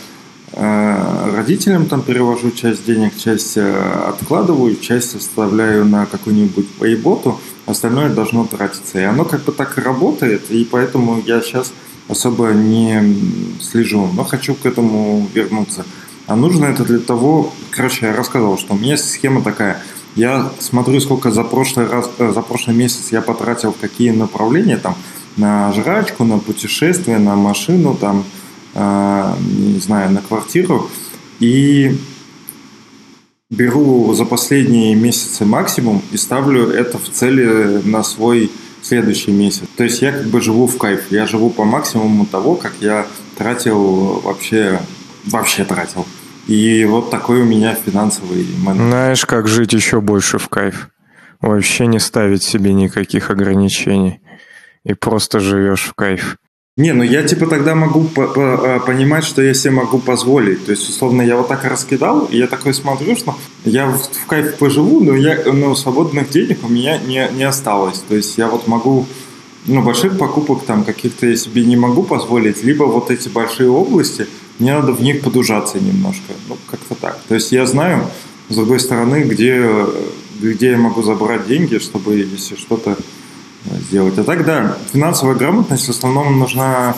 родителям 0.56 1.88
там 1.88 2.01
перевожу 2.01 2.51
часть 2.51 2.86
денег, 2.86 3.18
часть 3.18 3.58
э, 3.58 4.04
откладываю, 4.08 4.76
часть 4.76 5.16
оставляю 5.16 5.86
на 5.86 6.06
какую-нибудь 6.06 6.70
пейботу, 6.80 7.39
остальное 7.66 8.10
должно 8.10 8.45
тратиться. 8.45 8.99
И 8.99 9.04
оно 9.04 9.26
как 9.26 9.43
бы 9.43 9.51
так 9.51 9.78
работает, 9.78 10.51
и 10.51 10.64
поэтому 10.64 11.22
я 11.26 11.41
сейчас 11.41 11.74
особо 12.08 12.49
не 12.49 13.18
слежу, 13.62 14.10
но 14.14 14.24
хочу 14.24 14.56
к 14.56 14.66
этому 14.66 15.28
вернуться. 15.34 15.86
А 16.28 16.36
нужно 16.36 16.66
это 16.66 16.84
для 16.84 16.99
того, 16.99 17.51
короче, 17.72 18.06
я 18.06 18.16
рассказывал, 18.16 18.58
что 18.58 18.74
у 18.74 18.78
меня 18.78 18.97
схема 18.97 19.41
такая. 19.41 19.82
Я 20.16 20.51
смотрю, 20.60 20.99
сколько 20.99 21.32
за 21.32 21.43
прошлый 21.43 21.88
раз, 21.88 22.10
э, 22.20 22.32
за 22.32 22.41
прошлый 22.41 22.76
месяц 22.76 23.12
я 23.12 23.22
потратил 23.22 23.74
какие 23.74 24.12
направления 24.12 24.78
там 24.78 24.95
на 25.36 25.74
жрачку, 25.74 26.24
на 26.24 26.38
путешествие, 26.38 27.18
на 27.18 27.36
машину, 27.36 27.95
там, 27.95 28.24
не 28.76 29.80
знаю, 29.80 30.11
на 30.11 30.21
квартиру. 30.21 30.89
И 31.39 31.97
беру 33.49 34.13
за 34.13 34.26
последние 34.26 34.95
месяцы 34.95 35.45
максимум 35.45 36.01
и 36.11 36.17
ставлю 36.17 36.69
это 36.69 36.97
в 36.97 37.09
цели 37.09 37.82
на 37.86 38.03
свой 38.03 38.51
следующий 38.82 39.32
месяц. 39.32 39.63
То 39.78 39.84
есть 39.84 40.01
я 40.01 40.11
как 40.11 40.28
бы 40.28 40.41
живу 40.41 40.67
в 40.67 40.78
кайф. 40.78 41.11
Я 41.11 41.26
живу 41.26 41.49
по 41.49 41.63
максимуму 41.63 42.26
того, 42.26 42.55
как 42.55 42.74
я 42.82 43.07
тратил 43.38 44.21
вообще, 44.21 44.80
вообще 45.26 45.63
тратил. 45.63 46.05
И 46.47 46.84
вот 46.86 47.09
такой 47.09 47.41
у 47.41 47.45
меня 47.45 47.76
финансовый 47.76 48.45
менеджмент. 48.57 48.89
Знаешь, 48.89 49.26
как 49.26 49.47
жить 49.47 49.74
еще 49.74 50.01
больше 50.01 50.38
в 50.38 50.49
кайф? 50.49 50.89
Вообще 51.39 51.88
не 51.88 51.99
ставить 51.99 52.43
себе 52.43 52.74
никаких 52.74 53.32
ограничений. 53.32 54.19
И 54.84 54.93
просто 54.93 55.39
живешь 55.39 55.84
в 55.84 55.93
кайф. 55.93 56.38
Не, 56.76 56.91
ну 56.93 57.03
я 57.03 57.21
типа 57.21 57.45
тогда 57.45 57.76
могу 57.76 58.09
а, 58.17 58.80
понимать, 58.80 59.24
что 59.24 59.43
я 59.43 59.53
себе 59.53 59.74
могу 59.74 59.99
позволить. 59.99 60.65
То 60.65 60.71
есть, 60.71 60.89
условно, 60.89 61.21
я 61.21 61.38
вот 61.38 61.47
так 61.47 61.63
раскидал, 61.65 62.26
и 62.26 62.38
я 62.38 62.47
такой 62.47 62.74
смотрю, 62.74 63.15
что 63.15 63.36
я 63.63 63.86
в, 63.86 64.01
в 64.01 64.26
кайф 64.26 64.57
поживу, 64.57 64.99
но 64.99 65.15
я, 65.15 65.39
ну, 65.45 65.76
свободных 65.76 66.32
денег 66.32 66.63
у 66.63 66.69
меня 66.69 66.97
не, 66.97 67.30
не 67.32 67.43
осталось. 67.43 67.99
То 67.99 68.15
есть 68.15 68.39
я 68.39 68.47
вот 68.47 68.67
могу, 68.67 69.05
ну, 69.67 69.84
больших 69.84 70.17
покупок 70.17 70.63
там 70.65 70.84
каких-то 70.84 71.28
я 71.28 71.36
себе 71.36 71.63
не 71.63 71.76
могу 71.76 72.01
позволить, 72.01 72.63
либо 72.63 72.86
вот 72.86 73.11
эти 73.11 73.30
большие 73.30 73.69
области, 73.69 74.26
мне 74.57 74.74
надо 74.74 74.93
в 74.93 75.01
них 75.01 75.21
подужаться 75.21 75.80
немножко. 75.80 76.34
Ну, 76.49 76.57
как-то 76.71 76.95
так. 76.95 77.19
То 77.28 77.36
есть 77.36 77.51
я 77.51 77.67
знаю, 77.67 78.09
с 78.49 78.55
другой 78.55 78.80
стороны, 78.80 79.26
где, 79.26 79.63
где 80.41 80.71
я 80.71 80.78
могу 80.80 81.03
забрать 81.03 81.47
деньги, 81.47 81.78
чтобы, 81.78 82.15
если 82.15 82.55
что-то 82.55 82.97
сделать. 83.66 84.18
А 84.18 84.24
так, 84.24 84.45
да, 84.45 84.78
финансовая 84.91 85.36
грамотность 85.36 85.88
в 85.88 85.89
основном 85.89 86.39
нужна, 86.39 86.95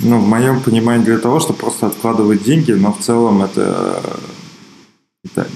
ну, 0.00 0.18
в 0.18 0.26
моем 0.26 0.60
понимании, 0.60 1.04
для 1.04 1.18
того, 1.18 1.40
чтобы 1.40 1.58
просто 1.58 1.86
откладывать 1.86 2.42
деньги, 2.42 2.72
но 2.72 2.92
в 2.92 3.00
целом 3.00 3.42
это, 3.42 4.02
это 5.24 5.46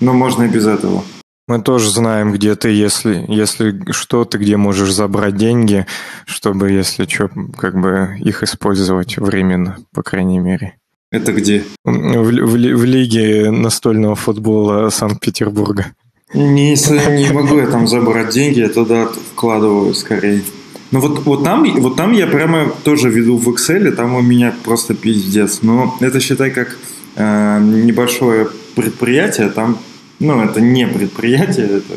ну, 0.00 0.12
можно 0.12 0.44
и 0.44 0.48
без 0.48 0.66
этого. 0.66 1.02
Мы 1.46 1.60
тоже 1.60 1.90
знаем, 1.90 2.32
где 2.32 2.54
ты, 2.54 2.70
если, 2.70 3.24
если 3.28 3.92
что, 3.92 4.24
ты 4.24 4.38
где 4.38 4.56
можешь 4.56 4.92
забрать 4.92 5.36
деньги, 5.36 5.86
чтобы, 6.24 6.70
если 6.70 7.04
что, 7.06 7.30
как 7.58 7.78
бы 7.78 8.16
их 8.20 8.42
использовать 8.42 9.18
временно, 9.18 9.76
по 9.92 10.02
крайней 10.02 10.38
мере. 10.38 10.78
Это 11.10 11.32
где? 11.32 11.64
В, 11.84 11.90
в 11.90 12.52
в 12.54 12.84
лиге 12.84 13.50
настольного 13.50 14.14
футбола 14.14 14.88
Санкт-Петербурга. 14.88 15.92
Не, 16.34 16.74
не 17.16 17.32
могу 17.32 17.58
я 17.58 17.66
там 17.66 17.86
забрать 17.86 18.30
деньги, 18.30 18.60
я 18.60 18.68
туда 18.68 19.08
вкладываю 19.32 19.94
скорее. 19.94 20.42
Ну 20.90 21.00
вот, 21.00 21.24
вот, 21.24 21.44
там, 21.44 21.64
вот 21.80 21.96
там 21.96 22.12
я 22.12 22.26
прямо 22.26 22.70
тоже 22.84 23.08
веду 23.10 23.36
в 23.36 23.48
Excel, 23.48 23.90
там 23.92 24.14
у 24.14 24.20
меня 24.20 24.54
просто 24.64 24.94
пиздец. 24.94 25.60
Но 25.62 25.96
это 26.00 26.20
считай 26.20 26.50
как 26.50 26.76
э, 27.16 27.60
небольшое 27.60 28.48
предприятие, 28.76 29.48
там, 29.48 29.78
ну, 30.20 30.42
это 30.42 30.60
не 30.60 30.86
предприятие, 30.86 31.66
это 31.66 31.94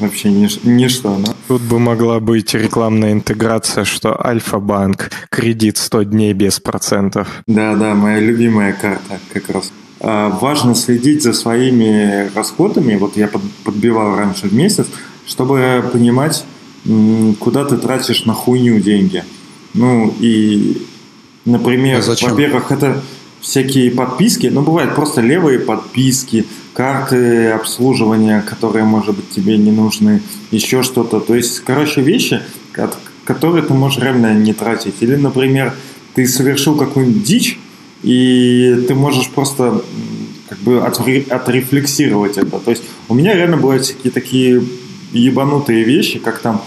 вообще 0.00 0.28
нич- 0.28 0.60
ничто. 0.64 1.16
Но... 1.16 1.34
Тут 1.48 1.62
бы 1.62 1.78
могла 1.78 2.20
быть 2.20 2.54
рекламная 2.54 3.12
интеграция, 3.12 3.84
что 3.84 4.20
Альфа-банк, 4.24 5.10
кредит 5.30 5.76
100 5.78 6.02
дней 6.04 6.32
без 6.32 6.58
процентов. 6.60 7.42
Да, 7.46 7.74
да, 7.76 7.94
моя 7.94 8.18
любимая 8.20 8.72
карта 8.72 9.18
как 9.32 9.48
раз. 9.50 9.72
А, 10.00 10.30
важно 10.30 10.74
следить 10.74 11.22
за 11.22 11.32
своими 11.32 12.30
расходами. 12.34 12.96
Вот 12.96 13.16
я 13.16 13.28
под, 13.28 13.42
подбивал 13.64 14.16
раньше 14.16 14.48
в 14.48 14.54
месяц, 14.54 14.86
чтобы 15.26 15.84
понимать, 15.92 16.44
куда 17.38 17.64
ты 17.64 17.76
тратишь 17.76 18.24
на 18.24 18.32
хуйню 18.32 18.80
деньги. 18.80 19.24
Ну 19.74 20.14
и, 20.18 20.86
например, 21.44 21.98
А 21.98 22.30
во-первых, 22.30 22.72
это 22.72 23.02
всякие 23.40 23.90
подписки, 23.90 24.46
ну 24.46 24.62
бывают 24.62 24.94
просто 24.94 25.20
левые 25.20 25.58
подписки, 25.58 26.46
карты 26.72 27.50
обслуживания, 27.50 28.42
которые, 28.42 28.84
может 28.84 29.14
быть, 29.14 29.28
тебе 29.30 29.58
не 29.58 29.70
нужны, 29.70 30.22
еще 30.50 30.82
что-то. 30.82 31.20
То 31.20 31.34
есть, 31.34 31.60
короче, 31.60 32.00
вещи, 32.00 32.40
от- 32.74 32.96
которые 33.24 33.62
ты 33.62 33.74
можешь 33.74 34.02
реально 34.02 34.34
не 34.34 34.54
тратить. 34.54 34.94
Или, 35.00 35.16
например, 35.16 35.74
ты 36.14 36.26
совершил 36.26 36.74
какую-нибудь 36.76 37.22
дичь, 37.22 37.58
и 38.02 38.84
ты 38.88 38.94
можешь 38.94 39.28
просто 39.30 39.82
как 40.48 40.58
бы 40.58 40.76
отре- 40.78 41.28
отрефлексировать 41.30 42.38
это. 42.38 42.58
То 42.58 42.70
есть 42.70 42.82
у 43.08 43.14
меня 43.14 43.34
реально 43.34 43.56
бывают 43.56 43.84
всякие 43.84 44.10
такие 44.12 44.62
ебанутые 45.12 45.84
вещи, 45.84 46.18
как 46.18 46.38
там 46.38 46.62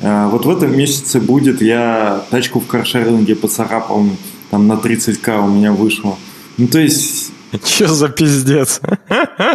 э, 0.00 0.28
вот 0.30 0.44
в 0.46 0.50
этом 0.50 0.76
месяце 0.76 1.20
будет 1.20 1.62
я 1.62 2.24
тачку 2.30 2.60
в 2.60 2.66
каршеринге 2.66 3.34
поцарапал, 3.36 4.04
там 4.50 4.66
на 4.66 4.74
30к 4.74 5.44
у 5.44 5.48
меня 5.48 5.72
вышло. 5.72 6.16
Ну, 6.56 6.66
то 6.68 6.78
есть, 6.78 7.32
Че 7.64 7.88
за 7.88 8.08
пиздец? 8.08 8.80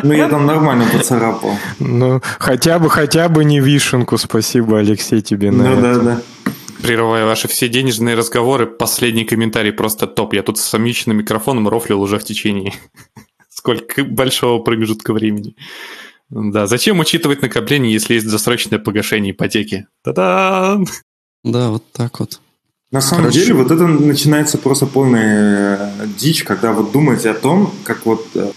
ну, 0.03 0.13
я 0.13 0.27
там 0.29 0.45
нормально 0.45 0.85
поцарапал. 0.91 1.51
Ну, 1.79 2.21
хотя 2.39 2.79
бы, 2.79 2.89
хотя 2.89 3.29
бы 3.29 3.43
не 3.45 3.59
вишенку, 3.59 4.17
спасибо, 4.17 4.79
Алексей, 4.79 5.21
тебе 5.21 5.51
на 5.51 5.63
Ну, 5.75 5.81
да, 5.81 5.91
это. 5.91 5.99
да. 6.01 6.21
Прерывая 6.83 7.25
ваши 7.25 7.47
все 7.47 7.69
денежные 7.69 8.13
разговоры, 8.13 8.67
последний 8.67 9.23
комментарий 9.23 9.71
просто 9.71 10.05
топ. 10.05 10.33
Я 10.33 10.43
тут 10.43 10.57
с 10.57 10.65
самичным 10.65 11.15
микрофоном 11.17 11.69
рофлил 11.69 12.01
уже 12.01 12.19
в 12.19 12.25
течение 12.25 12.73
сколько 13.49 14.03
большого 14.03 14.61
промежутка 14.61 15.13
времени. 15.13 15.55
Да, 16.29 16.67
зачем 16.67 16.99
учитывать 16.99 17.41
накопление, 17.41 17.93
если 17.93 18.15
есть 18.15 18.29
досрочное 18.29 18.79
погашение 18.79 19.31
ипотеки? 19.31 19.87
Та-да! 20.03 20.77
Да, 21.45 21.69
вот 21.69 21.83
так 21.93 22.19
вот. 22.19 22.41
На 22.91 22.99
самом 22.99 23.23
Короче- 23.25 23.39
деле, 23.39 23.53
вот 23.53 23.71
это 23.71 23.87
начинается 23.87 24.57
просто 24.57 24.85
полная 24.85 25.93
э, 26.01 26.07
дичь, 26.17 26.43
когда 26.43 26.73
вот 26.73 26.91
думаете 26.91 27.29
о 27.29 27.33
том, 27.33 27.73
как 27.85 28.05
вот 28.05 28.27
э, 28.35 28.51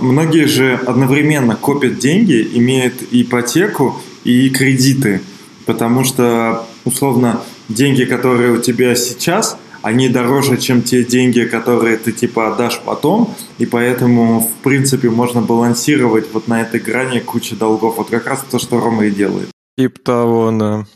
многие 0.00 0.46
же 0.46 0.74
одновременно 0.86 1.56
копят 1.56 1.98
деньги, 1.98 2.48
имеют 2.54 2.94
ипотеку 3.10 4.00
и 4.22 4.50
кредиты, 4.50 5.20
потому 5.66 6.04
что, 6.04 6.64
условно, 6.84 7.42
деньги, 7.72 8.04
которые 8.04 8.52
у 8.52 8.60
тебя 8.60 8.94
сейчас, 8.94 9.56
они 9.82 10.08
дороже, 10.08 10.58
чем 10.58 10.82
те 10.82 11.04
деньги, 11.04 11.40
которые 11.40 11.96
ты 11.96 12.12
типа 12.12 12.52
отдашь 12.52 12.80
потом, 12.84 13.34
и 13.58 13.66
поэтому, 13.66 14.40
в 14.40 14.62
принципе, 14.62 15.10
можно 15.10 15.42
балансировать 15.42 16.32
вот 16.32 16.48
на 16.48 16.62
этой 16.62 16.80
грани 16.80 17.18
кучи 17.18 17.56
долгов. 17.56 17.96
Вот 17.96 18.08
как 18.08 18.26
раз 18.26 18.44
то, 18.50 18.58
что 18.58 18.80
Рома 18.80 19.06
и 19.06 19.10
делает. 19.10 19.50
Тип 19.76 20.02
того, 20.02 20.52
да. 20.52 20.86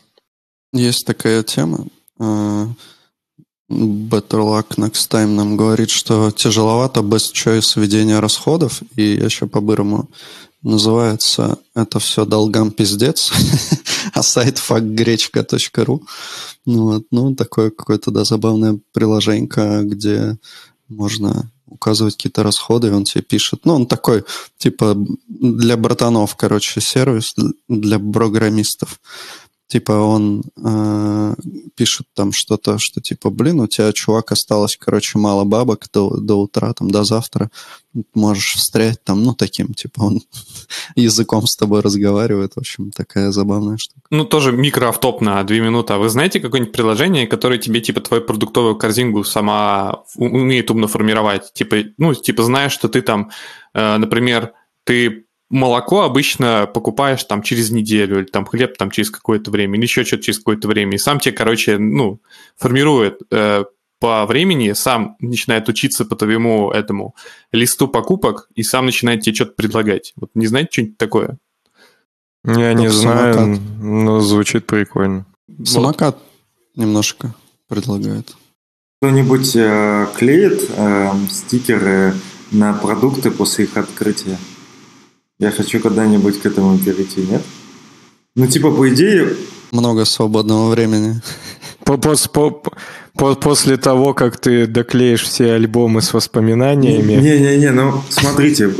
Есть 0.72 1.06
такая 1.06 1.42
тема. 1.42 1.86
э, 2.20 2.66
Better 3.68 4.42
Luck 4.42 4.76
Next 4.76 5.10
Time 5.10 5.34
нам 5.34 5.56
говорит, 5.56 5.90
что 5.90 6.30
тяжеловато 6.30 7.02
без 7.02 7.32
choice 7.32 7.80
ведения 7.80 8.20
расходов, 8.20 8.82
и 8.94 9.02
еще 9.02 9.46
по-бырому 9.46 10.08
называется 10.66 11.58
это 11.74 11.98
все 11.98 12.24
долгам 12.24 12.70
пиздец, 12.70 13.32
а 14.12 14.22
сайт 14.22 14.58
fuckgrечка.ru. 14.58 16.02
Ну, 16.66 16.82
вот, 16.82 17.04
ну, 17.10 17.34
такое 17.34 17.70
какое-то, 17.70 18.10
да, 18.10 18.24
забавное 18.24 18.78
приложенье, 18.92 19.82
где 19.84 20.36
можно 20.88 21.50
указывать 21.66 22.16
какие-то 22.16 22.42
расходы, 22.42 22.88
и 22.88 22.92
он 22.92 23.04
тебе 23.04 23.22
пишет. 23.22 23.60
Ну, 23.64 23.74
он 23.74 23.86
такой, 23.86 24.24
типа, 24.58 24.96
для 25.28 25.76
братанов, 25.76 26.36
короче, 26.36 26.80
сервис 26.80 27.34
для 27.68 27.98
программистов. 27.98 29.00
Типа 29.68 29.92
он 29.92 30.44
э, 30.64 31.34
пишет 31.74 32.06
там 32.14 32.30
что-то, 32.30 32.78
что 32.78 33.00
типа, 33.00 33.30
блин, 33.30 33.60
у 33.60 33.66
тебя, 33.66 33.92
чувак, 33.92 34.30
осталось, 34.30 34.76
короче, 34.76 35.18
мало 35.18 35.44
бабок 35.44 35.86
до, 35.92 36.16
до 36.16 36.40
утра, 36.40 36.72
там, 36.72 36.88
до 36.88 37.02
завтра. 37.02 37.50
Можешь 38.14 38.54
встрять 38.54 39.02
там, 39.02 39.24
ну, 39.24 39.34
таким, 39.34 39.74
типа, 39.74 40.02
он 40.02 40.20
языком 40.94 41.46
с 41.48 41.56
тобой 41.56 41.80
разговаривает. 41.80 42.54
В 42.54 42.58
общем, 42.58 42.92
такая 42.92 43.32
забавная 43.32 43.76
штука. 43.76 44.02
Ну, 44.10 44.24
тоже 44.24 44.52
микроавтоп 44.52 45.20
на 45.20 45.42
2 45.42 45.56
минуты. 45.56 45.94
А 45.94 45.98
вы 45.98 46.10
знаете 46.10 46.38
какое-нибудь 46.38 46.72
приложение, 46.72 47.26
которое 47.26 47.58
тебе, 47.58 47.80
типа, 47.80 48.00
твою 48.00 48.22
продуктовую 48.22 48.76
корзинку 48.76 49.24
сама 49.24 50.04
умеет 50.14 50.70
умно 50.70 50.86
формировать? 50.86 51.52
Типа, 51.54 51.76
ну, 51.98 52.14
типа, 52.14 52.44
знаешь, 52.44 52.72
что 52.72 52.88
ты 52.88 53.02
там, 53.02 53.30
э, 53.74 53.96
например, 53.96 54.52
ты 54.84 55.25
молоко 55.50 56.02
обычно 56.02 56.68
покупаешь 56.72 57.24
там 57.24 57.42
через 57.42 57.70
неделю, 57.70 58.18
или 58.18 58.26
там 58.26 58.44
хлеб 58.44 58.76
там 58.76 58.90
через 58.90 59.10
какое-то 59.10 59.50
время, 59.50 59.76
или 59.76 59.84
еще 59.84 60.04
что-то 60.04 60.24
через 60.24 60.38
какое-то 60.38 60.68
время. 60.68 60.94
И 60.94 60.98
сам 60.98 61.20
тебе, 61.20 61.34
короче, 61.34 61.78
ну, 61.78 62.20
формирует 62.56 63.20
э, 63.30 63.64
по 64.00 64.26
времени, 64.26 64.72
сам 64.72 65.16
начинает 65.20 65.68
учиться 65.68 66.04
по 66.04 66.16
твоему 66.16 66.70
этому 66.70 67.14
листу 67.52 67.88
покупок, 67.88 68.48
и 68.54 68.62
сам 68.62 68.86
начинает 68.86 69.22
тебе 69.22 69.34
что-то 69.34 69.52
предлагать. 69.52 70.12
Вот 70.16 70.30
не 70.34 70.46
знаете 70.46 70.68
что-нибудь 70.72 70.98
такое? 70.98 71.38
Я 72.44 72.74
не 72.74 72.84
Как 72.86 72.92
знаю, 72.92 73.34
самокат. 73.34 73.60
но 73.80 74.20
звучит 74.20 74.66
прикольно. 74.66 75.26
Вот. 75.48 75.68
Самокат 75.68 76.18
немножко 76.76 77.34
предлагает. 77.68 78.36
Кто-нибудь 79.00 79.56
э, 79.56 80.06
клеит 80.16 80.70
э, 80.76 81.10
стикеры 81.30 82.14
на 82.52 82.72
продукты 82.72 83.30
после 83.30 83.64
их 83.64 83.76
открытия? 83.76 84.38
Я 85.38 85.50
хочу 85.50 85.80
когда-нибудь 85.80 86.40
к 86.40 86.46
этому 86.46 86.78
перейти, 86.78 87.20
нет? 87.20 87.42
Ну, 88.34 88.46
типа, 88.46 88.70
по 88.70 88.88
идее, 88.88 89.34
Много 89.72 90.04
свободного 90.04 90.70
времени. 90.70 91.20
По- 91.84 91.94
пос- 91.94 92.28
по- 92.30 92.62
по- 93.14 93.34
После 93.34 93.76
того, 93.76 94.14
как 94.14 94.38
ты 94.38 94.66
доклеишь 94.66 95.22
все 95.24 95.52
альбомы 95.54 96.00
с 96.02 96.14
воспоминаниями, 96.14 97.12
Не-не-не, 97.14 97.70
ну 97.72 98.02
смотрите, 98.08 98.74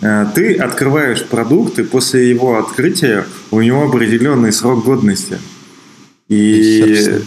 э, 0.00 0.26
ты 0.34 0.54
открываешь 0.56 1.24
продукт, 1.24 1.78
и 1.78 1.82
после 1.84 2.30
его 2.30 2.58
открытия 2.58 3.24
у 3.50 3.60
него 3.60 3.84
определенный 3.88 4.52
срок 4.52 4.84
годности. 4.84 5.38
И 6.28 6.36
И. 6.36 7.20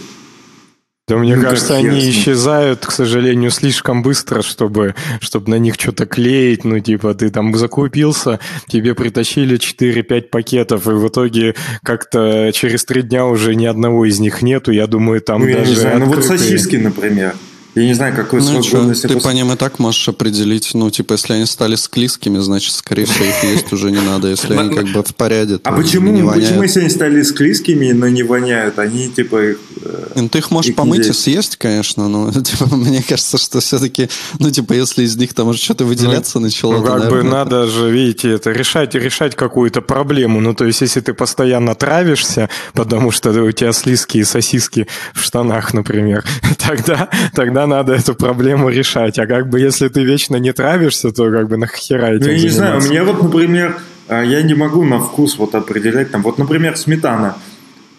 да 1.06 1.16
мне 1.18 1.36
Ну, 1.36 1.42
кажется, 1.42 1.76
они 1.76 1.88
ним. 1.90 2.10
исчезают, 2.10 2.86
к 2.86 2.90
сожалению, 2.90 3.50
слишком 3.50 4.02
быстро, 4.02 4.40
чтобы, 4.40 4.94
чтобы 5.20 5.50
на 5.50 5.56
них 5.58 5.74
что-то 5.74 6.06
клеить. 6.06 6.64
Ну, 6.64 6.80
типа, 6.80 7.12
ты 7.14 7.28
там 7.28 7.54
закупился, 7.54 8.40
тебе 8.68 8.94
притащили 8.94 9.58
4-5 9.58 10.30
пакетов, 10.30 10.86
и 10.86 10.90
в 10.92 11.06
итоге 11.06 11.54
как-то 11.82 12.50
через 12.54 12.86
три 12.86 13.02
дня 13.02 13.26
уже 13.26 13.54
ни 13.54 13.66
одного 13.66 14.06
из 14.06 14.18
них 14.18 14.40
нету. 14.40 14.72
Я 14.72 14.86
думаю, 14.86 15.20
там 15.20 15.42
ну, 15.42 15.48
я 15.48 15.58
даже 15.58 15.70
не 15.72 15.76
знаю, 15.76 15.98
ну 16.00 16.06
вот 16.06 16.18
открытые- 16.20 16.38
сосиски, 16.38 16.76
например. 16.76 17.34
Я 17.74 17.84
не 17.86 17.94
знаю, 17.94 18.14
какой 18.14 18.40
Ну 18.40 18.46
срок 18.46 18.64
чё, 18.64 18.78
годности. 18.78 19.06
ты 19.08 19.14
после- 19.14 19.30
по 19.30 19.34
ним 19.34 19.52
и 19.52 19.56
так 19.56 19.78
можешь 19.78 20.08
определить, 20.08 20.70
ну, 20.74 20.90
типа, 20.90 21.14
если 21.14 21.32
они 21.34 21.46
стали 21.46 21.74
склизкими, 21.76 22.38
значит, 22.38 22.72
скорее 22.74 23.04
всего, 23.04 23.24
их 23.24 23.42
есть 23.44 23.72
уже 23.72 23.90
не 23.90 24.00
надо. 24.00 24.28
Если 24.28 24.54
они 24.54 24.74
как 24.74 24.86
бы 24.88 25.02
в 25.02 25.14
порядке, 25.14 25.58
А 25.64 25.72
почему, 25.72 26.30
почему 26.32 26.62
если 26.62 26.80
они 26.80 26.88
стали 26.90 27.22
склизкими, 27.22 27.92
но 27.92 28.08
не 28.08 28.22
воняют? 28.22 28.78
Они 28.78 29.08
типа 29.08 29.50
их... 29.50 29.58
э, 29.82 30.06
Ну, 30.14 30.28
ты 30.28 30.38
их 30.38 30.50
можешь 30.50 30.74
помыть 30.74 31.04
и 31.04 31.08
есть. 31.08 31.20
съесть, 31.20 31.56
конечно, 31.56 32.08
но 32.08 32.30
типа, 32.42 32.66
мне 32.76 33.02
кажется, 33.02 33.38
что 33.38 33.58
все-таки, 33.60 34.08
ну, 34.38 34.50
типа, 34.50 34.72
если 34.74 35.02
из 35.02 35.16
них 35.16 35.34
там 35.34 35.48
уже 35.48 35.58
что-то 35.58 35.84
выделяться 35.84 36.38
начало, 36.38 36.74
Ну, 36.78 36.84
как 36.84 37.10
бы 37.10 37.22
надо 37.24 37.66
же, 37.66 37.90
видите, 37.90 38.30
это 38.30 38.52
решать, 38.52 38.94
решать 38.94 39.34
какую-то 39.34 39.80
проблему. 39.82 40.40
Ну, 40.40 40.54
то 40.54 40.64
есть, 40.64 40.80
если 40.80 41.00
ты 41.00 41.12
постоянно 41.12 41.74
травишься, 41.74 42.48
потому 42.72 43.10
что 43.10 43.30
у 43.30 43.50
тебя 43.52 43.72
слизкие 43.72 44.24
сосиски 44.24 44.86
в 45.12 45.22
штанах, 45.22 45.74
например, 45.74 46.24
тогда, 46.58 47.08
тогда 47.34 47.63
надо 47.66 47.94
эту 47.94 48.14
проблему 48.14 48.68
решать. 48.68 49.18
А 49.18 49.26
как 49.26 49.48
бы, 49.48 49.60
если 49.60 49.88
ты 49.88 50.04
вечно 50.04 50.36
не 50.36 50.52
травишься, 50.52 51.10
то 51.12 51.30
как 51.30 51.48
бы 51.48 51.56
нахера 51.56 52.06
этим 52.06 52.26
Ну, 52.26 52.32
я 52.32 52.42
не 52.42 52.48
знаю, 52.48 52.78
у 52.78 52.82
меня 52.82 53.04
вот, 53.04 53.22
например, 53.22 53.78
а, 54.08 54.22
я 54.22 54.42
не 54.42 54.54
могу 54.54 54.84
на 54.84 54.98
вкус 54.98 55.38
вот 55.38 55.54
определять, 55.54 56.10
там, 56.10 56.22
вот, 56.22 56.38
например, 56.38 56.76
сметана. 56.76 57.36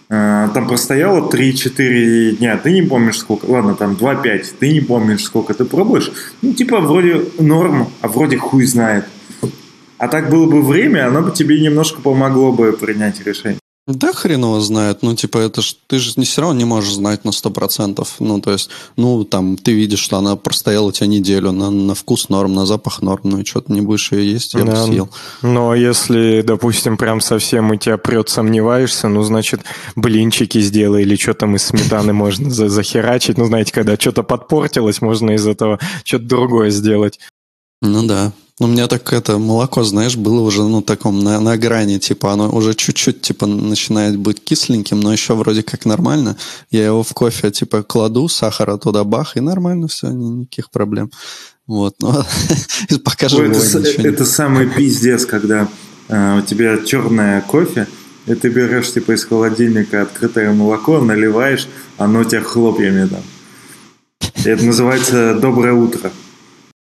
А, 0.09 0.49
Там 0.49 0.67
простояла 0.67 1.29
3-4 1.29 2.37
дня, 2.37 2.57
ты 2.57 2.71
не 2.71 2.83
помнишь 2.83 3.17
сколько, 3.17 3.45
ладно, 3.45 3.75
там 3.75 3.93
2-5, 3.93 4.55
ты 4.59 4.71
не 4.71 4.81
помнишь 4.81 5.23
сколько 5.23 5.53
ты 5.53 5.65
пробуешь, 5.65 6.11
ну, 6.41 6.53
типа, 6.53 6.79
вроде 6.79 7.21
норм, 7.39 7.89
а 8.01 8.07
вроде 8.07 8.37
хуй 8.37 8.65
знает. 8.65 9.05
А 9.97 10.07
так 10.07 10.29
было 10.29 10.45
бы 10.45 10.61
время, 10.61 11.07
оно 11.07 11.21
бы 11.21 11.31
тебе 11.31 11.59
немножко 11.59 12.01
помогло 12.01 12.51
бы 12.51 12.73
принять 12.73 13.25
решение. 13.25 13.59
Да 13.87 14.13
хрен 14.13 14.41
его 14.41 14.59
знает. 14.61 15.03
Ну, 15.03 15.15
типа, 15.15 15.37
это 15.37 15.61
ж, 15.61 15.75
ты 15.85 15.99
же 15.99 16.13
не 16.15 16.25
все 16.25 16.41
равно 16.41 16.57
не 16.57 16.65
можешь 16.65 16.95
знать 16.95 17.23
на 17.23 17.31
сто 17.31 17.51
процентов. 17.51 18.15
Ну, 18.17 18.41
то 18.41 18.51
есть, 18.51 18.71
ну, 18.97 19.23
там, 19.23 19.57
ты 19.57 19.73
видишь, 19.73 19.99
что 19.99 20.17
она 20.17 20.35
простояла 20.35 20.87
у 20.87 20.91
тебя 20.91 21.05
неделю, 21.05 21.51
на, 21.51 21.69
на 21.69 21.93
вкус 21.93 22.29
норм, 22.29 22.55
на 22.55 22.65
запах 22.65 23.03
норм, 23.03 23.21
ну, 23.25 23.39
и 23.41 23.45
что 23.45 23.61
ты 23.61 23.73
не 23.73 23.81
будешь 23.81 24.11
ее 24.11 24.31
есть, 24.31 24.55
я 24.55 24.63
да. 24.63 24.71
бы 24.71 24.91
съел. 24.91 25.09
Но 25.43 25.75
если, 25.75 26.41
допустим, 26.41 26.97
прям 26.97 27.21
совсем 27.21 27.69
у 27.69 27.75
тебя 27.75 27.97
прет, 27.97 28.27
сомневаешься, 28.27 29.07
ну, 29.07 29.21
значит, 29.21 29.61
блинчики 29.95 30.59
сделай 30.61 31.03
или 31.03 31.15
что 31.15 31.35
там 31.35 31.55
из 31.55 31.65
сметаны 31.65 32.11
можно 32.13 32.49
захерачить. 32.49 33.37
Ну, 33.37 33.45
знаете, 33.45 33.71
когда 33.71 33.97
что-то 33.97 34.23
подпортилось, 34.23 34.99
можно 34.99 35.31
из 35.31 35.45
этого 35.45 35.79
что-то 36.03 36.25
другое 36.25 36.71
сделать. 36.71 37.19
Ну 37.83 38.07
да. 38.07 38.33
У 38.57 38.67
меня 38.67 38.87
так 38.87 39.11
это 39.11 39.37
молоко, 39.37 39.83
знаешь, 39.83 40.15
было 40.15 40.39
уже 40.39 40.63
ну 40.63 40.81
таком 40.81 41.21
на, 41.21 41.41
на 41.41 41.57
грани, 41.57 41.97
типа 41.97 42.31
оно 42.31 42.49
уже 42.49 42.73
чуть-чуть 42.73 43.19
типа 43.19 43.47
начинает 43.47 44.17
быть 44.17 44.41
кисленьким, 44.41 45.01
но 45.01 45.11
еще 45.11 45.33
вроде 45.33 45.61
как 45.61 45.85
нормально. 45.85 46.37
Я 46.71 46.85
его 46.85 47.03
в 47.03 47.13
кофе 47.13 47.51
типа 47.51 47.83
кладу, 47.83 48.29
сахара 48.29 48.77
туда 48.77 49.03
бах, 49.03 49.35
и 49.35 49.41
нормально 49.41 49.89
все, 49.89 50.07
никаких 50.07 50.71
проблем. 50.71 51.11
Вот, 51.67 51.95
но 52.01 52.25
пока 53.03 53.27
же 53.27 53.45
это, 53.45 54.07
это 54.07 54.23
самый 54.23 54.69
пиздец, 54.69 55.25
когда 55.25 55.67
э, 56.07 56.39
у 56.39 56.41
тебя 56.41 56.77
черное 56.77 57.41
кофе, 57.41 57.87
и 58.25 58.35
ты 58.35 58.47
берешь 58.47 58.93
типа 58.93 59.15
из 59.15 59.25
холодильника 59.25 60.03
открытое 60.03 60.53
молоко, 60.53 61.01
наливаешь, 61.01 61.67
оно 61.97 62.21
у 62.21 62.23
тебя 62.23 62.41
хлопьями 62.41 63.05
там. 63.05 63.21
Это 64.45 64.63
называется 64.63 65.33
«Доброе 65.33 65.73
утро». 65.73 66.09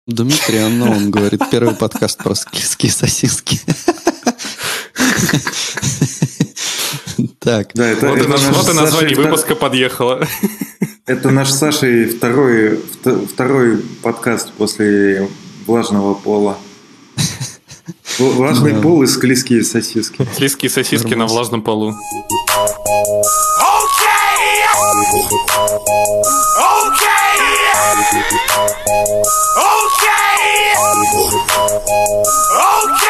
Дмитрий 0.07 0.63
он 0.63 1.11
говорит, 1.11 1.41
первый 1.51 1.75
подкаст 1.75 2.19
про 2.19 2.35
склизкие 2.35 2.93
сосиски. 2.93 3.59
Так. 7.39 7.71
Да, 7.75 7.87
это, 7.87 8.09
вот, 8.09 8.19
это, 8.19 8.29
наш, 8.29 8.41
вот 8.43 8.69
и 8.69 8.73
название 8.73 9.17
выпуска 9.17 9.55
подъехало. 9.55 10.27
Это 11.07 11.31
наш 11.31 11.51
с 11.51 11.59
Сашей 11.59 12.07
второй, 12.07 12.83
второй 13.31 13.79
подкаст 14.03 14.53
после 14.53 15.29
влажного 15.67 16.15
пола. 16.15 16.59
Влажный 18.19 18.75
пол 18.75 19.03
и 19.03 19.07
склизкие 19.07 19.63
сосиски. 19.63 20.27
Склизкие 20.35 20.71
сосиски 20.71 21.15
на 21.15 21.27
влажном 21.27 21.63
полу. 21.63 21.95
Okay! 29.57 30.75
Okay! 32.59 33.04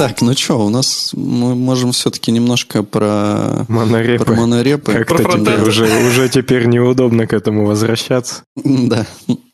Так, 0.00 0.22
ну 0.22 0.32
что, 0.32 0.58
у 0.58 0.70
нас 0.70 1.10
мы 1.12 1.54
можем 1.54 1.92
все-таки 1.92 2.32
немножко 2.32 2.82
про 2.82 3.66
монорепы. 3.68 4.24
Про 4.24 4.34
монорепы. 4.34 4.94
Как-то 4.94 5.24
теперь 5.24 5.60
уже, 5.60 5.84
уже 6.08 6.30
теперь 6.30 6.64
неудобно 6.64 7.26
к 7.26 7.34
этому 7.34 7.66
возвращаться. 7.66 8.42
Да. 8.56 9.06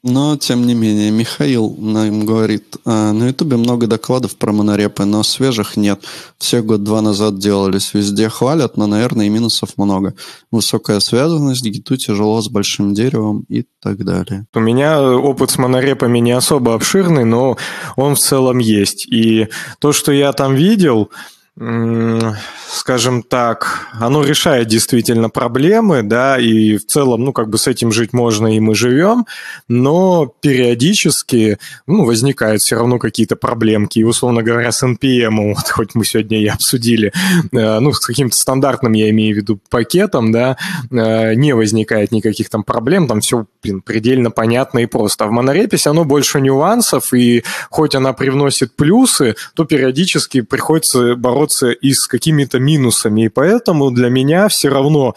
Но, 0.08 0.36
тем 0.36 0.64
не 0.64 0.74
менее, 0.74 1.10
Михаил 1.10 1.74
нам 1.76 2.24
говорит, 2.24 2.76
«А, 2.84 3.10
на 3.12 3.26
Ютубе 3.26 3.56
много 3.56 3.88
докладов 3.88 4.36
про 4.36 4.52
монорепы, 4.52 5.04
но 5.04 5.24
свежих 5.24 5.76
нет. 5.76 6.00
Все 6.38 6.62
год-два 6.62 7.02
назад 7.02 7.40
делались, 7.40 7.92
везде 7.92 8.28
хвалят, 8.28 8.76
но, 8.76 8.86
наверное, 8.86 9.26
и 9.26 9.30
минусов 9.30 9.70
много. 9.76 10.14
Высокая 10.52 11.00
связанность, 11.00 11.64
гиту 11.64 11.96
тяжело 11.96 12.40
с 12.40 12.48
большим 12.48 12.94
деревом 12.94 13.44
и 13.48 13.64
так 13.82 14.04
далее. 14.04 14.46
У 14.54 14.60
меня 14.60 15.02
опыт 15.02 15.50
с 15.50 15.58
монорепами 15.58 16.20
не 16.20 16.30
особо 16.30 16.74
обширный, 16.74 17.24
но 17.24 17.56
он 17.96 18.14
в 18.14 18.20
целом 18.20 18.58
есть. 18.58 19.06
И 19.06 19.48
то, 19.80 19.92
что 19.92 20.12
я 20.12 20.32
там 20.36 20.54
видел, 20.54 21.10
скажем 21.58 23.22
так, 23.22 23.88
оно 23.98 24.22
решает 24.22 24.68
действительно 24.68 25.30
проблемы, 25.30 26.02
да, 26.02 26.38
и 26.38 26.76
в 26.76 26.84
целом, 26.84 27.24
ну, 27.24 27.32
как 27.32 27.48
бы 27.48 27.56
с 27.56 27.66
этим 27.66 27.92
жить 27.92 28.12
можно, 28.12 28.54
и 28.54 28.60
мы 28.60 28.74
живем, 28.74 29.26
но 29.66 30.30
периодически, 30.40 31.58
ну, 31.86 32.04
возникают 32.04 32.60
все 32.60 32.76
равно 32.76 32.98
какие-то 32.98 33.36
проблемки, 33.36 34.00
и, 34.00 34.04
условно 34.04 34.42
говоря, 34.42 34.70
с 34.70 34.82
NPM, 34.82 35.54
вот 35.54 35.68
хоть 35.70 35.94
мы 35.94 36.04
сегодня 36.04 36.42
и 36.42 36.46
обсудили, 36.46 37.12
э, 37.52 37.78
ну, 37.80 37.92
с 37.92 38.00
каким-то 38.00 38.36
стандартным, 38.36 38.92
я 38.92 39.08
имею 39.08 39.34
в 39.34 39.38
виду, 39.38 39.58
пакетом, 39.70 40.32
да, 40.32 40.58
э, 40.90 41.34
не 41.34 41.54
возникает 41.54 42.12
никаких 42.12 42.50
там 42.50 42.64
проблем, 42.64 43.08
там 43.08 43.22
все, 43.22 43.46
блин, 43.62 43.80
предельно 43.80 44.30
понятно 44.30 44.80
и 44.80 44.86
просто. 44.86 45.24
А 45.24 45.28
в 45.28 45.30
монореписе 45.30 45.88
оно 45.88 46.04
больше 46.04 46.42
нюансов, 46.42 47.14
и 47.14 47.44
хоть 47.70 47.94
она 47.94 48.12
привносит 48.12 48.76
плюсы, 48.76 49.36
то 49.54 49.64
периодически 49.64 50.42
приходится 50.42 51.16
бороться 51.16 51.45
и 51.52 51.92
с 51.92 52.06
какими-то 52.06 52.58
минусами, 52.58 53.26
и 53.26 53.28
поэтому 53.28 53.90
для 53.90 54.08
меня 54.08 54.48
все 54.48 54.68
равно 54.68 55.14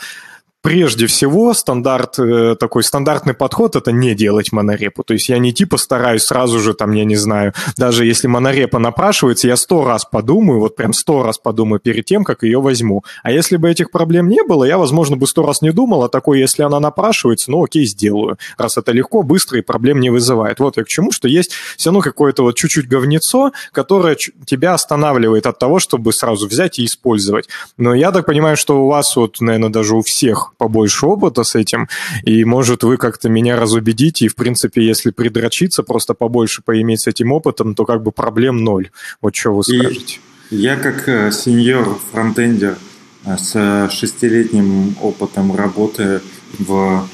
прежде 0.62 1.08
всего 1.08 1.54
стандарт, 1.54 2.20
э, 2.20 2.56
такой 2.60 2.84
стандартный 2.84 3.34
подход 3.34 3.76
это 3.76 3.92
не 3.92 4.14
делать 4.14 4.52
монорепу. 4.52 5.04
То 5.04 5.14
есть 5.14 5.30
я 5.30 5.38
не 5.40 5.54
типа 5.54 5.78
стараюсь 5.78 6.24
сразу 6.24 6.60
же, 6.60 6.74
там, 6.74 6.92
я 6.92 7.06
не 7.06 7.16
знаю, 7.16 7.54
даже 7.78 8.06
если 8.06 8.28
монорепа 8.28 8.80
напрашивается, 8.80 9.48
я 9.48 9.56
сто 9.56 9.86
раз 9.86 10.06
подумаю, 10.06 10.60
вот 10.60 10.76
прям 10.76 10.94
сто 10.94 11.24
раз 11.24 11.38
подумаю 11.38 11.80
перед 11.80 12.06
тем, 12.06 12.24
как 12.24 12.44
ее 12.44 12.60
возьму. 12.60 13.04
А 13.24 13.32
если 13.32 13.58
бы 13.58 13.70
этих 13.70 13.92
проблем 13.92 14.28
не 14.28 14.44
было, 14.44 14.66
я, 14.66 14.78
возможно, 14.78 15.16
бы 15.16 15.28
сто 15.28 15.46
раз 15.46 15.62
не 15.62 15.72
думал, 15.72 16.04
а 16.04 16.10
такой, 16.10 16.40
если 16.40 16.64
она 16.64 16.80
напрашивается, 16.80 17.52
ну 17.52 17.64
окей, 17.64 17.86
сделаю. 17.86 18.38
Раз 18.58 18.78
это 18.78 18.92
легко, 18.92 19.24
быстро 19.24 19.60
и 19.60 19.62
проблем 19.62 20.00
не 20.00 20.10
вызывает. 20.10 20.60
Вот 20.60 20.78
я 20.78 20.84
к 20.84 20.88
чему, 20.88 21.12
что 21.12 21.28
есть 21.28 21.52
все 21.78 21.90
равно 21.90 22.02
какое-то 22.02 22.44
вот 22.44 22.58
чуть-чуть 22.58 22.88
говнецо, 22.88 23.52
которое 23.72 24.18
тебя 24.46 24.74
останавливает 24.74 25.46
от 25.46 25.58
того, 25.58 25.80
чтобы 25.80 26.12
сразу 26.12 26.48
взять 26.48 26.80
и 26.80 26.86
использовать. 26.86 27.48
Но 27.78 27.94
я 27.94 28.12
так 28.12 28.26
понимаю, 28.26 28.58
что 28.58 28.84
у 28.84 28.88
вас 28.88 29.16
вот, 29.16 29.40
наверное, 29.40 29.70
даже 29.70 29.96
у 29.96 30.02
всех 30.02 30.49
побольше 30.58 31.06
опыта 31.06 31.44
с 31.44 31.56
этим, 31.56 31.88
и, 32.24 32.44
может, 32.46 32.84
вы 32.84 32.98
как-то 32.98 33.30
меня 33.30 33.56
разубедите, 33.58 34.26
и, 34.26 34.28
в 34.28 34.36
принципе, 34.36 34.86
если 34.86 35.12
придрочиться, 35.12 35.84
просто 35.84 36.14
побольше 36.14 36.62
поиметь 36.64 37.02
с 37.02 37.08
этим 37.08 37.32
опытом, 37.32 37.76
то 37.76 37.86
как 37.86 38.04
бы 38.04 38.12
проблем 38.12 38.64
ноль. 38.64 38.90
Вот 39.22 39.36
что 39.36 39.52
вы 39.52 39.64
скажете? 39.64 40.20
И 40.50 40.56
я 40.56 40.76
как 40.76 41.08
э, 41.08 41.32
сеньор 41.32 42.00
фронтендер 42.12 42.78
э, 43.26 43.38
с 43.38 43.90
шестилетним 43.92 44.96
опытом 45.02 45.56
работы 45.56 46.22
в 46.58 47.08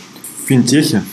финтехе, 0.45 1.03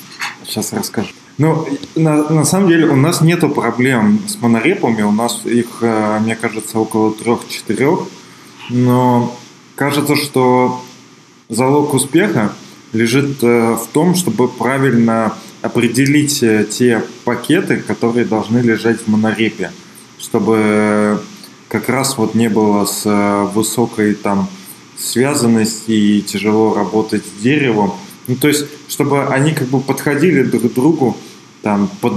сейчас 0.47 0.73
расскажу. 0.73 1.11
Ну, 1.39 1.67
на, 1.97 2.29
на 2.29 2.45
самом 2.45 2.69
деле 2.69 2.87
у 2.87 2.97
нас 2.97 3.21
нету 3.23 3.49
проблем 3.49 4.21
с 4.29 4.41
монорепами, 4.41 5.03
у 5.03 5.11
нас 5.11 5.41
их, 5.45 5.79
э, 5.81 6.19
мне 6.21 6.37
кажется, 6.37 6.79
около 6.79 7.13
трех-четырех, 7.13 8.01
но 8.71 9.37
кажется, 9.75 10.15
что 10.15 10.85
залог 11.53 11.95
успеха 11.95 12.53
лежит 12.93 13.43
э, 13.43 13.75
в 13.75 13.87
том, 13.93 14.15
чтобы 14.15 14.49
правильно 14.49 15.35
определить 15.61 16.43
э, 16.43 16.67
те 16.69 17.03
пакеты, 17.25 17.77
которые 17.77 18.25
должны 18.25 18.59
лежать 18.59 19.01
в 19.01 19.09
монорепе, 19.09 19.71
чтобы 20.19 21.21
как 21.69 21.89
раз 21.89 22.19
вот 22.19 22.35
не 22.35 22.49
было 22.49 22.85
с 22.85 23.03
э, 23.05 23.49
высокой 23.55 24.15
там 24.15 24.49
связанности 24.99 25.91
и 25.91 26.23
тяжело 26.23 26.75
работать 26.75 27.25
с 27.25 27.43
деревом. 27.43 27.93
Ну, 28.29 28.37
то 28.37 28.49
есть, 28.49 28.67
чтобы 28.89 29.27
они 29.27 29.53
как 29.53 29.69
бы 29.69 29.81
подходили 29.81 30.43
друг 30.43 30.71
к 30.71 30.75
другу 30.75 31.17
там 31.63 31.89
по, 32.01 32.11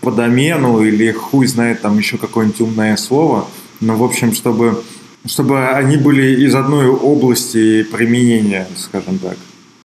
по 0.00 0.12
домену 0.12 0.82
или 0.82 1.10
хуй 1.12 1.46
знает 1.46 1.82
там 1.82 1.98
еще 1.98 2.16
какое-нибудь 2.16 2.60
умное 2.60 2.96
слово. 2.96 3.48
Но, 3.80 3.96
в 3.96 4.04
общем, 4.04 4.32
чтобы 4.32 4.82
чтобы 5.26 5.68
они 5.68 5.96
были 5.96 6.44
из 6.44 6.54
одной 6.54 6.88
области 6.88 7.82
применения, 7.84 8.66
скажем 8.76 9.18
так. 9.18 9.36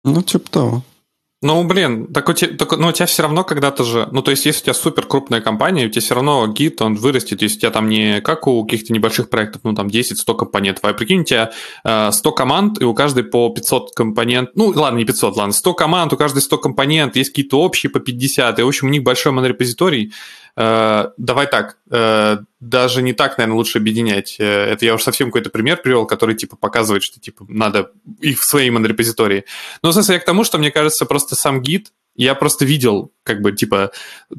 Ну, 0.03 0.21
типа 0.21 0.49
того. 0.49 0.83
Ну, 1.43 1.63
блин, 1.63 2.05
так 2.13 2.29
у 2.29 2.33
тебя, 2.33 2.55
так, 2.55 2.77
ну, 2.77 2.89
у 2.89 2.91
тебя 2.91 3.07
все 3.07 3.23
равно 3.23 3.43
когда-то 3.43 3.83
же, 3.83 4.07
ну, 4.11 4.21
то 4.21 4.29
есть, 4.29 4.45
если 4.45 4.61
у 4.61 4.63
тебя 4.65 4.73
супер 4.75 5.07
крупная 5.07 5.41
компания, 5.41 5.87
у 5.87 5.89
тебя 5.89 6.01
все 6.01 6.13
равно 6.13 6.45
гид, 6.45 6.79
он 6.83 6.93
вырастет, 6.93 7.41
если 7.41 7.57
у 7.57 7.59
тебя 7.61 7.71
там 7.71 7.89
не 7.89 8.21
как 8.21 8.45
у 8.45 8.63
каких-то 8.63 8.93
небольших 8.93 9.27
проектов, 9.27 9.61
ну, 9.63 9.73
там 9.73 9.87
10-100 9.87 10.35
компонентов, 10.35 10.85
а 10.85 10.93
прикинь, 10.93 11.21
у 11.21 11.23
тебя 11.23 11.51
э, 11.83 12.11
100 12.11 12.31
команд, 12.33 12.79
и 12.79 12.85
у 12.85 12.93
каждой 12.93 13.23
по 13.23 13.49
500 13.49 13.95
компонент, 13.95 14.51
ну, 14.53 14.67
ладно, 14.67 14.99
не 14.99 15.05
500, 15.05 15.35
ладно, 15.35 15.51
100 15.51 15.73
команд, 15.73 16.13
у 16.13 16.17
каждой 16.17 16.43
100 16.43 16.57
компонент, 16.59 17.15
есть 17.15 17.31
какие-то 17.31 17.59
общие 17.59 17.89
по 17.89 17.99
50, 17.99 18.59
и, 18.59 18.61
в 18.61 18.67
общем, 18.67 18.87
у 18.87 18.91
них 18.91 19.01
большой 19.01 19.31
монорепозиторий, 19.31 20.13
Э, 20.50 20.50
давай 20.55 21.47
так, 21.47 21.77
э, 21.89 22.37
даже 22.61 23.01
не 23.01 23.13
так, 23.13 23.37
наверное, 23.37 23.57
лучше 23.57 23.79
объединять. 23.79 24.35
Э, 24.39 24.45
это 24.45 24.85
я 24.85 24.93
уже 24.93 25.03
совсем 25.03 25.29
какой-то 25.29 25.49
пример 25.49 25.81
привел, 25.81 26.05
который, 26.05 26.35
типа, 26.35 26.55
показывает, 26.55 27.03
что, 27.03 27.19
типа, 27.19 27.45
надо 27.49 27.91
их 28.19 28.39
в 28.39 28.45
своей 28.45 28.69
монорепозитории. 28.69 29.45
Но, 29.81 29.89
в 29.89 29.93
смысле, 29.93 30.15
я 30.15 30.19
к 30.19 30.25
тому, 30.25 30.43
что, 30.43 30.57
мне 30.57 30.71
кажется, 30.71 31.05
просто 31.05 31.35
сам 31.35 31.61
гид, 31.61 31.91
я 32.15 32.35
просто 32.35 32.65
видел, 32.65 33.13
как 33.23 33.41
бы, 33.41 33.53
типа, 33.53 33.91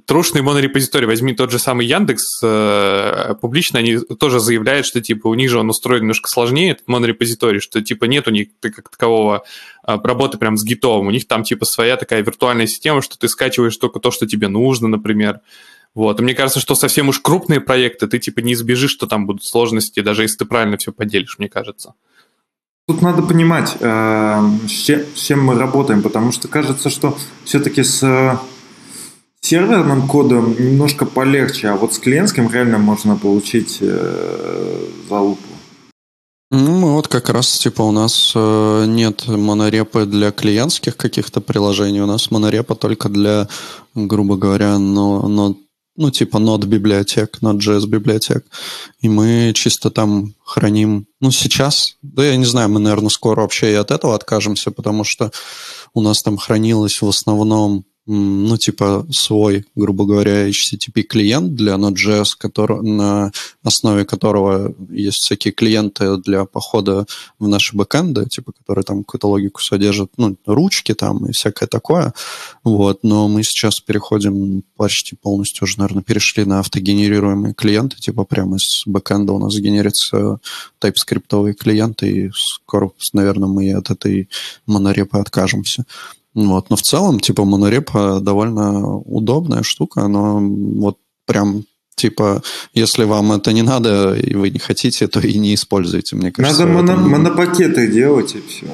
трушный 0.04 0.42
монорепозиторий. 0.42 1.06
Возьми 1.06 1.34
тот 1.34 1.50
же 1.50 1.58
самый 1.58 1.86
Яндекс, 1.86 2.40
э, 2.42 3.34
публично 3.40 3.78
они 3.78 3.98
тоже 3.98 4.40
заявляют, 4.40 4.86
что, 4.86 5.00
типа, 5.00 5.28
у 5.28 5.34
них 5.34 5.50
же 5.50 5.58
он 5.58 5.70
устроен 5.70 6.02
немножко 6.02 6.28
сложнее, 6.28 6.72
этот 6.72 6.86
монорепозиторий, 6.86 7.60
что, 7.60 7.80
типа, 7.80 8.04
нет 8.04 8.28
у 8.28 8.30
них 8.30 8.48
как 8.60 8.90
такового 8.90 9.44
э, 9.86 9.98
работы 10.04 10.38
прям 10.38 10.58
с 10.58 10.64
гитом. 10.64 11.06
У 11.06 11.10
них 11.10 11.26
там, 11.26 11.44
типа, 11.44 11.64
своя 11.64 11.96
такая 11.96 12.22
виртуальная 12.22 12.66
система, 12.66 13.00
что 13.00 13.18
ты 13.18 13.26
скачиваешь 13.26 13.76
только 13.78 14.00
то, 14.00 14.10
что 14.10 14.26
тебе 14.26 14.48
нужно, 14.48 14.86
например. 14.86 15.40
Вот. 15.94 16.20
И 16.20 16.22
мне 16.22 16.34
кажется, 16.34 16.60
что 16.60 16.74
совсем 16.74 17.08
уж 17.08 17.20
крупные 17.20 17.60
проекты, 17.60 18.06
ты 18.06 18.18
типа 18.18 18.40
не 18.40 18.54
избежишь, 18.54 18.92
что 18.92 19.06
там 19.06 19.26
будут 19.26 19.44
сложности, 19.44 20.00
даже 20.00 20.22
если 20.22 20.38
ты 20.38 20.44
правильно 20.44 20.76
все 20.76 20.92
поделишь, 20.92 21.38
мне 21.38 21.48
кажется. 21.48 21.94
Тут 22.88 23.00
надо 23.02 23.22
понимать, 23.22 23.76
э, 23.78 24.42
с 24.68 25.20
чем 25.26 25.44
мы 25.44 25.54
работаем, 25.54 26.02
потому 26.02 26.32
что 26.32 26.48
кажется, 26.48 26.90
что 26.90 27.16
все-таки 27.44 27.82
с 27.84 28.40
серверным 29.40 30.08
кодом 30.08 30.56
немножко 30.58 31.04
полегче, 31.04 31.68
а 31.68 31.76
вот 31.76 31.94
с 31.94 31.98
клиентским 31.98 32.50
реально 32.50 32.78
можно 32.78 33.16
получить 33.16 33.78
э, 33.80 34.86
залупу. 35.08 35.42
Ну, 36.50 36.92
вот 36.92 37.08
как 37.08 37.30
раз, 37.30 37.58
типа, 37.58 37.82
у 37.82 37.92
нас 37.92 38.32
э, 38.34 38.84
нет 38.86 39.26
монорепы 39.26 40.04
для 40.04 40.32
клиентских 40.32 40.96
каких-то 40.96 41.40
приложений, 41.40 42.02
у 42.02 42.06
нас 42.06 42.30
монорепа 42.30 42.74
только 42.74 43.08
для, 43.08 43.48
грубо 43.94 44.36
говоря, 44.36 44.78
но, 44.78 45.26
но 45.28 45.56
ну, 45.96 46.10
типа 46.10 46.38
нод 46.38 46.64
библиотек, 46.64 47.38
Node.js 47.42 47.86
библиотек. 47.86 48.46
И 49.00 49.08
мы 49.08 49.52
чисто 49.54 49.90
там 49.90 50.34
храним, 50.44 51.06
ну, 51.20 51.30
сейчас, 51.30 51.96
да 52.02 52.24
я 52.24 52.36
не 52.36 52.44
знаю, 52.44 52.68
мы, 52.68 52.80
наверное, 52.80 53.10
скоро 53.10 53.42
вообще 53.42 53.72
и 53.72 53.76
от 53.76 53.90
этого 53.90 54.14
откажемся, 54.14 54.70
потому 54.70 55.04
что 55.04 55.30
у 55.94 56.00
нас 56.00 56.22
там 56.22 56.36
хранилось 56.36 57.02
в 57.02 57.08
основном 57.08 57.84
ну, 58.06 58.56
типа 58.56 59.06
свой, 59.10 59.64
грубо 59.76 60.04
говоря, 60.04 60.48
HTTP 60.48 61.02
клиент 61.02 61.54
для 61.54 61.74
Node.js, 61.74 62.30
который, 62.36 62.82
на 62.82 63.30
основе 63.62 64.04
которого 64.04 64.74
есть 64.90 65.18
всякие 65.18 65.52
клиенты 65.52 66.16
для 66.16 66.44
похода 66.44 67.06
в 67.38 67.46
наши 67.46 67.76
бэкэнды, 67.76 68.26
типа, 68.26 68.52
которые 68.52 68.84
там 68.84 69.04
какую-то 69.04 69.28
логику 69.28 69.60
содержат, 69.60 70.10
ну, 70.16 70.36
ручки 70.46 70.94
там 70.94 71.26
и 71.26 71.32
всякое 71.32 71.68
такое. 71.68 72.12
Вот, 72.64 73.04
но 73.04 73.28
мы 73.28 73.44
сейчас 73.44 73.80
переходим 73.80 74.64
почти 74.76 75.14
полностью 75.14 75.64
уже, 75.64 75.78
наверное, 75.78 76.02
перешли 76.02 76.44
на 76.44 76.58
автогенерируемые 76.58 77.54
клиенты, 77.54 77.98
типа 77.98 78.24
прямо 78.24 78.56
из 78.56 78.82
бэкэнда 78.86 79.32
у 79.32 79.38
нас 79.38 79.56
генерится 79.56 80.38
TypeScript 80.80 81.52
клиенты, 81.54 82.10
и 82.10 82.30
скоро, 82.34 82.90
наверное, 83.12 83.48
мы 83.48 83.72
от 83.72 83.90
этой 83.90 84.28
монорепы 84.66 85.18
откажемся. 85.18 85.84
Вот. 86.34 86.70
Но 86.70 86.76
в 86.76 86.82
целом, 86.82 87.20
типа, 87.20 87.44
монорепа 87.44 88.20
довольно 88.20 88.96
удобная 88.96 89.62
штука, 89.62 90.08
но 90.08 90.40
вот 90.40 90.98
прям 91.26 91.64
Типа, 91.94 92.42
если 92.72 93.04
вам 93.04 93.32
это 93.32 93.52
не 93.52 93.62
надо, 93.62 94.14
и 94.14 94.34
вы 94.34 94.50
не 94.50 94.58
хотите, 94.58 95.06
то 95.08 95.20
и 95.20 95.38
не 95.38 95.54
используйте, 95.54 96.16
мне 96.16 96.32
кажется. 96.32 96.66
Надо 96.66 96.72
моно, 96.72 96.96
монопакеты 96.96 97.86
делать, 97.86 98.34
и 98.34 98.40
все. 98.40 98.66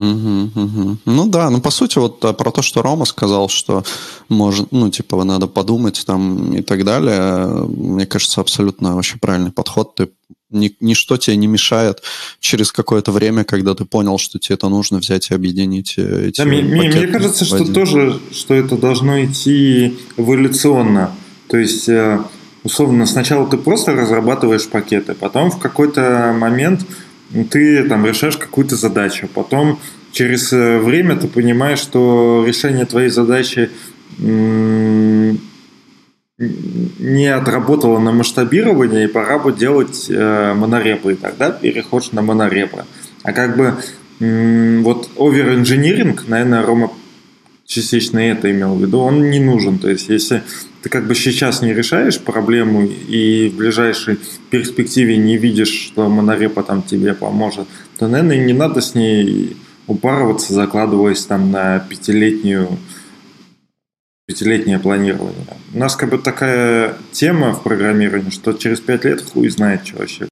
Угу, 0.00 0.50
угу. 0.54 0.96
Ну 1.04 1.28
да, 1.28 1.50
ну 1.50 1.60
по 1.60 1.70
сути 1.70 1.98
вот 1.98 2.24
а, 2.24 2.32
про 2.32 2.50
то, 2.50 2.62
что 2.62 2.80
Рома 2.80 3.04
сказал, 3.04 3.48
что 3.48 3.84
может, 4.30 4.72
ну 4.72 4.88
типа 4.88 5.24
надо 5.24 5.46
подумать 5.46 6.02
там 6.06 6.54
и 6.54 6.62
так 6.62 6.84
далее, 6.84 7.46
мне 7.66 8.06
кажется 8.06 8.40
абсолютно 8.40 8.94
вообще 8.94 9.18
правильный 9.18 9.52
подход. 9.52 9.94
Ты 9.96 10.08
ни, 10.50 10.74
ничто 10.80 11.16
тебе 11.16 11.36
не 11.36 11.46
мешает 11.46 12.02
через 12.40 12.72
какое-то 12.72 13.12
время, 13.12 13.44
когда 13.44 13.74
ты 13.74 13.84
понял, 13.84 14.18
что 14.18 14.38
тебе 14.38 14.54
это 14.54 14.68
нужно 14.68 14.98
взять 14.98 15.30
и 15.30 15.34
объединить 15.34 15.94
э, 15.96 16.28
эти 16.28 16.38
да, 16.38 16.44
мне, 16.44 16.62
мне 16.62 17.06
кажется, 17.06 17.44
что 17.44 17.56
один. 17.56 17.74
тоже, 17.74 18.20
что 18.32 18.54
это 18.54 18.76
должно 18.76 19.24
идти 19.24 19.98
эволюционно. 20.16 21.14
То 21.48 21.56
есть, 21.56 21.88
э, 21.88 22.20
условно, 22.62 23.06
сначала 23.06 23.46
ты 23.48 23.56
просто 23.56 23.92
разрабатываешь 23.92 24.68
пакеты, 24.68 25.14
потом 25.14 25.50
в 25.50 25.58
какой-то 25.58 26.34
момент 26.38 26.86
ты 27.50 27.88
там 27.88 28.04
решаешь 28.06 28.36
какую-то 28.36 28.76
задачу, 28.76 29.28
потом 29.32 29.78
через 30.12 30.52
э, 30.52 30.78
время 30.78 31.16
ты 31.16 31.28
понимаешь, 31.28 31.78
что 31.78 32.44
решение 32.46 32.84
твоей 32.86 33.10
задачи 33.10 33.70
не 36.40 37.26
отработала 37.26 37.98
на 37.98 38.12
масштабирование, 38.12 39.04
и 39.04 39.08
пора 39.08 39.38
бы 39.38 39.52
делать 39.52 40.06
э, 40.08 40.54
монорепы, 40.54 41.12
и 41.12 41.16
тогда 41.16 41.50
переходишь 41.50 42.12
на 42.12 42.22
монорепы. 42.22 42.84
А 43.22 43.32
как 43.32 43.56
бы 43.58 43.74
м- 44.20 44.82
вот 44.82 45.10
овер-инжиниринг, 45.16 46.28
наверное, 46.28 46.64
Рома 46.64 46.92
частично 47.66 48.18
это 48.18 48.50
имел 48.50 48.74
в 48.74 48.80
виду, 48.82 49.00
он 49.00 49.30
не 49.30 49.38
нужен. 49.38 49.78
То 49.78 49.90
есть, 49.90 50.08
если 50.08 50.42
ты 50.82 50.88
как 50.88 51.06
бы 51.06 51.14
сейчас 51.14 51.60
не 51.60 51.74
решаешь 51.74 52.18
проблему 52.18 52.84
и 52.84 53.50
в 53.50 53.58
ближайшей 53.58 54.18
перспективе 54.48 55.18
не 55.18 55.36
видишь, 55.36 55.68
что 55.68 56.08
монорепа 56.08 56.62
там 56.62 56.82
тебе 56.82 57.12
поможет, 57.12 57.68
то, 57.98 58.08
наверное, 58.08 58.44
не 58.44 58.54
надо 58.54 58.80
с 58.80 58.94
ней 58.94 59.58
упарываться, 59.86 60.54
закладываясь 60.54 61.24
там 61.26 61.50
на 61.50 61.80
пятилетнюю 61.80 62.78
пятилетнее 64.30 64.78
планирование. 64.78 65.44
У 65.74 65.78
нас 65.78 65.96
как 65.96 66.10
бы 66.10 66.18
такая 66.18 66.94
тема 67.10 67.52
в 67.52 67.64
программировании, 67.64 68.30
что 68.30 68.52
через 68.52 68.80
пять 68.80 69.04
лет 69.04 69.20
хуй 69.20 69.48
знает, 69.48 69.84
что 69.84 69.98
вообще 69.98 70.29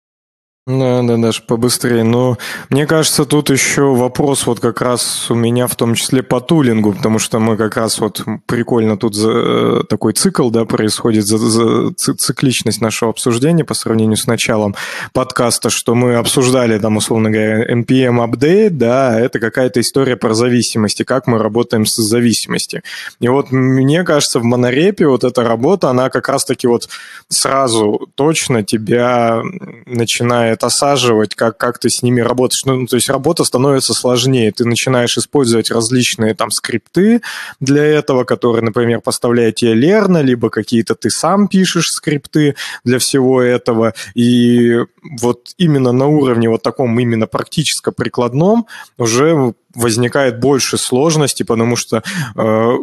да, 0.69 1.03
да, 1.03 1.17
даже 1.17 1.43
побыстрее. 1.43 2.05
Но 2.05 2.37
мне 2.69 2.87
кажется, 2.87 3.25
тут 3.25 3.49
еще 3.49 3.95
вопрос 3.95 4.47
вот 4.47 4.61
как 4.61 4.83
раз 4.83 5.31
у 5.31 5.35
меня 5.35 5.67
в 5.67 5.75
том 5.77 5.95
числе 5.95 6.23
по 6.23 6.41
тулингу, 6.41 6.93
потому 6.93 7.19
что 7.19 7.39
мы 7.39 7.57
как 7.57 7.79
раз 7.79 7.99
вот 8.01 8.23
прикольно 8.45 8.99
тут 8.99 9.15
за, 9.15 9.31
э, 9.31 9.83
такой 9.89 10.13
цикл, 10.13 10.51
да, 10.51 10.67
происходит, 10.67 11.25
за, 11.25 11.39
за 11.39 11.95
цикличность 11.95 12.83
нашего 12.83 13.11
обсуждения 13.11 13.65
по 13.65 13.73
сравнению 13.73 14.19
с 14.19 14.27
началом 14.27 14.75
подкаста, 15.15 15.71
что 15.71 15.95
мы 15.95 16.17
обсуждали 16.17 16.79
там, 16.79 16.99
условно 16.99 17.31
говоря, 17.31 17.65
NPM 17.73 18.23
update, 18.23 18.71
да, 18.71 19.19
это 19.19 19.41
какая-то 19.41 19.81
история 19.81 20.17
про 20.17 20.35
зависимости, 20.35 21.03
как 21.03 21.27
мы 21.27 21.39
работаем 21.39 21.87
с 21.87 21.97
зависимостью. 21.97 22.83
И 23.21 23.29
вот 23.29 23.51
мне 23.51 24.05
кажется, 24.05 24.39
в 24.39 24.45
монорепе 24.45 25.07
вот 25.07 25.25
эта 25.25 25.43
работа, 25.43 25.89
она 25.89 26.11
как 26.11 26.29
раз-таки 26.29 26.67
вот 26.67 26.91
сразу 27.29 28.09
точно 28.17 28.63
тебя 28.63 29.41
начинает 29.87 30.58
начинает 30.59 30.65
осаживать, 30.65 31.35
как, 31.35 31.57
как 31.57 31.79
ты 31.79 31.89
с 31.89 32.03
ними 32.03 32.21
работаешь. 32.21 32.65
Ну, 32.65 32.87
то 32.87 32.97
есть 32.97 33.11
работа 33.11 33.45
становится 33.45 33.95
сложнее. 33.95 34.53
Ты 34.53 34.65
начинаешь 34.65 35.17
использовать 35.19 35.71
различные 35.71 36.35
там 36.35 36.51
скрипты 36.51 37.21
для 37.61 37.83
этого, 37.83 38.25
которые, 38.25 38.63
например, 38.63 39.01
поставляют 39.01 39.57
тебе 39.57 39.75
Лерна, 39.75 40.23
либо 40.23 40.51
какие-то 40.51 40.95
ты 40.95 41.11
сам 41.11 41.49
пишешь 41.49 41.91
скрипты 41.91 42.55
для 42.85 42.99
всего 42.99 43.41
этого. 43.43 43.93
И 44.15 44.79
вот 45.21 45.55
именно 45.59 45.93
на 45.93 46.07
уровне 46.07 46.49
вот 46.49 46.63
таком 46.63 46.99
именно 47.01 47.27
практическо-прикладном 47.27 48.67
уже 48.99 49.55
возникает 49.75 50.41
больше 50.41 50.79
сложностей, 50.79 51.45
потому 51.45 51.77
что 51.77 51.97
э, 51.97 52.03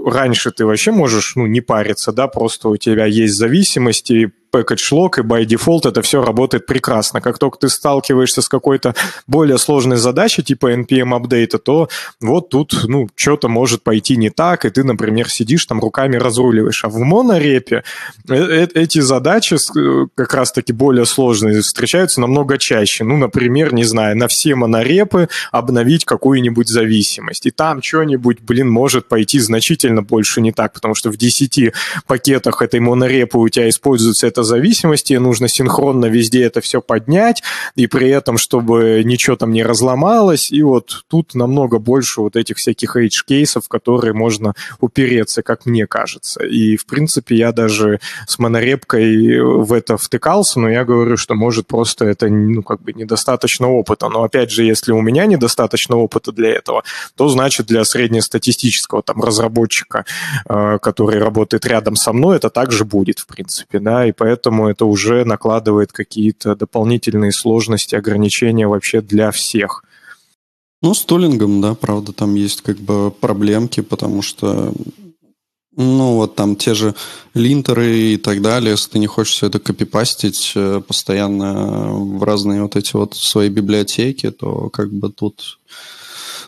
раньше 0.05 0.51
ты 0.51 0.65
вообще 0.65 0.91
можешь 0.91 1.35
ну, 1.35 1.47
не 1.47 1.61
париться, 1.61 2.11
да, 2.11 2.27
просто 2.27 2.69
у 2.69 2.77
тебя 2.77 3.05
есть 3.05 3.35
зависимости, 3.35 4.31
package 4.55 4.91
lock, 4.91 5.19
и 5.19 5.21
by 5.21 5.45
default 5.45 5.87
это 5.87 6.01
все 6.01 6.23
работает 6.23 6.65
прекрасно. 6.65 7.21
Как 7.21 7.37
только 7.37 7.57
ты 7.59 7.69
сталкиваешься 7.69 8.41
с 8.41 8.49
какой-то 8.49 8.95
более 9.27 9.57
сложной 9.57 9.97
задачей, 9.97 10.43
типа 10.43 10.73
NPM 10.73 11.15
апдейта, 11.15 11.57
то 11.57 11.89
вот 12.21 12.49
тут, 12.49 12.85
ну, 12.87 13.07
что-то 13.15 13.47
может 13.47 13.83
пойти 13.83 14.17
не 14.17 14.29
так, 14.29 14.65
и 14.65 14.69
ты, 14.69 14.83
например, 14.83 15.29
сидишь 15.29 15.65
там 15.65 15.79
руками 15.79 16.15
разруливаешь. 16.15 16.83
А 16.83 16.89
в 16.89 16.97
монорепе 16.99 17.83
э, 18.29 18.33
э, 18.35 18.67
эти 18.73 18.99
задачи 18.99 19.55
э, 19.55 20.07
как 20.15 20.33
раз-таки 20.33 20.73
более 20.73 21.05
сложные 21.05 21.61
встречаются 21.61 22.21
намного 22.21 22.57
чаще. 22.57 23.03
Ну, 23.03 23.17
например, 23.17 23.73
не 23.73 23.83
знаю, 23.83 24.17
на 24.17 24.27
все 24.27 24.55
монорепы 24.55 25.29
обновить 25.51 26.05
какую-нибудь 26.05 26.67
зависимость. 26.69 27.45
И 27.45 27.51
там 27.51 27.81
что-нибудь, 27.81 28.41
блин, 28.41 28.69
может 28.69 29.07
пойти 29.07 29.39
значительно 29.39 30.01
больше 30.01 30.41
не 30.41 30.51
так, 30.51 30.73
потому 30.73 30.95
что 30.95 31.11
в 31.11 31.17
10 31.17 31.73
пакетах 32.07 32.61
этой 32.61 32.79
монорепы 32.79 33.37
у 33.37 33.49
тебя 33.49 33.69
используется 33.69 34.27
эта 34.27 34.43
зависимости, 34.45 35.13
нужно 35.13 35.47
синхронно 35.47 36.05
везде 36.05 36.43
это 36.43 36.61
все 36.61 36.81
поднять, 36.81 37.43
и 37.75 37.87
при 37.87 38.09
этом, 38.09 38.37
чтобы 38.37 39.01
ничего 39.03 39.35
там 39.35 39.51
не 39.51 39.63
разломалось, 39.63 40.51
и 40.51 40.63
вот 40.63 41.03
тут 41.09 41.35
намного 41.35 41.79
больше 41.79 42.21
вот 42.21 42.35
этих 42.35 42.57
всяких 42.57 42.95
edge-кейсов, 42.95 43.67
которые 43.67 44.13
можно 44.13 44.53
упереться, 44.79 45.41
как 45.41 45.65
мне 45.65 45.87
кажется. 45.87 46.43
И, 46.43 46.77
в 46.77 46.85
принципе, 46.85 47.35
я 47.35 47.51
даже 47.51 47.99
с 48.27 48.39
монорепкой 48.39 49.41
в 49.41 49.73
это 49.73 49.97
втыкался, 49.97 50.59
но 50.59 50.69
я 50.69 50.85
говорю, 50.85 51.17
что, 51.17 51.35
может, 51.35 51.67
просто 51.67 52.05
это, 52.05 52.27
ну, 52.29 52.63
как 52.63 52.81
бы 52.81 52.93
недостаточно 52.93 53.69
опыта. 53.69 54.09
Но, 54.09 54.23
опять 54.23 54.51
же, 54.51 54.63
если 54.63 54.91
у 54.91 55.01
меня 55.01 55.25
недостаточно 55.25 55.97
опыта 55.97 56.31
для 56.31 56.49
этого, 56.49 56.83
то, 57.15 57.27
значит, 57.27 57.65
для 57.65 57.83
среднестатистического 57.83 59.01
там 59.01 59.21
разработчика, 59.21 60.05
э, 60.47 60.77
который 60.81 61.19
работает 61.19 61.65
рядом 61.65 61.95
со 61.95 62.13
мной, 62.13 62.37
это 62.37 62.49
также 62.49 62.85
будет, 62.85 63.19
в 63.19 63.27
принципе, 63.27 63.79
да, 63.79 64.05
и 64.05 64.11
поэтому 64.11 64.34
поэтому 64.35 64.67
это 64.67 64.85
уже 64.85 65.23
накладывает 65.23 65.91
какие-то 65.91 66.55
дополнительные 66.55 67.31
сложности, 67.31 67.95
ограничения 67.95 68.67
вообще 68.67 69.01
для 69.01 69.31
всех. 69.31 69.83
Ну, 70.81 70.93
с 70.93 71.05
тулингом, 71.05 71.61
да, 71.61 71.73
правда, 71.73 72.11
там 72.11 72.35
есть 72.35 72.61
как 72.61 72.77
бы 72.77 73.11
проблемки, 73.11 73.81
потому 73.81 74.21
что 74.21 74.73
ну, 75.77 76.15
вот 76.15 76.35
там 76.35 76.55
те 76.55 76.73
же 76.73 76.95
линтеры 77.33 78.13
и 78.13 78.17
так 78.17 78.41
далее, 78.41 78.71
если 78.71 78.91
ты 78.91 78.99
не 78.99 79.07
хочешь 79.07 79.33
все 79.33 79.47
это 79.47 79.59
копипастить 79.59 80.53
э, 80.55 80.81
постоянно 80.87 81.91
в 81.91 82.23
разные 82.23 82.61
вот 82.61 82.75
эти 82.75 82.95
вот 82.95 83.15
свои 83.15 83.49
библиотеки, 83.49 84.31
то 84.31 84.69
как 84.69 84.91
бы 84.91 85.09
тут... 85.09 85.59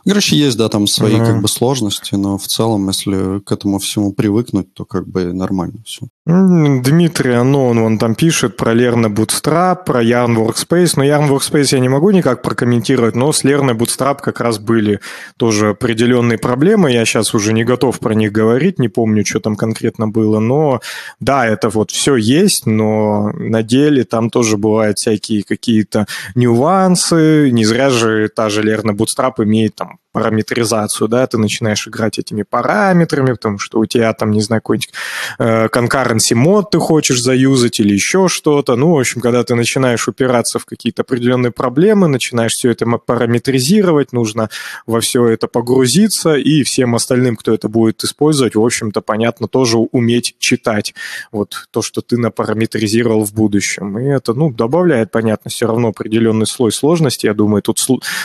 Короче, 0.06 0.38
есть, 0.38 0.58
да, 0.58 0.70
там 0.70 0.88
свои 0.88 1.16
mm-hmm. 1.16 1.26
как 1.26 1.42
бы 1.42 1.48
сложности, 1.48 2.16
но 2.16 2.38
в 2.38 2.48
целом, 2.48 2.88
если 2.88 3.40
к 3.40 3.52
этому 3.52 3.80
всему 3.80 4.14
привыкнуть, 4.14 4.74
то 4.74 4.86
как 4.86 5.08
бы 5.08 5.34
нормально 5.34 5.80
все. 5.86 6.08
Дмитрий 6.28 7.36
Анон, 7.36 7.78
он 7.78 7.98
там 7.98 8.14
пишет 8.14 8.58
про 8.58 8.74
Lerna 8.74 9.08
Bootstrap, 9.08 9.86
про 9.86 10.04
Yarn 10.04 10.36
Workspace. 10.36 10.94
Но 10.98 11.06
Yarn 11.06 11.30
Workspace 11.30 11.70
я 11.72 11.80
не 11.80 11.88
могу 11.88 12.12
никак 12.12 12.42
прокомментировать, 12.42 13.16
но 13.16 13.32
с 13.32 13.46
Lerna 13.46 13.72
Bootstrap 13.72 14.20
как 14.22 14.42
раз 14.42 14.60
были 14.60 15.00
тоже 15.38 15.70
определенные 15.70 16.38
проблемы. 16.38 16.92
Я 16.92 17.06
сейчас 17.06 17.34
уже 17.34 17.54
не 17.54 17.64
готов 17.64 18.00
про 18.00 18.14
них 18.14 18.34
говорить, 18.34 18.78
не 18.78 18.90
помню, 18.90 19.26
что 19.26 19.40
там 19.40 19.56
конкретно 19.56 20.10
было. 20.10 20.40
Но 20.40 20.82
да, 21.22 21.48
это 21.48 21.70
вот 21.70 21.92
все 21.92 22.18
есть, 22.18 22.66
но 22.66 23.32
на 23.32 23.64
деле 23.64 24.04
там 24.04 24.30
тоже 24.30 24.58
бывают 24.58 24.98
всякие 24.98 25.44
какие-то 25.44 26.08
нюансы. 26.36 27.52
Не 27.52 27.64
зря 27.64 27.90
же 27.90 28.28
та 28.28 28.50
же 28.50 28.64
Lerna 28.64 28.92
Bootstrap 28.92 29.36
имеет 29.46 29.76
там 29.76 30.00
параметризацию, 30.18 31.08
да, 31.08 31.28
ты 31.28 31.38
начинаешь 31.38 31.88
играть 31.88 32.18
этими 32.18 32.42
параметрами, 32.42 33.34
потому 33.34 33.60
что 33.60 33.80
у 33.80 33.86
тебя 33.86 34.12
там, 34.14 34.32
не 34.32 34.42
знаю, 34.42 34.62
какой-нибудь 34.62 34.90
э, 35.38 35.68
concurrency 35.68 36.17
мод 36.34 36.72
ты 36.72 36.80
хочешь 36.80 37.22
заюзать 37.22 37.80
или 37.80 37.94
еще 37.94 38.28
что-то. 38.28 38.76
Ну, 38.76 38.94
в 38.94 39.00
общем, 39.00 39.22
когда 39.22 39.44
ты 39.44 39.56
начинаешь 39.56 40.08
упираться 40.08 40.60
в 40.60 40.66
какие-то 40.66 41.04
определенные 41.04 41.52
проблемы, 41.52 42.08
начинаешь 42.08 42.54
все 42.54 42.72
это 42.72 42.86
параметризировать, 42.86 44.14
нужно 44.14 44.50
во 44.86 45.00
все 45.00 45.26
это 45.28 45.48
погрузиться, 45.48 46.36
и 46.36 46.64
всем 46.64 46.96
остальным, 46.96 47.36
кто 47.36 47.54
это 47.54 47.70
будет 47.70 48.04
использовать, 48.04 48.56
в 48.56 48.64
общем-то, 48.64 49.02
понятно, 49.02 49.48
тоже 49.48 49.78
уметь 49.78 50.36
читать 50.40 50.94
вот 51.32 51.68
то, 51.72 51.82
что 51.82 52.02
ты 52.02 52.18
напараметризировал 52.18 53.26
в 53.26 53.34
будущем. 53.34 54.00
И 54.00 54.06
это, 54.06 54.34
ну, 54.34 54.52
добавляет, 54.52 55.12
понятно, 55.12 55.50
все 55.50 55.68
равно 55.68 55.90
определенный 55.90 56.48
слой 56.48 56.72
сложности. 56.72 57.26
Я 57.26 57.34
думаю, 57.34 57.62
тут 57.62 57.78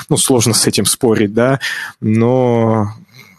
ну, 0.09 0.17
сложно 0.17 0.55
с 0.55 0.67
этим 0.67 0.85
спорить, 0.85 1.33
да, 1.33 1.61
но 2.01 2.89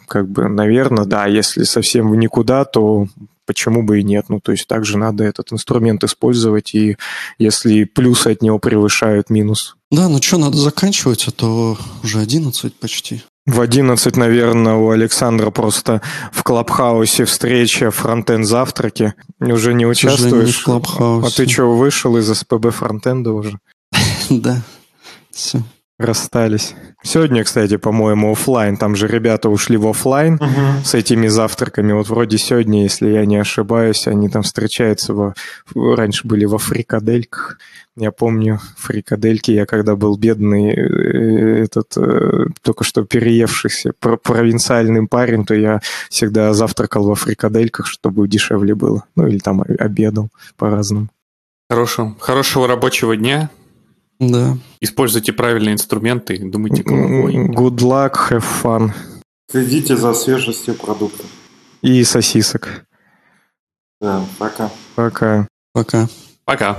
как 0.08 0.30
бы, 0.30 0.47
наверное, 0.47 1.06
да, 1.06 1.26
если 1.26 1.64
совсем 1.64 2.12
в 2.12 2.16
никуда, 2.16 2.66
то 2.66 3.08
почему 3.45 3.83
бы 3.83 3.99
и 3.99 4.03
нет. 4.03 4.25
Ну, 4.29 4.39
то 4.39 4.51
есть 4.51 4.67
также 4.67 4.97
надо 4.97 5.23
этот 5.23 5.51
инструмент 5.51 6.03
использовать, 6.03 6.73
и 6.73 6.97
если 7.37 7.83
плюсы 7.83 8.27
от 8.27 8.41
него 8.41 8.59
превышают 8.59 9.29
минус. 9.29 9.75
Да, 9.91 10.09
ну 10.09 10.21
что, 10.21 10.37
надо 10.37 10.57
заканчивать, 10.57 11.27
а 11.27 11.31
то 11.31 11.77
уже 12.03 12.19
11 12.19 12.73
почти. 12.75 13.23
В 13.45 13.59
11, 13.59 14.15
наверное, 14.15 14.75
у 14.75 14.89
Александра 14.89 15.49
просто 15.51 16.01
в 16.31 16.43
Клабхаусе 16.43 17.25
встреча 17.25 17.91
фронтенд 17.91 18.45
завтраки. 18.45 19.13
Уже 19.39 19.73
не 19.73 19.85
участвуешь? 19.85 20.45
Не 20.45 20.51
в 20.53 20.63
Клабхаусе. 20.63 21.27
А 21.27 21.31
ты 21.31 21.51
что, 21.51 21.75
вышел 21.75 22.15
из 22.17 22.33
СПБ 22.33 22.71
фронтенда 22.71 23.31
уже? 23.31 23.59
Да, 24.29 24.61
все 25.31 25.63
расстались. 26.04 26.76
Сегодня, 27.04 27.43
кстати, 27.43 27.78
по-моему, 27.78 28.32
офлайн. 28.32 28.78
Там 28.78 28.95
же 28.95 29.08
ребята 29.08 29.49
ушли 29.49 29.78
в 29.78 29.88
офлайн 29.88 30.36
uh-huh. 30.36 30.86
с 30.86 30.93
этими 30.93 31.28
завтраками. 31.28 31.93
Вот 31.93 32.10
вроде 32.10 32.38
сегодня, 32.38 32.84
если 32.84 33.10
я 33.10 33.26
не 33.26 33.38
ошибаюсь, 33.38 34.08
они 34.08 34.30
там 34.30 34.43
встречаются 34.43 35.14
во... 35.14 35.34
раньше 35.76 36.28
были 36.28 36.45
во 36.45 36.58
фрикадельках. 36.58 37.58
Я 37.95 38.12
помню 38.12 38.60
фрикадельки, 38.78 39.51
я 39.51 39.66
когда 39.66 39.95
был 39.95 40.18
бедный, 40.18 40.74
э, 40.74 41.64
этот 41.64 41.95
э, 41.95 42.45
только 42.64 42.84
что 42.84 43.04
переевшийся 43.04 43.93
провинциальный 43.99 45.08
парень, 45.08 45.45
то 45.45 45.54
я 45.54 45.80
всегда 46.10 46.54
завтракал 46.54 47.06
во 47.06 47.16
фрикадельках, 47.16 47.86
чтобы 47.86 48.28
дешевле 48.28 48.74
было. 48.74 49.04
Ну 49.16 49.28
или 49.28 49.38
там 49.38 49.62
обедал 49.62 50.30
по-разному. 50.58 51.10
Хорошего, 51.70 52.16
хорошего 52.20 52.68
рабочего 52.68 53.16
дня. 53.16 53.49
Да. 54.32 54.57
Используйте 54.82 55.34
правильные 55.34 55.74
инструменты, 55.74 56.38
думайте 56.38 56.84
головой. 56.84 57.34
Good 57.36 57.78
luck, 57.78 58.13
have 58.30 58.45
fun. 58.63 58.91
Следите 59.49 59.95
за 59.97 60.13
свежестью 60.13 60.76
продукта. 60.76 61.24
И 61.82 62.03
сосисок. 62.03 62.86
Да, 64.01 64.26
пока. 64.38 64.69
Пока. 64.95 65.47
Пока. 65.74 66.07
Пока. 66.45 66.78